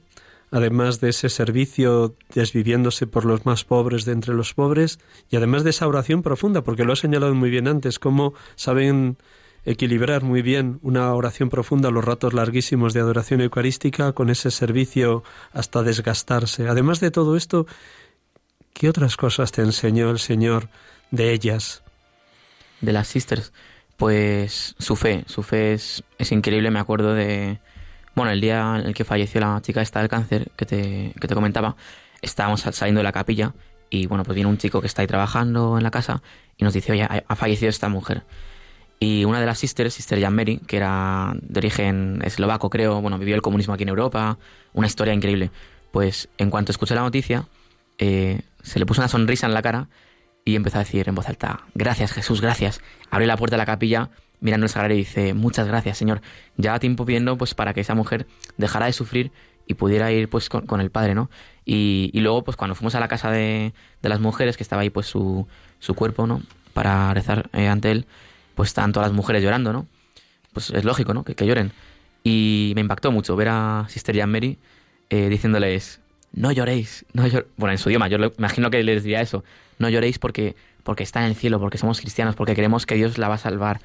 además 0.51 0.99
de 0.99 1.09
ese 1.09 1.29
servicio 1.29 2.15
desviviéndose 2.33 3.07
por 3.07 3.25
los 3.25 3.45
más 3.45 3.63
pobres 3.63 4.05
de 4.05 4.13
entre 4.13 4.33
los 4.33 4.53
pobres, 4.53 4.99
y 5.29 5.35
además 5.35 5.63
de 5.63 5.71
esa 5.71 5.87
oración 5.87 6.21
profunda, 6.21 6.63
porque 6.63 6.85
lo 6.85 6.93
ha 6.93 6.95
señalado 6.95 7.33
muy 7.35 7.49
bien 7.49 7.67
antes, 7.67 7.99
cómo 7.99 8.33
saben 8.55 9.17
equilibrar 9.65 10.23
muy 10.23 10.41
bien 10.41 10.79
una 10.81 11.13
oración 11.13 11.49
profunda, 11.49 11.91
los 11.91 12.03
ratos 12.03 12.33
larguísimos 12.33 12.93
de 12.93 13.01
adoración 13.01 13.41
eucarística, 13.41 14.13
con 14.13 14.29
ese 14.29 14.51
servicio 14.51 15.23
hasta 15.51 15.83
desgastarse. 15.83 16.67
Además 16.67 16.99
de 16.99 17.11
todo 17.11 17.35
esto, 17.35 17.67
¿qué 18.73 18.89
otras 18.89 19.17
cosas 19.17 19.51
te 19.51 19.61
enseñó 19.61 20.09
el 20.09 20.19
Señor 20.19 20.69
de 21.11 21.33
ellas? 21.33 21.83
De 22.81 22.93
las 22.93 23.09
sisters, 23.09 23.51
pues 23.97 24.75
su 24.79 24.95
fe, 24.95 25.25
su 25.27 25.43
fe 25.43 25.73
es, 25.73 26.03
es 26.17 26.31
increíble, 26.31 26.71
me 26.71 26.79
acuerdo 26.79 27.13
de, 27.13 27.59
bueno, 28.19 28.33
el 28.33 28.41
día 28.41 28.75
en 28.77 28.85
el 28.85 28.93
que 28.93 29.05
falleció 29.05 29.39
la 29.39 29.61
chica 29.61 29.81
esta 29.81 29.99
del 29.99 30.09
cáncer 30.09 30.51
que 30.57 30.65
te, 30.65 31.13
que 31.19 31.27
te 31.27 31.33
comentaba, 31.33 31.77
estábamos 32.21 32.59
saliendo 32.61 32.99
de 32.99 33.03
la 33.03 33.13
capilla 33.13 33.53
y 33.89 34.07
bueno, 34.07 34.25
pues 34.25 34.35
viene 34.35 34.49
un 34.49 34.57
chico 34.57 34.81
que 34.81 34.87
está 34.87 35.01
ahí 35.01 35.07
trabajando 35.07 35.77
en 35.77 35.83
la 35.83 35.89
casa 35.89 36.21
y 36.57 36.65
nos 36.65 36.73
dice, 36.73 36.91
oye, 36.91 37.07
ha 37.25 37.35
fallecido 37.37 37.69
esta 37.69 37.87
mujer. 37.87 38.23
Y 38.99 39.23
una 39.23 39.39
de 39.39 39.45
las 39.45 39.57
sisters, 39.57 39.93
Sister 39.93 40.19
Jan 40.19 40.35
Mary, 40.35 40.59
que 40.67 40.75
era 40.75 41.33
de 41.41 41.59
origen 41.59 42.21
eslovaco, 42.25 42.69
creo, 42.69 42.99
bueno, 42.99 43.17
vivió 43.17 43.35
el 43.35 43.41
comunismo 43.41 43.73
aquí 43.73 43.83
en 43.83 43.89
Europa, 43.89 44.37
una 44.73 44.87
historia 44.87 45.13
increíble. 45.13 45.49
Pues 45.91 46.27
en 46.37 46.49
cuanto 46.49 46.73
escuché 46.73 46.95
la 46.95 47.01
noticia, 47.01 47.47
eh, 47.99 48.41
se 48.61 48.79
le 48.79 48.85
puso 48.85 48.99
una 48.99 49.07
sonrisa 49.07 49.47
en 49.47 49.53
la 49.53 49.61
cara 49.61 49.87
y 50.43 50.57
empezó 50.57 50.75
a 50.75 50.79
decir 50.79 51.07
en 51.07 51.15
voz 51.15 51.29
alta, 51.29 51.61
gracias 51.73 52.11
Jesús, 52.11 52.41
gracias. 52.41 52.81
Abrió 53.09 53.27
la 53.27 53.37
puerta 53.37 53.55
de 53.55 53.59
la 53.59 53.65
capilla 53.65 54.09
mirando 54.41 54.65
el 54.65 54.69
sagrario 54.69 54.95
y 54.95 54.99
dice, 54.99 55.33
muchas 55.33 55.67
gracias, 55.67 55.97
Señor. 55.97 56.21
Ya 56.57 56.79
tiempo 56.79 57.05
pidiendo 57.05 57.37
pues 57.37 57.53
para 57.53 57.73
que 57.73 57.81
esa 57.81 57.95
mujer 57.95 58.27
dejara 58.57 58.85
de 58.85 58.93
sufrir 58.93 59.31
y 59.67 59.75
pudiera 59.75 60.11
ir 60.11 60.29
pues 60.29 60.49
con, 60.49 60.81
el 60.81 60.89
Padre, 60.89 61.15
¿no? 61.15 61.29
Y, 61.65 62.11
luego 62.15 62.43
pues 62.43 62.57
cuando 62.57 62.73
fuimos 62.73 62.95
a 62.95 62.99
la 62.99 63.07
casa 63.07 63.29
de, 63.29 63.73
las 64.01 64.19
mujeres, 64.19 64.57
que 64.57 64.63
estaba 64.63 64.81
ahí 64.81 64.89
pues 64.89 65.05
su, 65.05 65.47
su 65.79 65.93
cuerpo, 65.93 66.25
¿no? 66.25 66.41
Para 66.73 67.13
rezar 67.13 67.49
eh, 67.53 67.67
ante 67.67 67.91
él, 67.91 68.05
pues 68.55 68.69
estaban 68.69 68.91
todas 68.91 69.09
las 69.09 69.15
mujeres 69.15 69.43
llorando, 69.43 69.71
¿no? 69.71 69.87
Pues 70.53 70.71
es 70.71 70.83
lógico, 70.83 71.13
¿no? 71.13 71.23
Que, 71.23 71.45
lloren. 71.45 71.71
Y 72.23 72.73
me 72.75 72.81
impactó 72.81 73.11
mucho 73.11 73.35
ver 73.35 73.49
a 73.49 73.85
Sister 73.89 74.17
Jan 74.17 74.31
Mary 74.31 74.57
eh, 75.11 75.29
diciéndoles, 75.29 76.01
no 76.33 76.51
lloréis, 76.51 77.05
no 77.13 77.23
bueno, 77.57 77.71
en 77.71 77.77
su 77.77 77.89
idioma, 77.89 78.07
yo 78.07 78.17
imagino 78.37 78.69
que 78.69 78.83
les 78.83 79.03
diría 79.03 79.21
eso, 79.21 79.43
no 79.77 79.89
lloréis 79.89 80.19
porque, 80.19 80.55
porque 80.83 81.03
está 81.03 81.21
en 81.21 81.27
el 81.27 81.35
cielo, 81.35 81.59
porque 81.59 81.77
somos 81.77 82.01
cristianos, 82.01 82.35
porque 82.35 82.55
queremos 82.55 82.85
que 82.85 82.95
Dios 82.95 83.17
la 83.17 83.27
va 83.27 83.35
a 83.35 83.39
salvar. 83.39 83.81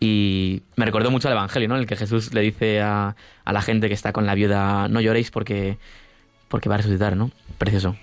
Y 0.00 0.62
me 0.76 0.84
recordó 0.84 1.10
mucho 1.10 1.28
al 1.28 1.34
Evangelio, 1.34 1.68
¿no? 1.68 1.74
En 1.74 1.80
el 1.80 1.86
que 1.86 1.96
Jesús 1.96 2.32
le 2.32 2.40
dice 2.40 2.80
a, 2.80 3.16
a 3.44 3.52
la 3.52 3.62
gente 3.62 3.88
que 3.88 3.94
está 3.94 4.12
con 4.12 4.26
la 4.26 4.34
viuda, 4.34 4.88
no 4.88 5.00
lloréis 5.00 5.30
porque, 5.30 5.78
porque 6.48 6.68
va 6.68 6.76
a 6.76 6.78
resucitar, 6.78 7.16
¿no? 7.16 7.30
Precioso. 7.58 7.96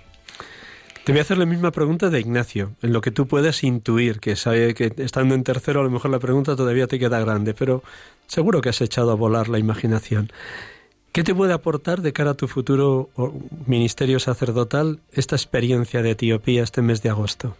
Te 1.05 1.11
voy 1.11 1.19
a 1.19 1.21
hacer 1.21 1.37
la 1.37 1.45
misma 1.45 1.69
pregunta 1.69 2.09
de 2.09 2.19
Ignacio, 2.19 2.71
en 2.81 2.91
lo 2.91 2.99
que 2.99 3.11
tú 3.11 3.27
puedes 3.27 3.63
intuir, 3.63 4.19
que 4.19 4.35
sabe 4.35 4.73
que 4.73 4.91
estando 4.97 5.35
en 5.35 5.43
tercero 5.43 5.81
a 5.81 5.83
lo 5.83 5.91
mejor 5.91 6.09
la 6.09 6.17
pregunta 6.17 6.55
todavía 6.55 6.87
te 6.87 6.97
queda 6.97 7.19
grande, 7.19 7.53
pero 7.53 7.83
seguro 8.25 8.59
que 8.59 8.69
has 8.69 8.81
echado 8.81 9.11
a 9.11 9.15
volar 9.15 9.47
la 9.47 9.59
imaginación. 9.59 10.31
¿Qué 11.11 11.23
te 11.23 11.35
puede 11.35 11.53
aportar 11.53 12.01
de 12.01 12.11
cara 12.11 12.31
a 12.31 12.33
tu 12.33 12.47
futuro 12.47 13.11
ministerio 13.67 14.19
sacerdotal 14.19 14.99
esta 15.11 15.35
experiencia 15.35 16.01
de 16.01 16.09
Etiopía 16.09 16.63
este 16.63 16.81
mes 16.81 17.03
de 17.03 17.09
agosto? 17.11 17.55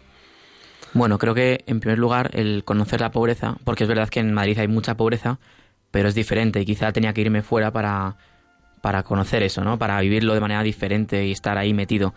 Bueno, 0.96 1.18
creo 1.18 1.36
que 1.36 1.66
en 1.68 1.82
primer 1.82 2.00
lugar 2.00 2.32
el 2.34 2.64
conocer 2.64 3.02
la 3.02 3.12
pobreza, 3.12 3.58
porque 3.66 3.84
es 3.84 3.90
verdad 3.90 4.08
que 4.08 4.22
en 4.22 4.34
Madrid 4.34 4.58
hay 4.60 4.70
mucha 4.70 4.96
pobreza, 4.96 5.40
pero 5.92 6.08
es 6.08 6.16
diferente 6.16 6.62
y 6.62 6.66
quizá 6.66 6.94
tenía 6.94 7.12
que 7.12 7.20
irme 7.20 7.42
fuera 7.42 7.70
para, 7.74 8.16
para 8.80 9.04
conocer 9.04 9.44
eso, 9.44 9.62
¿no? 9.62 9.78
Para 9.78 10.00
vivirlo 10.00 10.34
de 10.34 10.40
manera 10.40 10.64
diferente 10.64 11.26
y 11.26 11.34
estar 11.34 11.58
ahí 11.58 11.74
metido 11.74 12.14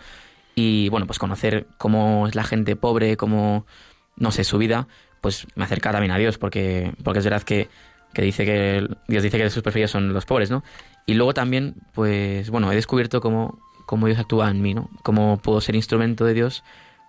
y 0.54 0.88
bueno, 0.90 1.08
pues 1.08 1.18
conocer 1.18 1.66
cómo 1.76 2.28
es 2.28 2.36
la 2.36 2.44
gente 2.44 2.76
pobre, 2.76 3.16
cómo, 3.16 3.66
no 4.14 4.30
sé, 4.30 4.44
su 4.44 4.58
vida, 4.58 4.86
pues 5.20 5.48
me 5.56 5.64
acerca 5.64 5.90
también 5.90 6.12
a 6.12 6.18
Dios, 6.18 6.38
porque, 6.38 6.92
porque 7.02 7.18
es 7.18 7.24
verdad 7.24 7.42
que, 7.42 7.68
que 8.12 8.22
dice 8.22 8.44
que 8.44 8.86
Dios 9.08 9.24
dice 9.24 9.38
que 9.38 9.50
sus 9.50 9.64
preferidos 9.64 9.90
son 9.90 10.12
los 10.12 10.24
pobres, 10.24 10.52
¿no? 10.52 10.62
Y 11.04 11.14
luego 11.14 11.34
también, 11.34 11.74
pues 11.94 12.48
bueno, 12.50 12.70
he 12.70 12.76
descubierto 12.76 13.20
cómo, 13.20 13.58
cómo 13.86 14.06
Dios 14.06 14.20
actúa 14.20 14.48
en 14.48 14.62
mí, 14.62 14.72
¿no? 14.72 14.88
Cómo 15.02 15.38
puedo 15.38 15.60
ser 15.60 15.74
instrumento 15.74 16.24
de 16.24 16.34
Dios 16.34 16.62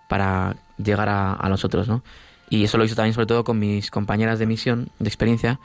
para 0.08 0.56
llegar 0.82 1.08
a, 1.08 1.32
a 1.34 1.48
los 1.48 1.64
otros, 1.64 1.88
¿no? 1.88 2.02
Y 2.48 2.64
eso 2.64 2.78
lo 2.78 2.84
hizo 2.84 2.96
también 2.96 3.14
sobre 3.14 3.26
todo 3.26 3.44
con 3.44 3.58
mis 3.58 3.90
compañeras 3.90 4.38
de 4.38 4.46
misión, 4.46 4.90
de 4.98 5.08
experiencia, 5.08 5.60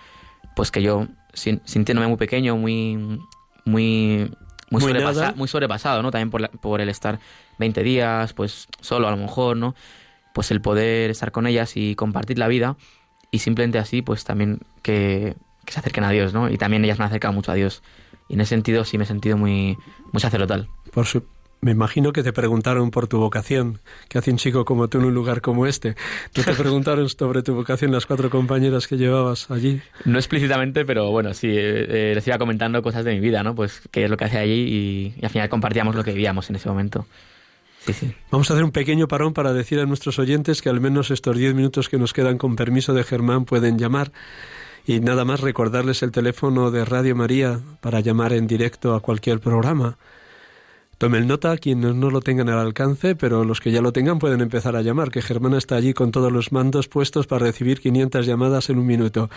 pues 0.55 0.71
que 0.71 0.81
yo, 0.81 1.07
sintiéndome 1.33 2.07
muy 2.07 2.17
pequeño, 2.17 2.55
muy, 2.57 3.19
muy 3.65 4.31
muy, 4.69 4.81
muy 5.35 5.47
sobrepasado, 5.47 6.01
¿no? 6.01 6.11
También 6.11 6.29
por, 6.29 6.49
por 6.59 6.81
el 6.81 6.89
estar 6.89 7.19
20 7.59 7.83
días, 7.83 8.33
pues 8.33 8.67
solo 8.81 9.07
a 9.07 9.11
lo 9.11 9.17
mejor, 9.17 9.57
¿no? 9.57 9.75
Pues 10.33 10.51
el 10.51 10.61
poder 10.61 11.11
estar 11.11 11.31
con 11.31 11.47
ellas 11.47 11.77
y 11.77 11.95
compartir 11.95 12.39
la 12.39 12.47
vida 12.47 12.75
y 13.31 13.39
simplemente 13.39 13.79
así, 13.79 14.01
pues 14.01 14.23
también 14.23 14.61
que, 14.81 15.35
se 15.67 15.79
acerquen 15.79 16.03
a 16.03 16.11
Dios, 16.11 16.33
¿no? 16.33 16.49
Y 16.49 16.57
también 16.57 16.83
ellas 16.83 16.99
me 16.99 17.05
han 17.05 17.09
acercado 17.09 17.33
mucho 17.33 17.51
a 17.51 17.55
Dios. 17.55 17.83
Y 18.27 18.33
en 18.33 18.41
ese 18.41 18.49
sentido 18.49 18.85
sí 18.85 18.97
me 18.97 19.03
he 19.03 19.07
sentido 19.07 19.37
muy, 19.37 19.77
muy 20.11 20.21
sacerdotal. 20.21 20.67
Por 20.91 21.05
su, 21.05 21.23
me 21.61 21.71
imagino 21.71 22.13
que 22.13 22.21
te 22.21 22.31
preguntaron 22.31 22.91
por 22.91 23.07
tu 23.07 23.19
vocación. 23.19 23.79
¿Qué 24.07 24.17
hace 24.17 24.31
un 24.31 24.37
chico 24.37 24.65
como 24.65 24.87
tú 24.87 24.99
en 24.99 25.05
un 25.05 25.13
lugar 25.13 25.41
como 25.41 25.65
este? 25.65 25.95
¿No 26.35 26.43
te 26.43 26.53
preguntaron 26.57 27.09
sobre 27.09 27.41
tu 27.41 27.55
vocación 27.55 27.91
las 27.91 28.05
cuatro 28.05 28.29
compañeras 28.29 28.87
que 28.87 28.97
llevabas 28.97 29.49
allí? 29.49 29.81
No 30.05 30.17
explícitamente, 30.17 30.85
pero 30.85 31.09
bueno, 31.11 31.33
sí, 31.33 31.47
eh, 31.47 32.11
eh, 32.11 32.15
les 32.15 32.27
iba 32.27 32.37
comentando 32.37 32.81
cosas 32.81 33.03
de 33.03 33.13
mi 33.13 33.19
vida, 33.19 33.41
¿no? 33.41 33.55
Pues 33.55 33.81
qué 33.91 34.03
es 34.03 34.09
lo 34.09 34.17
que 34.17 34.25
hacía 34.25 34.41
allí 34.41 35.13
y, 35.17 35.25
al 35.25 35.29
final 35.29 35.49
compartíamos 35.49 35.95
lo 35.95 36.03
que 36.03 36.11
vivíamos 36.11 36.49
en 36.49 36.57
ese 36.57 36.69
momento. 36.69 37.07
Sí, 37.79 37.93
sí. 37.93 38.13
Vamos 38.31 38.49
a 38.49 38.53
hacer 38.53 38.63
un 38.63 38.71
pequeño 38.71 39.07
parón 39.07 39.33
para 39.33 39.53
decir 39.53 39.79
a 39.79 39.85
nuestros 39.85 40.19
oyentes 40.19 40.61
que 40.61 40.69
al 40.69 40.81
menos 40.81 41.11
estos 41.11 41.37
diez 41.37 41.53
minutos 41.53 41.89
que 41.89 41.97
nos 41.97 42.13
quedan 42.13 42.37
con 42.37 42.55
permiso 42.55 42.93
de 42.93 43.03
Germán 43.03 43.45
pueden 43.45 43.77
llamar. 43.77 44.11
Y 44.87 44.99
nada 44.99 45.25
más 45.25 45.39
recordarles 45.39 46.03
el 46.03 46.11
teléfono 46.11 46.69
de 46.69 46.85
Radio 46.85 47.15
María 47.15 47.59
para 47.81 48.01
llamar 48.01 48.33
en 48.33 48.45
directo 48.45 48.93
a 48.93 48.99
cualquier 48.99 49.39
programa. 49.39 49.97
Tomen 50.97 51.27
nota 51.27 51.57
quienes 51.57 51.93
no 51.93 52.09
lo 52.09 52.21
tengan 52.21 52.49
al 52.49 52.59
alcance, 52.59 53.15
pero 53.15 53.43
los 53.43 53.59
que 53.59 53.71
ya 53.71 53.81
lo 53.81 53.91
tengan 53.91 54.19
pueden 54.19 54.41
empezar 54.41 54.75
a 54.75 54.81
llamar, 54.81 55.11
que 55.11 55.21
Germana 55.21 55.57
está 55.57 55.75
allí 55.75 55.93
con 55.93 56.11
todos 56.11 56.31
los 56.31 56.51
mandos 56.51 56.87
puestos 56.87 57.27
para 57.27 57.45
recibir 57.45 57.81
500 57.81 58.25
llamadas 58.25 58.69
en 58.69 58.79
un 58.79 58.85
minuto. 58.85 59.29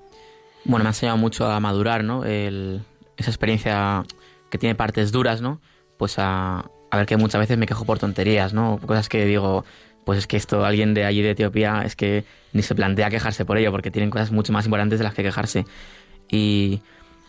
Bueno, 0.63 0.83
me 0.83 0.89
ha 0.89 0.91
enseñado 0.91 1.17
mucho 1.17 1.45
a 1.45 1.59
madurar, 1.59 2.03
¿no? 2.03 2.23
esa 2.23 3.29
experiencia 3.31 4.03
que 4.49 4.57
tiene 4.57 4.75
partes 4.75 5.11
duras, 5.11 5.41
¿no? 5.41 5.61
Pues 5.97 6.15
a, 6.17 6.69
ver 6.91 7.05
que 7.05 7.17
muchas 7.17 7.39
veces 7.39 7.57
me 7.57 7.65
quejo 7.65 7.85
por 7.85 7.99
tonterías, 7.99 8.53
¿no? 8.53 8.79
Cosas 8.85 9.09
que 9.09 9.25
digo, 9.25 9.65
pues 10.05 10.19
es 10.19 10.27
que 10.27 10.37
esto, 10.37 10.65
alguien 10.65 10.93
de 10.93 11.05
allí 11.05 11.21
de 11.21 11.31
Etiopía, 11.31 11.83
es 11.85 11.95
que 11.95 12.25
ni 12.53 12.61
se 12.61 12.73
plantea 12.75 13.09
quejarse 13.09 13.45
por 13.45 13.57
ello, 13.57 13.71
porque 13.71 13.91
tienen 13.91 14.09
cosas 14.09 14.31
mucho 14.31 14.53
más 14.53 14.65
importantes 14.65 14.99
de 14.99 15.03
las 15.03 15.13
que 15.13 15.23
quejarse. 15.23 15.65
Y 16.29 16.81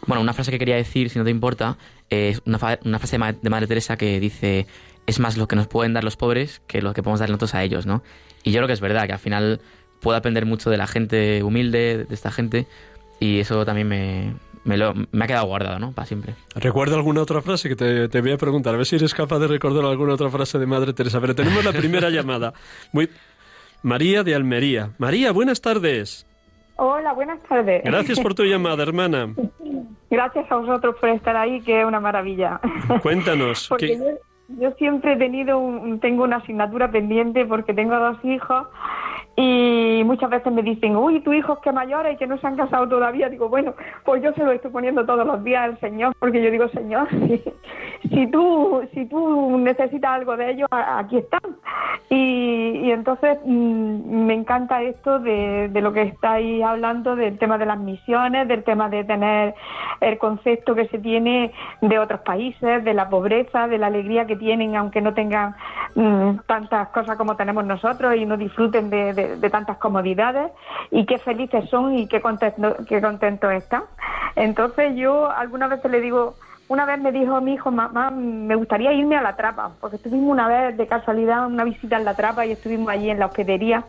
bueno, 0.07 0.23
una 0.23 0.33
frase 0.33 0.51
que 0.51 0.59
quería 0.59 0.77
decir, 0.77 1.11
si 1.11 1.19
no 1.19 1.25
te 1.25 1.31
importa, 1.31 1.79
es 2.11 2.41
una 2.47 2.59
frase 2.59 3.19
de 3.19 3.51
Madre 3.51 3.67
Teresa 3.67 3.97
que 3.97 4.21
dice, 4.21 4.67
es 5.07 5.21
más 5.21 5.37
lo 5.37 5.49
que 5.49 5.57
nos 5.57 5.67
pueden 5.67 5.93
dar 5.93 6.05
los 6.05 6.17
pobres 6.17 6.61
que 6.67 6.83
lo 6.83 6.95
que 6.95 7.03
podemos 7.03 7.21
dar 7.21 7.29
nosotros 7.29 7.55
a 7.55 7.63
ellos, 7.63 7.87
¿no? 7.87 8.03
Y 8.43 8.53
yo 8.53 8.59
creo 8.59 8.67
que 8.67 8.75
es 8.75 8.81
verdad, 8.81 9.07
que 9.07 9.13
al 9.13 9.19
final 9.19 9.61
puedo 10.01 10.17
aprender 10.17 10.47
mucho 10.47 10.71
de 10.71 10.77
la 10.77 10.87
gente 10.87 11.43
humilde, 11.43 12.05
de 12.05 12.15
esta 12.15 12.31
gente, 12.31 12.67
y 13.19 13.41
eso 13.41 13.65
también 13.65 13.89
me, 13.89 14.35
me, 14.65 14.77
lo, 14.77 14.95
me 14.95 15.25
ha 15.25 15.27
quedado 15.27 15.47
guardado, 15.47 15.79
¿no? 15.79 15.93
Para 15.93 16.07
siempre. 16.07 16.35
¿Recuerda 16.55 16.97
alguna 16.97 17.23
otra 17.23 17.41
frase 17.41 17.69
que 17.69 17.77
te, 17.77 18.09
te, 18.09 18.21
voy 18.21 18.33
a 18.33 18.37
preguntar? 18.37 18.75
A 18.75 18.77
ver 18.77 18.87
si 18.87 18.97
eres 18.97 19.15
capaz 19.15 19.39
de 19.39 19.47
recordar 19.47 19.85
alguna 19.85 20.15
otra 20.15 20.29
frase 20.29 20.59
de 20.59 20.67
Madre 20.67 20.93
Teresa. 20.93 21.21
Pero 21.21 21.35
tenemos 21.35 21.65
la 21.65 21.73
primera 21.73 22.11
llamada. 22.11 22.53
Muy... 22.93 23.09
María 23.83 24.25
de 24.25 24.35
Almería. 24.35 24.91
María, 24.99 25.33
buenas 25.33 25.61
tardes. 25.61 26.27
Hola, 26.77 27.13
buenas 27.13 27.43
tardes. 27.45 27.83
Gracias 27.85 28.21
por 28.21 28.35
tu 28.35 28.45
llamada, 28.45 28.83
hermana. 28.83 29.33
Gracias 30.11 30.51
a 30.51 30.57
vosotros 30.57 30.97
por 31.01 31.09
estar 31.11 31.37
ahí, 31.37 31.61
que 31.63 31.81
es 31.81 31.87
una 31.87 32.01
maravilla. 32.01 32.61
Cuéntanos. 33.03 33.71
¿qué... 33.79 33.97
Yo 33.99 34.05
siempre 34.79 35.15
he 35.15 35.17
tenido, 35.17 35.59
un, 35.59 36.01
tengo 36.01 36.25
una 36.25 36.37
asignatura 36.37 36.91
pendiente 36.91 37.45
porque 37.47 37.75
tengo 37.75 37.99
dos 37.99 38.25
hijos 38.25 38.69
y 39.39 40.03
muchas 40.05 40.31
veces 40.31 40.51
me 40.51 40.63
dicen, 40.63 40.97
uy, 40.97 41.21
tu 41.21 41.33
hijo 41.35 41.53
es 41.53 41.59
que 41.59 41.71
mayor 41.71 42.09
y 42.11 42.17
que 42.17 42.27
no 42.27 42.39
se 42.39 42.47
han 42.47 42.57
casado 42.57 42.89
todavía. 42.89 43.29
Digo, 43.29 43.51
bueno, 43.51 43.75
pues 44.05 44.23
yo 44.23 44.33
se 44.33 44.43
lo 44.43 44.51
estoy 44.51 44.71
poniendo 44.71 45.05
todos 45.05 45.27
los 45.27 45.45
días 45.45 45.65
al 45.65 45.79
Señor, 45.81 46.15
porque 46.19 46.43
yo 46.43 46.51
digo, 46.51 46.69
Señor, 46.69 47.07
si, 48.11 48.27
tú, 48.29 48.83
si 48.95 49.05
tú 49.05 49.59
necesitas 49.59 50.11
algo 50.11 50.39
de 50.39 50.53
ellos, 50.53 50.69
aquí 50.71 51.19
están. 51.19 51.57
Y, 52.09 52.91
entonces 52.91 53.39
mm, 53.45 54.25
me 54.27 54.35
encanta 54.35 54.83
esto 54.83 55.19
de, 55.19 55.69
de 55.69 55.81
lo 55.83 55.93
que 55.93 56.03
estáis 56.03 56.63
hablando, 56.63 57.15
del 57.15 57.37
tema 57.39 57.59
de 57.59 57.67
las 57.67 57.79
misiones, 57.79 58.49
del 58.49 58.65
tema 58.65 58.89
de 58.89 59.05
tener 59.05 59.55
el 60.01 60.19
concepto 60.19 60.75
que 60.75 60.87
se 60.89 60.99
tiene 60.99 61.53
de 61.83 61.99
otros 61.99 62.21
países, 62.21 62.85
de 62.85 62.95
la 62.95 63.09
pobreza, 63.09 63.69
de 63.69 63.79
la 63.79 63.89
alegría 63.89 64.27
que 64.27 64.37
tienen, 64.37 64.77
aunque 64.77 65.01
no 65.01 65.15
tengan 65.15 65.57
mm, 65.95 66.39
tantas 66.47 66.89
cosas 66.89 67.17
como 67.17 67.37
tenemos 67.37 67.65
nosotros 67.65 68.15
y 68.17 68.25
no 68.25 68.37
disfruten 68.37 68.89
de, 68.89 69.13
tantas 69.51 69.79
comodidades 69.79 70.53
y 70.91 71.07
qué 71.07 71.19
felices 71.19 71.69
son 71.71 71.97
y 71.97 72.07
qué 72.09 72.21
contentos 72.21 72.77
qué 72.87 73.01
contento 73.01 73.51
están. 73.51 73.85
Entonces 74.35 74.97
yo 74.97 75.31
algunas 75.31 75.71
veces 75.71 75.91
le 75.91 76.01
digo, 76.01 76.35
una 76.69 76.85
vez 76.85 76.99
me 77.01 77.13
dijo 77.13 77.41
mi 77.41 77.55
hijo, 77.55 77.71
mamá, 77.71 78.11
me 78.11 78.55
gustaría 78.57 78.93
irme 78.93 79.17
a 79.17 79.23
la 79.23 79.37
trapa, 79.37 79.73
porque 79.81 79.97
estuvimos 79.97 80.31
una 80.31 80.49
vez 80.49 80.77
de 80.77 80.87
casualidad 80.87 81.47
una 81.47 81.65
visita 81.65 81.97
en 81.97 82.05
la 82.05 82.15
trapa 82.15 82.45
y 82.45 82.53
estuvimos 82.53 82.89
allí 82.89 83.11
en 83.11 83.19
la 83.19 83.27
hospedería. 83.27 83.85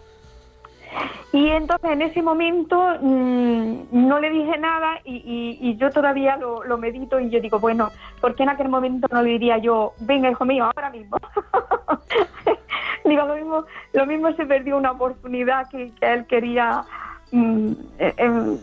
Y 1.33 1.49
entonces 1.49 1.91
en 1.91 2.01
ese 2.01 2.21
momento 2.21 2.79
mm, 3.01 3.87
no 3.91 4.19
le 4.19 4.29
dije 4.29 4.57
nada 4.57 4.99
y, 5.03 5.75
yo 5.77 5.91
todavía 5.91 6.37
lo, 6.37 6.63
lo, 6.63 6.77
medito 6.77 7.19
y 7.19 7.29
yo 7.29 7.41
digo, 7.41 7.59
bueno, 7.59 7.91
¿por 8.21 8.35
qué 8.35 8.43
en 8.43 8.49
aquel 8.49 8.69
momento 8.69 9.07
no 9.11 9.21
le 9.21 9.31
diría 9.31 9.57
yo, 9.57 9.93
venga 9.99 10.29
hijo 10.29 10.45
mío, 10.45 10.65
ahora 10.65 10.89
mismo? 10.89 11.17
Digo, 13.09 13.25
lo 13.25 13.35
mismo, 13.35 13.65
lo 13.93 14.05
mismo 14.05 14.33
se 14.33 14.45
perdió 14.45 14.77
una 14.77 14.91
oportunidad 14.91 15.69
que, 15.69 15.91
él 16.01 16.25
quería 16.27 16.83
mm, 17.31 17.71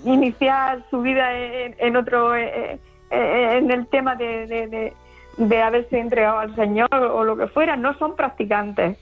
iniciar 0.05 0.85
su 0.91 1.01
vida 1.01 1.31
en, 1.35 1.97
otro, 1.97 2.37
en 2.37 3.71
el 3.71 3.87
tema 3.87 4.15
de, 4.17 4.93
de, 5.37 5.63
haberse 5.63 5.99
entregado 5.99 6.39
al 6.39 6.55
Señor 6.55 6.93
o 6.93 7.25
lo 7.25 7.37
que 7.37 7.47
fuera, 7.47 7.77
no 7.77 7.95
son 7.99 8.17
practicantes. 8.17 8.99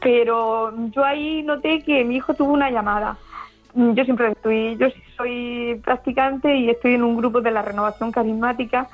Pero 0.00 0.72
yo 0.90 1.04
ahí 1.04 1.42
noté 1.42 1.82
que 1.82 2.04
mi 2.04 2.16
hijo 2.16 2.34
tuvo 2.34 2.52
una 2.52 2.70
llamada. 2.70 3.16
Yo 3.74 4.04
siempre 4.04 4.28
estoy, 4.30 4.76
yo 4.76 4.86
soy 5.16 5.80
practicante 5.84 6.54
y 6.54 6.70
estoy 6.70 6.94
en 6.94 7.02
un 7.02 7.16
grupo 7.16 7.40
de 7.40 7.50
la 7.50 7.62
renovación 7.62 8.12
carismática 8.12 8.88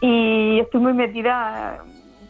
y 0.00 0.58
estoy 0.60 0.80
muy 0.80 0.92
metida 0.92 1.78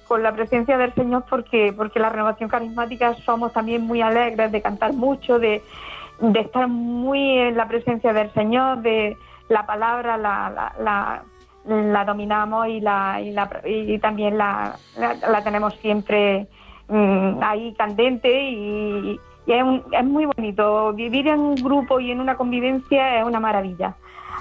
con 0.07 0.23
la 0.23 0.33
presencia 0.33 0.79
del 0.79 0.95
Señor 0.95 1.25
porque 1.29 1.73
porque 1.77 2.01
la 2.01 2.09
renovación 2.09 2.49
carismática 2.49 3.15
somos 3.25 3.53
también 3.53 3.83
muy 3.83 4.01
alegres 4.01 4.53
de 4.53 4.63
cantar 4.63 4.93
mucho, 4.93 5.39
de, 5.39 5.63
de 6.21 6.41
estar 6.41 6.69
muy 6.69 7.39
en 7.39 7.57
la 7.57 7.69
presencia 7.69 8.13
del 8.13 8.33
Señor, 8.33 8.83
de 8.83 9.17
la 9.49 9.67
palabra 9.67 10.17
la, 10.17 10.73
la, 10.79 11.23
la, 11.65 12.05
dominamos 12.05 12.69
y, 12.69 12.81
la, 12.81 13.21
y, 13.21 13.33
la, 13.33 13.49
y 13.65 13.99
también 13.99 14.39
la, 14.39 14.77
la, 14.97 15.45
tenemos 15.45 15.75
siempre 15.77 16.47
mm, 16.89 17.43
ahí 17.43 17.75
candente 17.75 18.51
y, 18.51 19.21
y 19.47 19.53
es, 19.53 19.65
es 19.93 20.05
muy 20.05 20.27
bonito. 20.27 20.93
Vivir 20.93 21.29
en 21.29 21.41
un 21.41 21.55
grupo 21.57 22.01
y 22.01 22.11
en 22.11 22.21
una 22.21 22.37
convivencia 22.37 23.21
es 23.21 23.25
una 23.25 23.41
maravilla. 23.41 23.95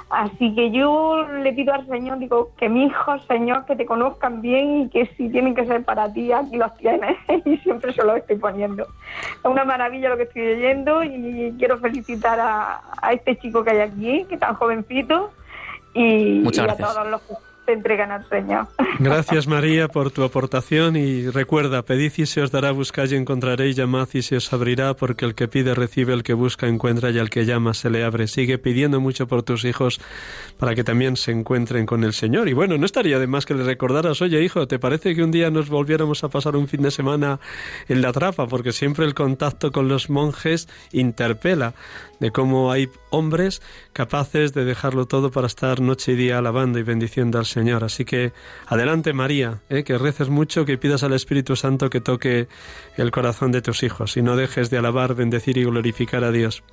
Así 0.10 0.54
que 0.54 0.72
yo 0.72 1.28
le 1.28 1.52
pido 1.54 1.74
al 1.74 1.88
Señor, 1.88 2.20
digo, 2.20 2.52
que 2.58 2.70
mis 2.70 2.92
hijos, 2.92 3.24
Señor, 3.28 3.66
que 3.66 3.76
te 3.76 3.86
conozcan 3.86 4.42
bien 4.42 4.82
y 4.82 4.90
que 4.90 5.08
si 5.18 5.30
tienen 5.30 5.56
que 5.56 5.66
ser 5.66 5.84
para 5.84 6.14
ti, 6.14 6.32
aquí 6.32 6.58
los 6.58 6.76
tienes. 6.78 7.18
y 7.46 7.58
siempre 7.58 7.92
se 7.92 8.04
los 8.04 8.18
estoy 8.18 8.38
poniendo. 8.38 8.84
Es 8.84 9.46
una 9.46 9.66
maravilla 9.66 10.10
lo 10.10 10.18
que 10.18 10.24
estoy 10.24 10.48
oyendo 10.54 11.04
y 11.04 11.56
quiero 11.58 11.80
felicitar 11.80 12.40
a, 12.40 12.82
este 13.12 13.38
chico 13.38 13.64
que 13.64 13.72
hay 13.72 13.80
aquí, 13.80 14.26
que 14.26 14.36
es 14.36 14.40
tan 14.40 14.56
jovencito, 14.56 15.32
y, 15.94 16.44
y 16.44 16.60
a 16.60 16.76
todos 16.76 17.08
los 17.08 17.22
que 17.22 17.34
entregan 17.74 18.12
al. 18.12 18.26
Gracias 19.00 19.48
María 19.48 19.88
por 19.88 20.12
tu 20.12 20.24
aportación 20.24 20.96
y 20.96 21.28
recuerda, 21.30 21.84
pedid 21.84 22.12
y 22.18 22.26
se 22.26 22.42
os 22.42 22.52
dará, 22.52 22.72
buscad 22.72 23.10
y 23.10 23.16
encontraréis, 23.16 23.76
llamad 23.76 24.08
y 24.14 24.22
se 24.22 24.38
os 24.38 24.52
abrirá, 24.52 24.94
porque 24.94 25.26
el 25.26 25.36
que 25.36 25.48
pide 25.48 25.74
recibe, 25.74 26.14
el 26.14 26.24
que 26.24 26.34
busca 26.34 26.68
encuentra 26.68 27.12
y 27.12 27.20
al 27.20 27.30
que 27.30 27.46
llama 27.46 27.74
se 27.74 27.90
le 27.90 28.04
abre. 28.04 28.28
Sigue 28.28 28.58
pidiendo 28.58 29.00
mucho 29.00 29.28
por 29.28 29.44
tus 29.44 29.66
hijos 29.66 30.02
para 30.58 30.76
que 30.76 30.84
también 30.84 31.16
se 31.18 31.32
encuentren 31.32 31.86
con 31.86 32.04
el 32.04 32.14
Señor. 32.14 32.50
Y 32.50 32.54
bueno, 32.54 32.78
no 32.78 32.86
estaría 32.86 33.20
de 33.20 33.28
más 33.28 33.46
que 33.46 33.54
le 33.54 33.64
recordaras, 33.64 34.22
oye 34.22 34.44
hijo, 34.44 34.68
¿te 34.68 34.80
parece 34.80 35.16
que 35.16 35.24
un 35.24 35.32
día 35.32 35.50
nos 35.50 35.70
volviéramos 35.70 36.24
a 36.24 36.30
pasar 36.30 36.56
un 36.56 36.68
fin 36.68 36.82
de 36.82 36.92
semana 36.92 37.40
en 37.88 38.02
la 38.02 38.12
trapa? 38.12 38.48
Porque 38.48 38.72
siempre 38.72 39.06
el 39.06 39.14
contacto 39.14 39.72
con 39.72 39.88
los 39.88 40.10
monjes 40.10 40.68
interpela 40.92 41.74
de 42.20 42.32
cómo 42.32 42.72
hay 42.72 42.90
hombres 43.10 43.62
capaces 43.94 44.54
de 44.54 44.66
dejarlo 44.66 45.06
todo 45.06 45.32
para 45.32 45.48
estar 45.48 45.82
noche 45.82 46.14
y 46.14 46.16
día 46.16 46.38
alabando 46.38 46.80
y 46.80 46.84
bendiciendo 46.84 47.40
al 47.40 47.46
Señor. 47.46 47.84
Así 47.84 48.06
que 48.06 48.34
adelante 48.68 49.14
María, 49.14 49.62
¿eh? 49.70 49.84
que 49.84 49.98
reces 49.98 50.30
mucho, 50.30 50.66
que 50.66 50.78
pidas 50.78 51.04
al 51.04 51.14
Espíritu 51.14 51.56
Santo 51.56 51.90
que 51.90 52.02
toque 52.02 52.48
el 52.98 53.12
corazón 53.12 53.52
de 53.52 53.62
tus 53.62 53.84
hijos 53.84 54.18
y 54.18 54.22
no 54.22 54.36
dejes 54.36 54.70
de 54.70 54.78
alabar, 54.78 55.16
bendecir 55.16 55.58
y 55.58 55.64
glorificar 55.64 56.24
a 56.24 56.32
Dios. 56.32 56.64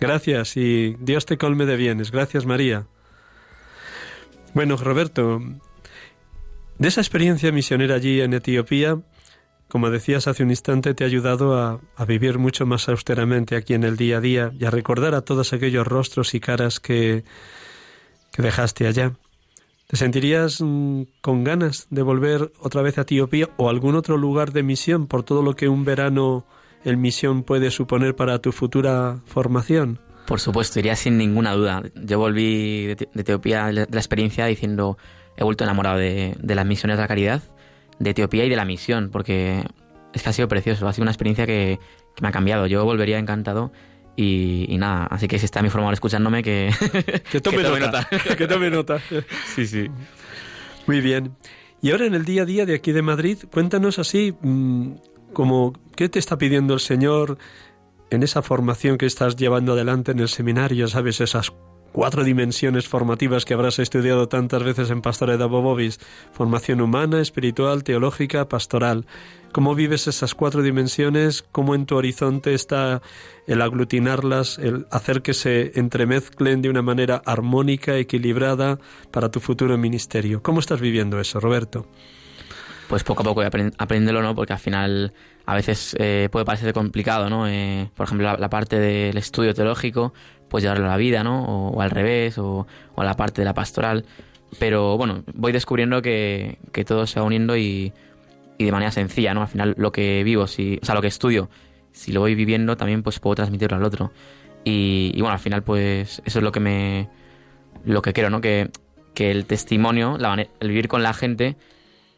Gracias 0.00 0.56
y 0.56 0.96
Dios 1.00 1.26
te 1.26 1.38
colme 1.38 1.66
de 1.66 1.76
bienes. 1.76 2.10
Gracias 2.10 2.46
María. 2.46 2.86
Bueno, 4.54 4.76
Roberto, 4.76 5.40
de 6.78 6.88
esa 6.88 7.00
experiencia 7.00 7.52
misionera 7.52 7.96
allí 7.96 8.20
en 8.20 8.32
Etiopía, 8.32 8.98
como 9.68 9.90
decías 9.90 10.26
hace 10.26 10.42
un 10.42 10.50
instante, 10.50 10.94
te 10.94 11.04
ha 11.04 11.06
ayudado 11.06 11.58
a, 11.58 11.80
vivir 12.06 12.38
mucho 12.38 12.64
más 12.64 12.88
austeramente 12.88 13.54
aquí 13.54 13.74
en 13.74 13.84
el 13.84 13.96
día 13.96 14.18
a 14.18 14.20
día 14.20 14.52
y 14.58 14.64
a 14.64 14.70
recordar 14.70 15.14
a 15.14 15.20
todos 15.20 15.52
aquellos 15.52 15.86
rostros 15.86 16.34
y 16.34 16.40
caras 16.40 16.80
que, 16.80 17.24
que 18.32 18.42
dejaste 18.42 18.86
allá. 18.86 19.12
¿Te 19.86 19.96
sentirías 19.96 20.60
mm, 20.60 21.02
con 21.20 21.44
ganas 21.44 21.86
de 21.90 22.02
volver 22.02 22.52
otra 22.60 22.82
vez 22.82 22.98
a 22.98 23.02
Etiopía 23.02 23.50
o 23.58 23.68
algún 23.68 23.94
otro 23.94 24.16
lugar 24.16 24.52
de 24.52 24.62
misión 24.62 25.06
por 25.06 25.22
todo 25.22 25.42
lo 25.42 25.54
que 25.54 25.68
un 25.68 25.84
verano 25.84 26.46
en 26.84 27.00
misión 27.00 27.42
puede 27.42 27.70
suponer 27.70 28.16
para 28.16 28.38
tu 28.38 28.52
futura 28.52 29.20
formación? 29.26 30.00
Por 30.26 30.40
supuesto, 30.40 30.78
iría 30.78 30.96
sin 30.96 31.16
ninguna 31.18 31.52
duda. 31.52 31.82
Yo 31.94 32.18
volví 32.18 32.86
de, 32.86 33.08
Etiopía 33.14 33.66
de 33.66 33.72
la 33.72 33.98
experiencia 33.98 34.46
diciendo, 34.46 34.98
he 35.36 35.44
vuelto 35.44 35.64
enamorado 35.64 35.98
de, 35.98 36.36
de 36.38 36.54
las 36.54 36.66
misiones 36.66 36.96
de 36.96 37.02
la 37.02 37.08
caridad 37.08 37.42
de 37.98 38.10
Etiopía 38.10 38.44
y 38.44 38.48
de 38.48 38.56
la 38.56 38.64
misión, 38.64 39.10
porque 39.10 39.64
es 40.12 40.22
que 40.22 40.28
ha 40.28 40.32
sido 40.32 40.48
precioso, 40.48 40.86
ha 40.88 40.92
sido 40.92 41.02
una 41.02 41.10
experiencia 41.10 41.46
que, 41.46 41.78
me 42.20 42.28
ha 42.28 42.32
cambiado. 42.32 42.66
Yo 42.66 42.84
volvería 42.84 43.18
encantado 43.18 43.70
y, 44.16 44.76
nada, 44.78 45.06
así 45.06 45.28
que 45.28 45.38
si 45.38 45.44
está 45.44 45.62
mi 45.62 45.70
formador 45.70 45.94
escuchándome, 45.94 46.42
que, 46.42 46.72
que 47.30 47.40
tome, 47.40 47.62
nota. 47.62 48.08
que 48.36 48.46
tome 48.46 48.70
nota. 48.70 49.00
sí, 49.54 49.66
sí. 49.66 49.88
Muy 50.86 51.00
bien. 51.00 51.36
Y 51.80 51.92
ahora 51.92 52.06
en 52.06 52.14
el 52.14 52.24
día 52.24 52.42
a 52.42 52.44
día 52.44 52.66
de 52.66 52.74
aquí 52.74 52.90
de 52.90 53.02
Madrid, 53.02 53.38
cuéntanos 53.52 54.00
así, 54.00 54.34
mm, 54.40 54.94
como, 55.32 55.74
¿qué 55.94 56.08
te 56.08 56.18
está 56.18 56.38
pidiendo 56.38 56.74
el 56.74 56.80
Señor 56.80 57.38
en 58.10 58.22
esa 58.24 58.42
formación 58.42 58.98
que 58.98 59.06
estás 59.06 59.36
llevando 59.36 59.74
adelante 59.74 60.10
en 60.10 60.18
el 60.18 60.28
seminario? 60.28 60.88
¿Sabes? 60.88 61.20
Esas 61.20 61.52
cuatro 61.92 62.24
dimensiones 62.24 62.88
formativas 62.88 63.44
que 63.44 63.54
habrás 63.54 63.78
estudiado 63.78 64.28
tantas 64.28 64.62
veces 64.62 64.90
en 64.90 65.02
Pastoreda 65.02 65.46
Bobobis, 65.46 66.00
formación 66.32 66.80
humana, 66.80 67.20
espiritual, 67.20 67.84
teológica, 67.84 68.48
pastoral. 68.48 69.06
¿Cómo 69.52 69.74
vives 69.74 70.06
esas 70.06 70.34
cuatro 70.34 70.62
dimensiones? 70.62 71.42
¿Cómo 71.52 71.74
en 71.74 71.86
tu 71.86 71.96
horizonte 71.96 72.54
está 72.54 73.00
el 73.46 73.62
aglutinarlas, 73.62 74.58
el 74.58 74.86
hacer 74.90 75.22
que 75.22 75.32
se 75.32 75.72
entremezclen 75.78 76.60
de 76.60 76.68
una 76.68 76.82
manera 76.82 77.22
armónica, 77.24 77.96
equilibrada 77.96 78.78
para 79.10 79.30
tu 79.30 79.40
futuro 79.40 79.78
ministerio? 79.78 80.42
¿Cómo 80.42 80.60
estás 80.60 80.80
viviendo 80.80 81.18
eso, 81.18 81.40
Roberto? 81.40 81.86
Pues 82.88 83.04
poco 83.04 83.22
a 83.22 83.24
poco 83.24 83.42
aprenderlo, 83.42 84.22
¿no? 84.22 84.34
Porque 84.34 84.54
al 84.54 84.58
final 84.58 85.12
a 85.44 85.54
veces 85.54 85.94
eh, 85.98 86.28
puede 86.30 86.44
parecer 86.44 86.72
complicado, 86.72 87.28
¿no? 87.28 87.46
Eh, 87.48 87.90
por 87.94 88.06
ejemplo, 88.06 88.36
la, 88.36 88.50
parte 88.50 88.78
del 88.78 89.16
estudio 89.16 89.54
teológico, 89.54 90.12
pues 90.48 90.62
llevarlo 90.62 90.86
a 90.86 90.88
la 90.88 90.96
vida, 90.96 91.22
¿no? 91.24 91.44
O, 91.44 91.80
al 91.80 91.90
revés, 91.90 92.38
o, 92.38 92.66
a 92.96 93.04
la 93.04 93.14
parte 93.14 93.40
de 93.40 93.44
la 93.44 93.54
pastoral. 93.54 94.04
Pero 94.58 94.96
bueno, 94.96 95.24
voy 95.34 95.52
descubriendo 95.52 96.02
que, 96.02 96.58
todo 96.86 97.06
se 97.06 97.20
va 97.20 97.26
uniendo 97.26 97.56
y, 97.56 97.92
de 98.58 98.72
manera 98.72 98.90
sencilla, 98.90 99.34
¿no? 99.34 99.42
Al 99.42 99.48
final 99.48 99.74
lo 99.76 99.92
que 99.92 100.22
vivo, 100.24 100.46
si, 100.46 100.78
o 100.82 100.84
sea, 100.84 100.94
lo 100.94 101.02
que 101.02 101.08
estudio, 101.08 101.48
si 101.92 102.12
lo 102.12 102.20
voy 102.20 102.34
viviendo, 102.34 102.76
también 102.76 103.02
pues 103.02 103.20
puedo 103.20 103.36
transmitirlo 103.36 103.76
al 103.76 103.84
otro. 103.84 104.12
Y, 104.64 105.12
bueno, 105.20 105.32
al 105.32 105.38
final 105.38 105.62
pues 105.62 106.20
eso 106.24 106.38
es 106.38 106.42
lo 106.42 106.52
que 106.52 106.60
me... 106.60 107.08
lo 107.84 108.02
que 108.02 108.12
quiero, 108.12 108.30
¿no? 108.30 108.40
Que, 108.40 108.70
que 109.14 109.30
el 109.30 109.46
testimonio, 109.46 110.18
el 110.60 110.68
vivir 110.68 110.88
con 110.88 111.02
la 111.02 111.14
gente, 111.14 111.56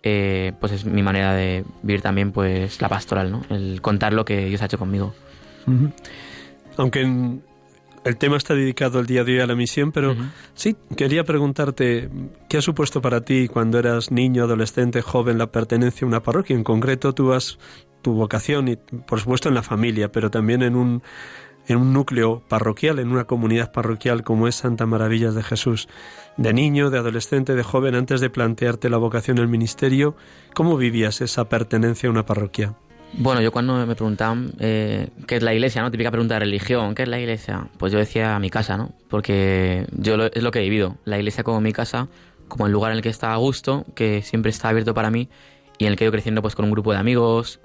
eh, 0.02 0.52
pues 0.60 0.72
es 0.72 0.84
mi 0.86 1.02
manera 1.02 1.34
de 1.34 1.64
vivir 1.82 2.00
también 2.00 2.32
pues 2.32 2.80
la 2.80 2.88
pastoral, 2.88 3.30
¿no? 3.30 3.42
El 3.50 3.82
contar 3.82 4.12
lo 4.12 4.24
que 4.24 4.46
Dios 4.46 4.62
ha 4.62 4.66
hecho 4.66 4.78
conmigo. 4.78 5.14
Aunque 6.76 7.02
en, 7.02 7.42
el 8.04 8.16
tema 8.16 8.36
está 8.36 8.54
dedicado 8.54 9.00
el 9.00 9.06
día 9.06 9.24
de 9.24 9.34
hoy 9.34 9.40
a 9.40 9.46
la 9.46 9.54
misión, 9.54 9.92
pero 9.92 10.16
sí, 10.54 10.76
quería 10.96 11.24
preguntarte, 11.24 12.10
¿qué 12.48 12.58
ha 12.58 12.62
supuesto 12.62 13.02
para 13.02 13.22
ti 13.22 13.48
cuando 13.48 13.78
eras 13.78 14.10
niño, 14.10 14.44
adolescente, 14.44 15.02
joven, 15.02 15.38
la 15.38 15.52
pertenencia 15.52 16.04
a 16.04 16.08
una 16.08 16.22
parroquia? 16.22 16.56
En 16.56 16.64
concreto, 16.64 17.12
tú 17.12 17.32
has 17.32 17.58
tu 18.02 18.14
vocación, 18.14 18.68
y 18.68 18.76
por 18.76 19.20
supuesto 19.20 19.48
en 19.48 19.54
la 19.54 19.62
familia, 19.62 20.10
pero 20.10 20.30
también 20.30 20.62
en 20.62 20.74
un, 20.74 21.02
en 21.66 21.76
un 21.76 21.92
núcleo 21.92 22.42
parroquial, 22.48 22.98
en 22.98 23.10
una 23.10 23.24
comunidad 23.24 23.72
parroquial 23.72 24.22
como 24.22 24.48
es 24.48 24.56
Santa 24.56 24.86
Maravillas 24.86 25.34
de 25.34 25.42
Jesús. 25.42 25.88
De 26.38 26.54
niño, 26.54 26.90
de 26.90 26.98
adolescente, 26.98 27.54
de 27.54 27.62
joven, 27.62 27.94
antes 27.94 28.20
de 28.20 28.30
plantearte 28.30 28.88
la 28.88 28.96
vocación 28.96 29.38
el 29.38 29.48
ministerio, 29.48 30.16
¿cómo 30.54 30.76
vivías 30.78 31.20
esa 31.20 31.48
pertenencia 31.48 32.08
a 32.08 32.12
una 32.12 32.24
parroquia? 32.24 32.74
Bueno, 33.12 33.40
yo 33.42 33.52
cuando 33.52 33.86
me 33.86 33.94
preguntaban 33.94 34.52
eh, 34.60 35.08
qué 35.26 35.36
es 35.36 35.42
la 35.42 35.52
iglesia, 35.52 35.82
¿no? 35.82 35.90
Típica 35.90 36.10
pregunta 36.10 36.34
de 36.34 36.40
religión, 36.40 36.94
¿qué 36.94 37.02
es 37.02 37.08
la 37.08 37.18
iglesia? 37.18 37.68
Pues 37.76 37.92
yo 37.92 37.98
decía 37.98 38.38
mi 38.38 38.50
casa, 38.50 38.76
¿no? 38.76 38.92
Porque 39.08 39.86
yo 39.92 40.14
es 40.26 40.42
lo 40.42 40.50
que 40.50 40.60
he 40.60 40.62
vivido. 40.62 40.96
La 41.04 41.18
iglesia 41.18 41.44
como 41.44 41.60
mi 41.60 41.72
casa, 41.72 42.08
como 42.48 42.66
el 42.66 42.72
lugar 42.72 42.92
en 42.92 42.98
el 42.98 43.02
que 43.02 43.08
está 43.08 43.32
a 43.32 43.36
gusto, 43.36 43.84
que 43.94 44.22
siempre 44.22 44.50
está 44.50 44.68
abierto 44.68 44.94
para 44.94 45.10
mí 45.10 45.28
y 45.78 45.86
en 45.86 45.92
el 45.92 45.96
que 45.96 46.04
he 46.04 46.06
ido 46.06 46.12
creciendo 46.12 46.40
pues 46.40 46.54
con 46.54 46.66
un 46.66 46.70
grupo 46.70 46.92
de 46.92 46.98
amigos, 46.98 47.60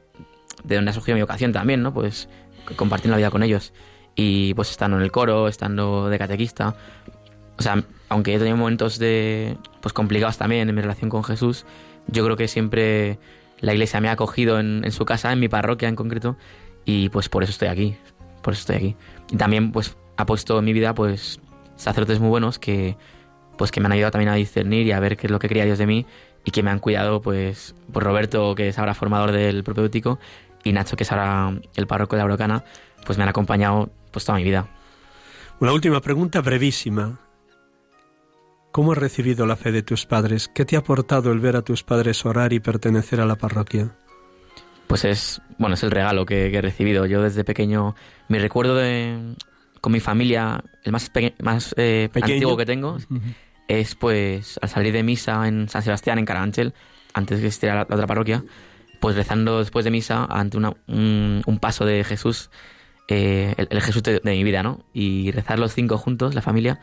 de 0.64 0.76
donde 0.76 0.92
ha 0.92 0.94
surgido 0.94 1.16
mi 1.16 1.22
vocación 1.22 1.52
también, 1.52 1.84
¿no? 1.84 1.94
Pues 1.94 2.28
compartiendo 2.76 3.12
la 3.12 3.18
vida 3.18 3.30
con 3.30 3.44
ellos. 3.44 3.72
Y 4.16 4.54
pues 4.56 4.72
estando 4.72 4.98
en 4.98 5.04
el 5.04 5.12
coro, 5.12 5.48
estando 5.48 6.10
de 6.10 6.18
catequista. 6.18 6.76
O 7.58 7.62
sea, 7.62 7.84
aunque 8.10 8.34
he 8.34 8.38
tenido 8.38 8.58
momentos 8.58 8.98
de, 9.00 9.58
pues 9.82 9.94
complicados 9.94 10.38
también 10.38 10.68
en 10.68 10.76
mi 10.76 10.82
relación 10.82 11.10
con 11.10 11.24
Jesús, 11.24 11.66
yo 12.08 12.24
creo 12.24 12.38
que 12.38 12.48
siempre 12.48 13.20
la 13.66 13.74
iglesia 13.74 14.00
me 14.00 14.10
ha 14.10 14.12
acogido 14.12 14.60
en, 14.60 14.92
su 14.92 15.06
casa, 15.06 15.34
en 15.34 15.40
mi 15.40 15.50
parroquia 15.50 15.90
en 15.90 15.96
concreto, 15.96 16.38
y 16.86 17.10
pues 17.10 17.30
por 17.30 17.44
eso 17.44 17.52
estoy 17.52 17.68
aquí, 17.68 17.98
por 18.44 18.54
eso 18.54 18.62
estoy 18.62 18.76
aquí. 18.76 18.96
Y 19.32 19.38
también 19.38 19.72
pues 19.72 19.98
ha 20.18 20.26
puesto 20.26 20.60
en 20.60 20.66
mi 20.66 20.74
vida 20.74 20.94
pues 20.94 21.40
sacerdotes 21.76 22.20
muy 22.20 22.30
buenos 22.30 22.60
que 22.60 22.96
pues 23.58 23.72
que 23.72 23.80
me 23.80 23.88
han 23.88 23.94
ayudado 23.94 24.12
también 24.12 24.30
a 24.30 24.36
discernir 24.36 24.86
y 24.86 24.92
a 24.92 25.00
ver 25.00 25.18
qué 25.18 25.28
es 25.28 25.32
lo 25.32 25.40
que 25.40 25.48
quería 25.48 25.66
Dios 25.66 25.78
de 25.78 25.88
mí 25.88 26.06
y 26.44 26.52
que 26.52 26.62
me 26.62 26.70
han 26.70 26.80
cuidado 26.80 27.22
pues 27.22 27.74
por 27.92 28.04
Roberto 28.04 28.54
que 28.54 28.68
es 28.68 28.78
ahora 28.78 28.94
formador 28.94 29.32
del 29.32 29.64
propéutico 29.64 30.20
y 30.64 30.74
Nacho 30.74 30.96
que 30.96 31.04
es 31.04 31.12
ahora 31.12 31.60
el 31.76 31.88
párroco 31.88 32.16
de 32.16 32.22
la 32.22 32.26
Brocana 32.26 32.64
pues 33.06 33.18
me 33.18 33.24
han 33.24 33.30
acompañado 33.30 33.90
pues 34.12 34.26
toda 34.26 34.38
mi 34.38 34.44
vida. 34.44 34.68
Una 35.60 35.74
última 35.74 36.02
pregunta 36.02 36.42
brevísima. 36.42 37.20
¿Cómo 38.76 38.92
has 38.92 38.98
recibido 38.98 39.46
la 39.46 39.56
fe 39.56 39.72
de 39.72 39.84
tus 39.84 40.06
padres? 40.06 40.50
¿Qué 40.54 40.66
te 40.66 40.76
ha 40.76 40.80
aportado 40.80 41.32
el 41.32 41.40
ver 41.40 41.56
a 41.56 41.62
tus 41.62 41.84
padres 41.84 42.26
orar 42.26 42.52
y 42.52 42.60
pertenecer 42.60 43.22
a 43.22 43.26
la 43.26 43.38
parroquia? 43.38 43.96
Pues 44.88 45.06
es, 45.06 45.42
bueno, 45.58 45.76
es 45.76 45.84
el 45.84 45.92
regalo 45.92 46.26
que, 46.26 46.54
he 46.54 46.62
recibido. 46.62 47.06
Yo 47.06 47.22
desde 47.22 47.46
pequeño, 47.46 47.96
mi 48.28 48.38
recuerdo 48.38 48.76
de, 48.76 49.36
con 49.80 49.94
mi 49.94 50.02
familia, 50.02 50.62
el 50.84 50.92
más, 50.92 51.10
más 51.42 51.74
eh, 51.78 52.10
antiguo 52.14 52.58
que 52.58 52.66
tengo, 52.66 52.98
es 53.70 53.96
pues 53.96 54.60
al 54.62 54.68
salir 54.68 54.92
de 54.92 55.04
misa 55.04 55.48
en 55.48 55.70
San 55.70 55.82
Sebastián, 55.82 56.20
en 56.20 56.26
Carabanchel, 56.26 56.74
antes 57.14 57.40
de 57.40 57.48
existiera 57.48 57.76
la, 57.76 57.86
la, 57.88 57.96
otra 57.96 58.08
parroquia, 58.08 58.44
pues 59.00 59.16
rezando 59.16 59.60
después 59.60 59.86
de 59.86 59.92
misa 59.92 60.26
ante 60.30 60.58
una, 60.58 60.74
un, 60.88 61.60
paso 61.62 61.86
de 61.86 62.04
Jesús, 62.04 62.50
eh, 63.08 63.56
el, 63.56 63.82
Jesús 63.82 64.04
de, 64.04 64.20
mi 64.22 64.44
vida, 64.44 64.64
¿no? 64.64 64.84
Y 64.94 65.32
rezar 65.32 65.60
los 65.60 65.74
cinco 65.74 65.98
juntos, 65.98 66.36
la 66.36 66.42
familia, 66.42 66.82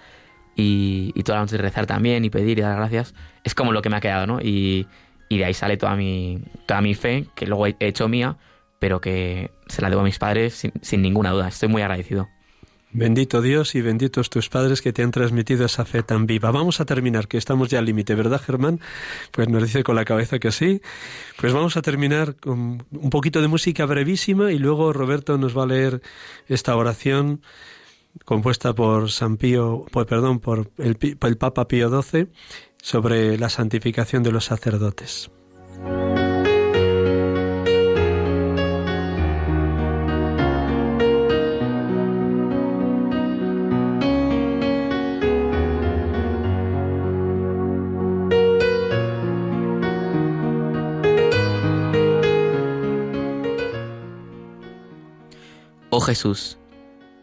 y, 0.56 1.12
y 1.14 1.22
toda 1.22 1.38
la 1.38 1.44
noche 1.44 1.56
rezar 1.58 1.86
también 1.86 2.24
y 2.24 2.30
pedir 2.30 2.58
y 2.58 2.62
dar 2.62 2.76
gracias, 2.76 3.14
es 3.44 3.54
como 3.54 3.72
lo 3.72 3.82
que 3.82 3.90
me 3.90 3.96
ha 3.96 4.00
quedado, 4.00 4.26
¿no? 4.26 4.40
Y, 4.40 4.86
y 5.28 5.38
de 5.38 5.44
ahí 5.44 5.54
sale 5.54 5.76
toda 5.76 5.96
mi, 5.96 6.42
toda 6.66 6.80
mi 6.80 6.94
fe, 6.94 7.26
que 7.34 7.46
luego 7.46 7.66
he 7.66 7.76
hecho 7.80 8.08
mía, 8.08 8.36
pero 8.78 9.00
que 9.00 9.50
se 9.66 9.80
la 9.80 9.88
debo 9.88 10.02
a 10.02 10.04
mis 10.04 10.18
padres 10.18 10.54
sin, 10.54 10.72
sin 10.82 11.02
ninguna 11.02 11.30
duda. 11.30 11.48
Estoy 11.48 11.68
muy 11.68 11.82
agradecido. 11.82 12.28
Bendito 12.94 13.40
Dios 13.40 13.74
y 13.74 13.80
benditos 13.80 14.28
tus 14.28 14.50
padres 14.50 14.82
que 14.82 14.92
te 14.92 15.02
han 15.02 15.12
transmitido 15.12 15.64
esa 15.64 15.86
fe 15.86 16.02
tan 16.02 16.26
viva. 16.26 16.50
Vamos 16.50 16.78
a 16.78 16.84
terminar, 16.84 17.26
que 17.26 17.38
estamos 17.38 17.70
ya 17.70 17.78
al 17.78 17.86
límite, 17.86 18.14
¿verdad, 18.14 18.38
Germán? 18.38 18.80
Pues 19.30 19.48
nos 19.48 19.62
dice 19.62 19.82
con 19.82 19.96
la 19.96 20.04
cabeza 20.04 20.38
que 20.38 20.52
sí. 20.52 20.82
Pues 21.38 21.54
vamos 21.54 21.78
a 21.78 21.82
terminar 21.82 22.36
con 22.36 22.84
un 22.90 23.10
poquito 23.10 23.40
de 23.40 23.48
música 23.48 23.86
brevísima 23.86 24.52
y 24.52 24.58
luego 24.58 24.92
Roberto 24.92 25.38
nos 25.38 25.56
va 25.56 25.62
a 25.62 25.68
leer 25.68 26.02
esta 26.48 26.76
oración 26.76 27.40
compuesta 28.24 28.74
por 28.74 29.10
San 29.10 29.36
Pío, 29.36 29.84
pues, 29.90 30.06
perdón, 30.06 30.40
por 30.40 30.70
el, 30.78 30.98
el 31.20 31.36
Papa 31.36 31.68
Pío 31.68 32.02
XII 32.02 32.28
sobre 32.80 33.38
la 33.38 33.48
santificación 33.48 34.22
de 34.22 34.32
los 34.32 34.46
sacerdotes. 34.46 35.30
Oh 55.94 56.00
Jesús, 56.00 56.58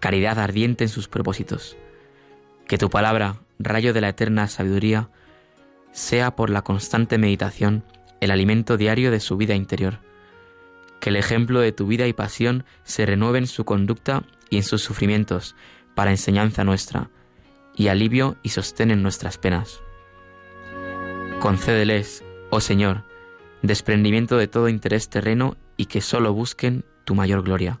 caridad 0.00 0.38
ardiente 0.38 0.84
en 0.84 0.90
sus 0.90 1.08
propósitos. 1.08 1.76
Que 2.66 2.78
tu 2.78 2.90
palabra, 2.90 3.36
rayo 3.58 3.92
de 3.92 4.00
la 4.00 4.10
eterna 4.10 4.48
sabiduría, 4.48 5.08
sea 5.92 6.36
por 6.36 6.50
la 6.50 6.62
constante 6.62 7.18
meditación 7.18 7.84
el 8.20 8.30
alimento 8.30 8.76
diario 8.76 9.10
de 9.10 9.20
su 9.20 9.36
vida 9.36 9.54
interior. 9.54 10.00
Que 11.00 11.10
el 11.10 11.16
ejemplo 11.16 11.60
de 11.60 11.72
tu 11.72 11.86
vida 11.86 12.06
y 12.06 12.12
pasión 12.12 12.64
se 12.84 13.06
renueve 13.06 13.38
en 13.38 13.46
su 13.46 13.64
conducta 13.64 14.24
y 14.50 14.56
en 14.56 14.62
sus 14.62 14.82
sufrimientos, 14.82 15.54
para 15.94 16.10
enseñanza 16.10 16.64
nuestra, 16.64 17.10
y 17.74 17.88
alivio 17.88 18.36
y 18.42 18.50
sostén 18.50 18.90
en 18.90 19.02
nuestras 19.02 19.38
penas. 19.38 19.80
Concédeles, 21.40 22.24
oh 22.50 22.60
Señor, 22.60 23.04
desprendimiento 23.62 24.36
de 24.36 24.48
todo 24.48 24.68
interés 24.68 25.08
terreno 25.08 25.56
y 25.76 25.86
que 25.86 26.00
sólo 26.00 26.32
busquen 26.32 26.84
tu 27.04 27.14
mayor 27.14 27.42
gloria 27.42 27.80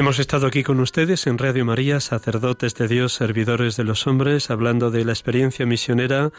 Hemos 0.00 0.18
estado 0.18 0.46
aquí 0.46 0.62
con 0.62 0.80
ustedes 0.80 1.26
en 1.26 1.36
Radio 1.36 1.66
María, 1.66 2.00
sacerdotes 2.00 2.74
de 2.74 2.88
Dios, 2.88 3.12
servidores 3.12 3.76
de 3.76 3.84
los 3.84 4.06
hombres, 4.06 4.48
hablando 4.48 4.90
de 4.90 5.04
la 5.04 5.12
experiencia 5.12 5.66
misionera 5.66 6.32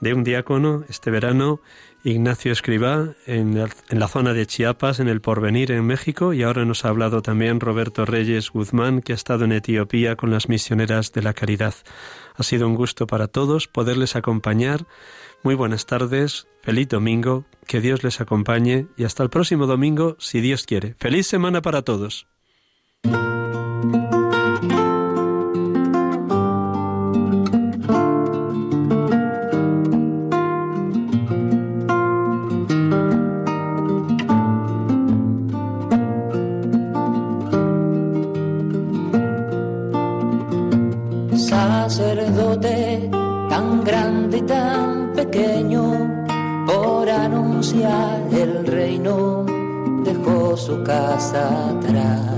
de 0.00 0.14
un 0.14 0.22
diácono 0.22 0.84
este 0.88 1.10
verano, 1.10 1.60
Ignacio 2.04 2.52
Escribá, 2.52 3.16
en 3.26 3.58
la, 3.90 4.06
zona 4.06 4.34
de 4.34 4.46
Chiapas, 4.46 5.00
en 5.00 5.08
el 5.08 5.20
Porvenir, 5.20 5.72
en 5.72 5.84
México, 5.84 6.32
y 6.32 6.44
ahora 6.44 6.64
nos 6.64 6.84
ha 6.84 6.90
hablado 6.90 7.20
también 7.20 7.58
Roberto 7.58 8.04
Reyes 8.04 8.50
Guzmán, 8.50 9.02
que 9.02 9.14
ha 9.14 9.16
estado 9.16 9.46
en 9.46 9.50
Etiopía 9.50 10.14
con 10.14 10.30
las 10.30 10.48
misioneras 10.48 11.10
de 11.10 11.22
la 11.22 11.34
caridad. 11.34 11.74
Ha 12.36 12.44
sido 12.44 12.68
un 12.68 12.76
gusto 12.76 13.08
para 13.08 13.26
todos 13.26 13.66
poderles 13.66 14.14
acompañar. 14.14 14.86
Muy 15.42 15.56
buenas 15.56 15.86
tardes, 15.86 16.46
feliz 16.62 16.86
domingo, 16.86 17.46
que 17.66 17.80
Dios 17.80 18.04
les 18.04 18.20
acompañe 18.20 18.86
y 18.96 19.02
hasta 19.02 19.24
el 19.24 19.28
próximo 19.28 19.66
domingo, 19.66 20.14
si 20.20 20.40
Dios 20.40 20.66
quiere. 20.66 20.94
Feliz 21.00 21.26
semana 21.26 21.62
para 21.62 21.82
todos. 21.82 22.28
Sacerdote 41.38 43.08
tan 43.48 43.82
grande 43.84 44.38
y 44.38 44.42
tan 44.42 45.12
pequeño 45.14 46.26
por 46.66 47.08
anunciar 47.08 48.22
el 48.32 48.66
reino 48.66 49.46
dejó 50.04 50.56
su 50.56 50.82
casa 50.82 51.70
atrás 51.70 52.37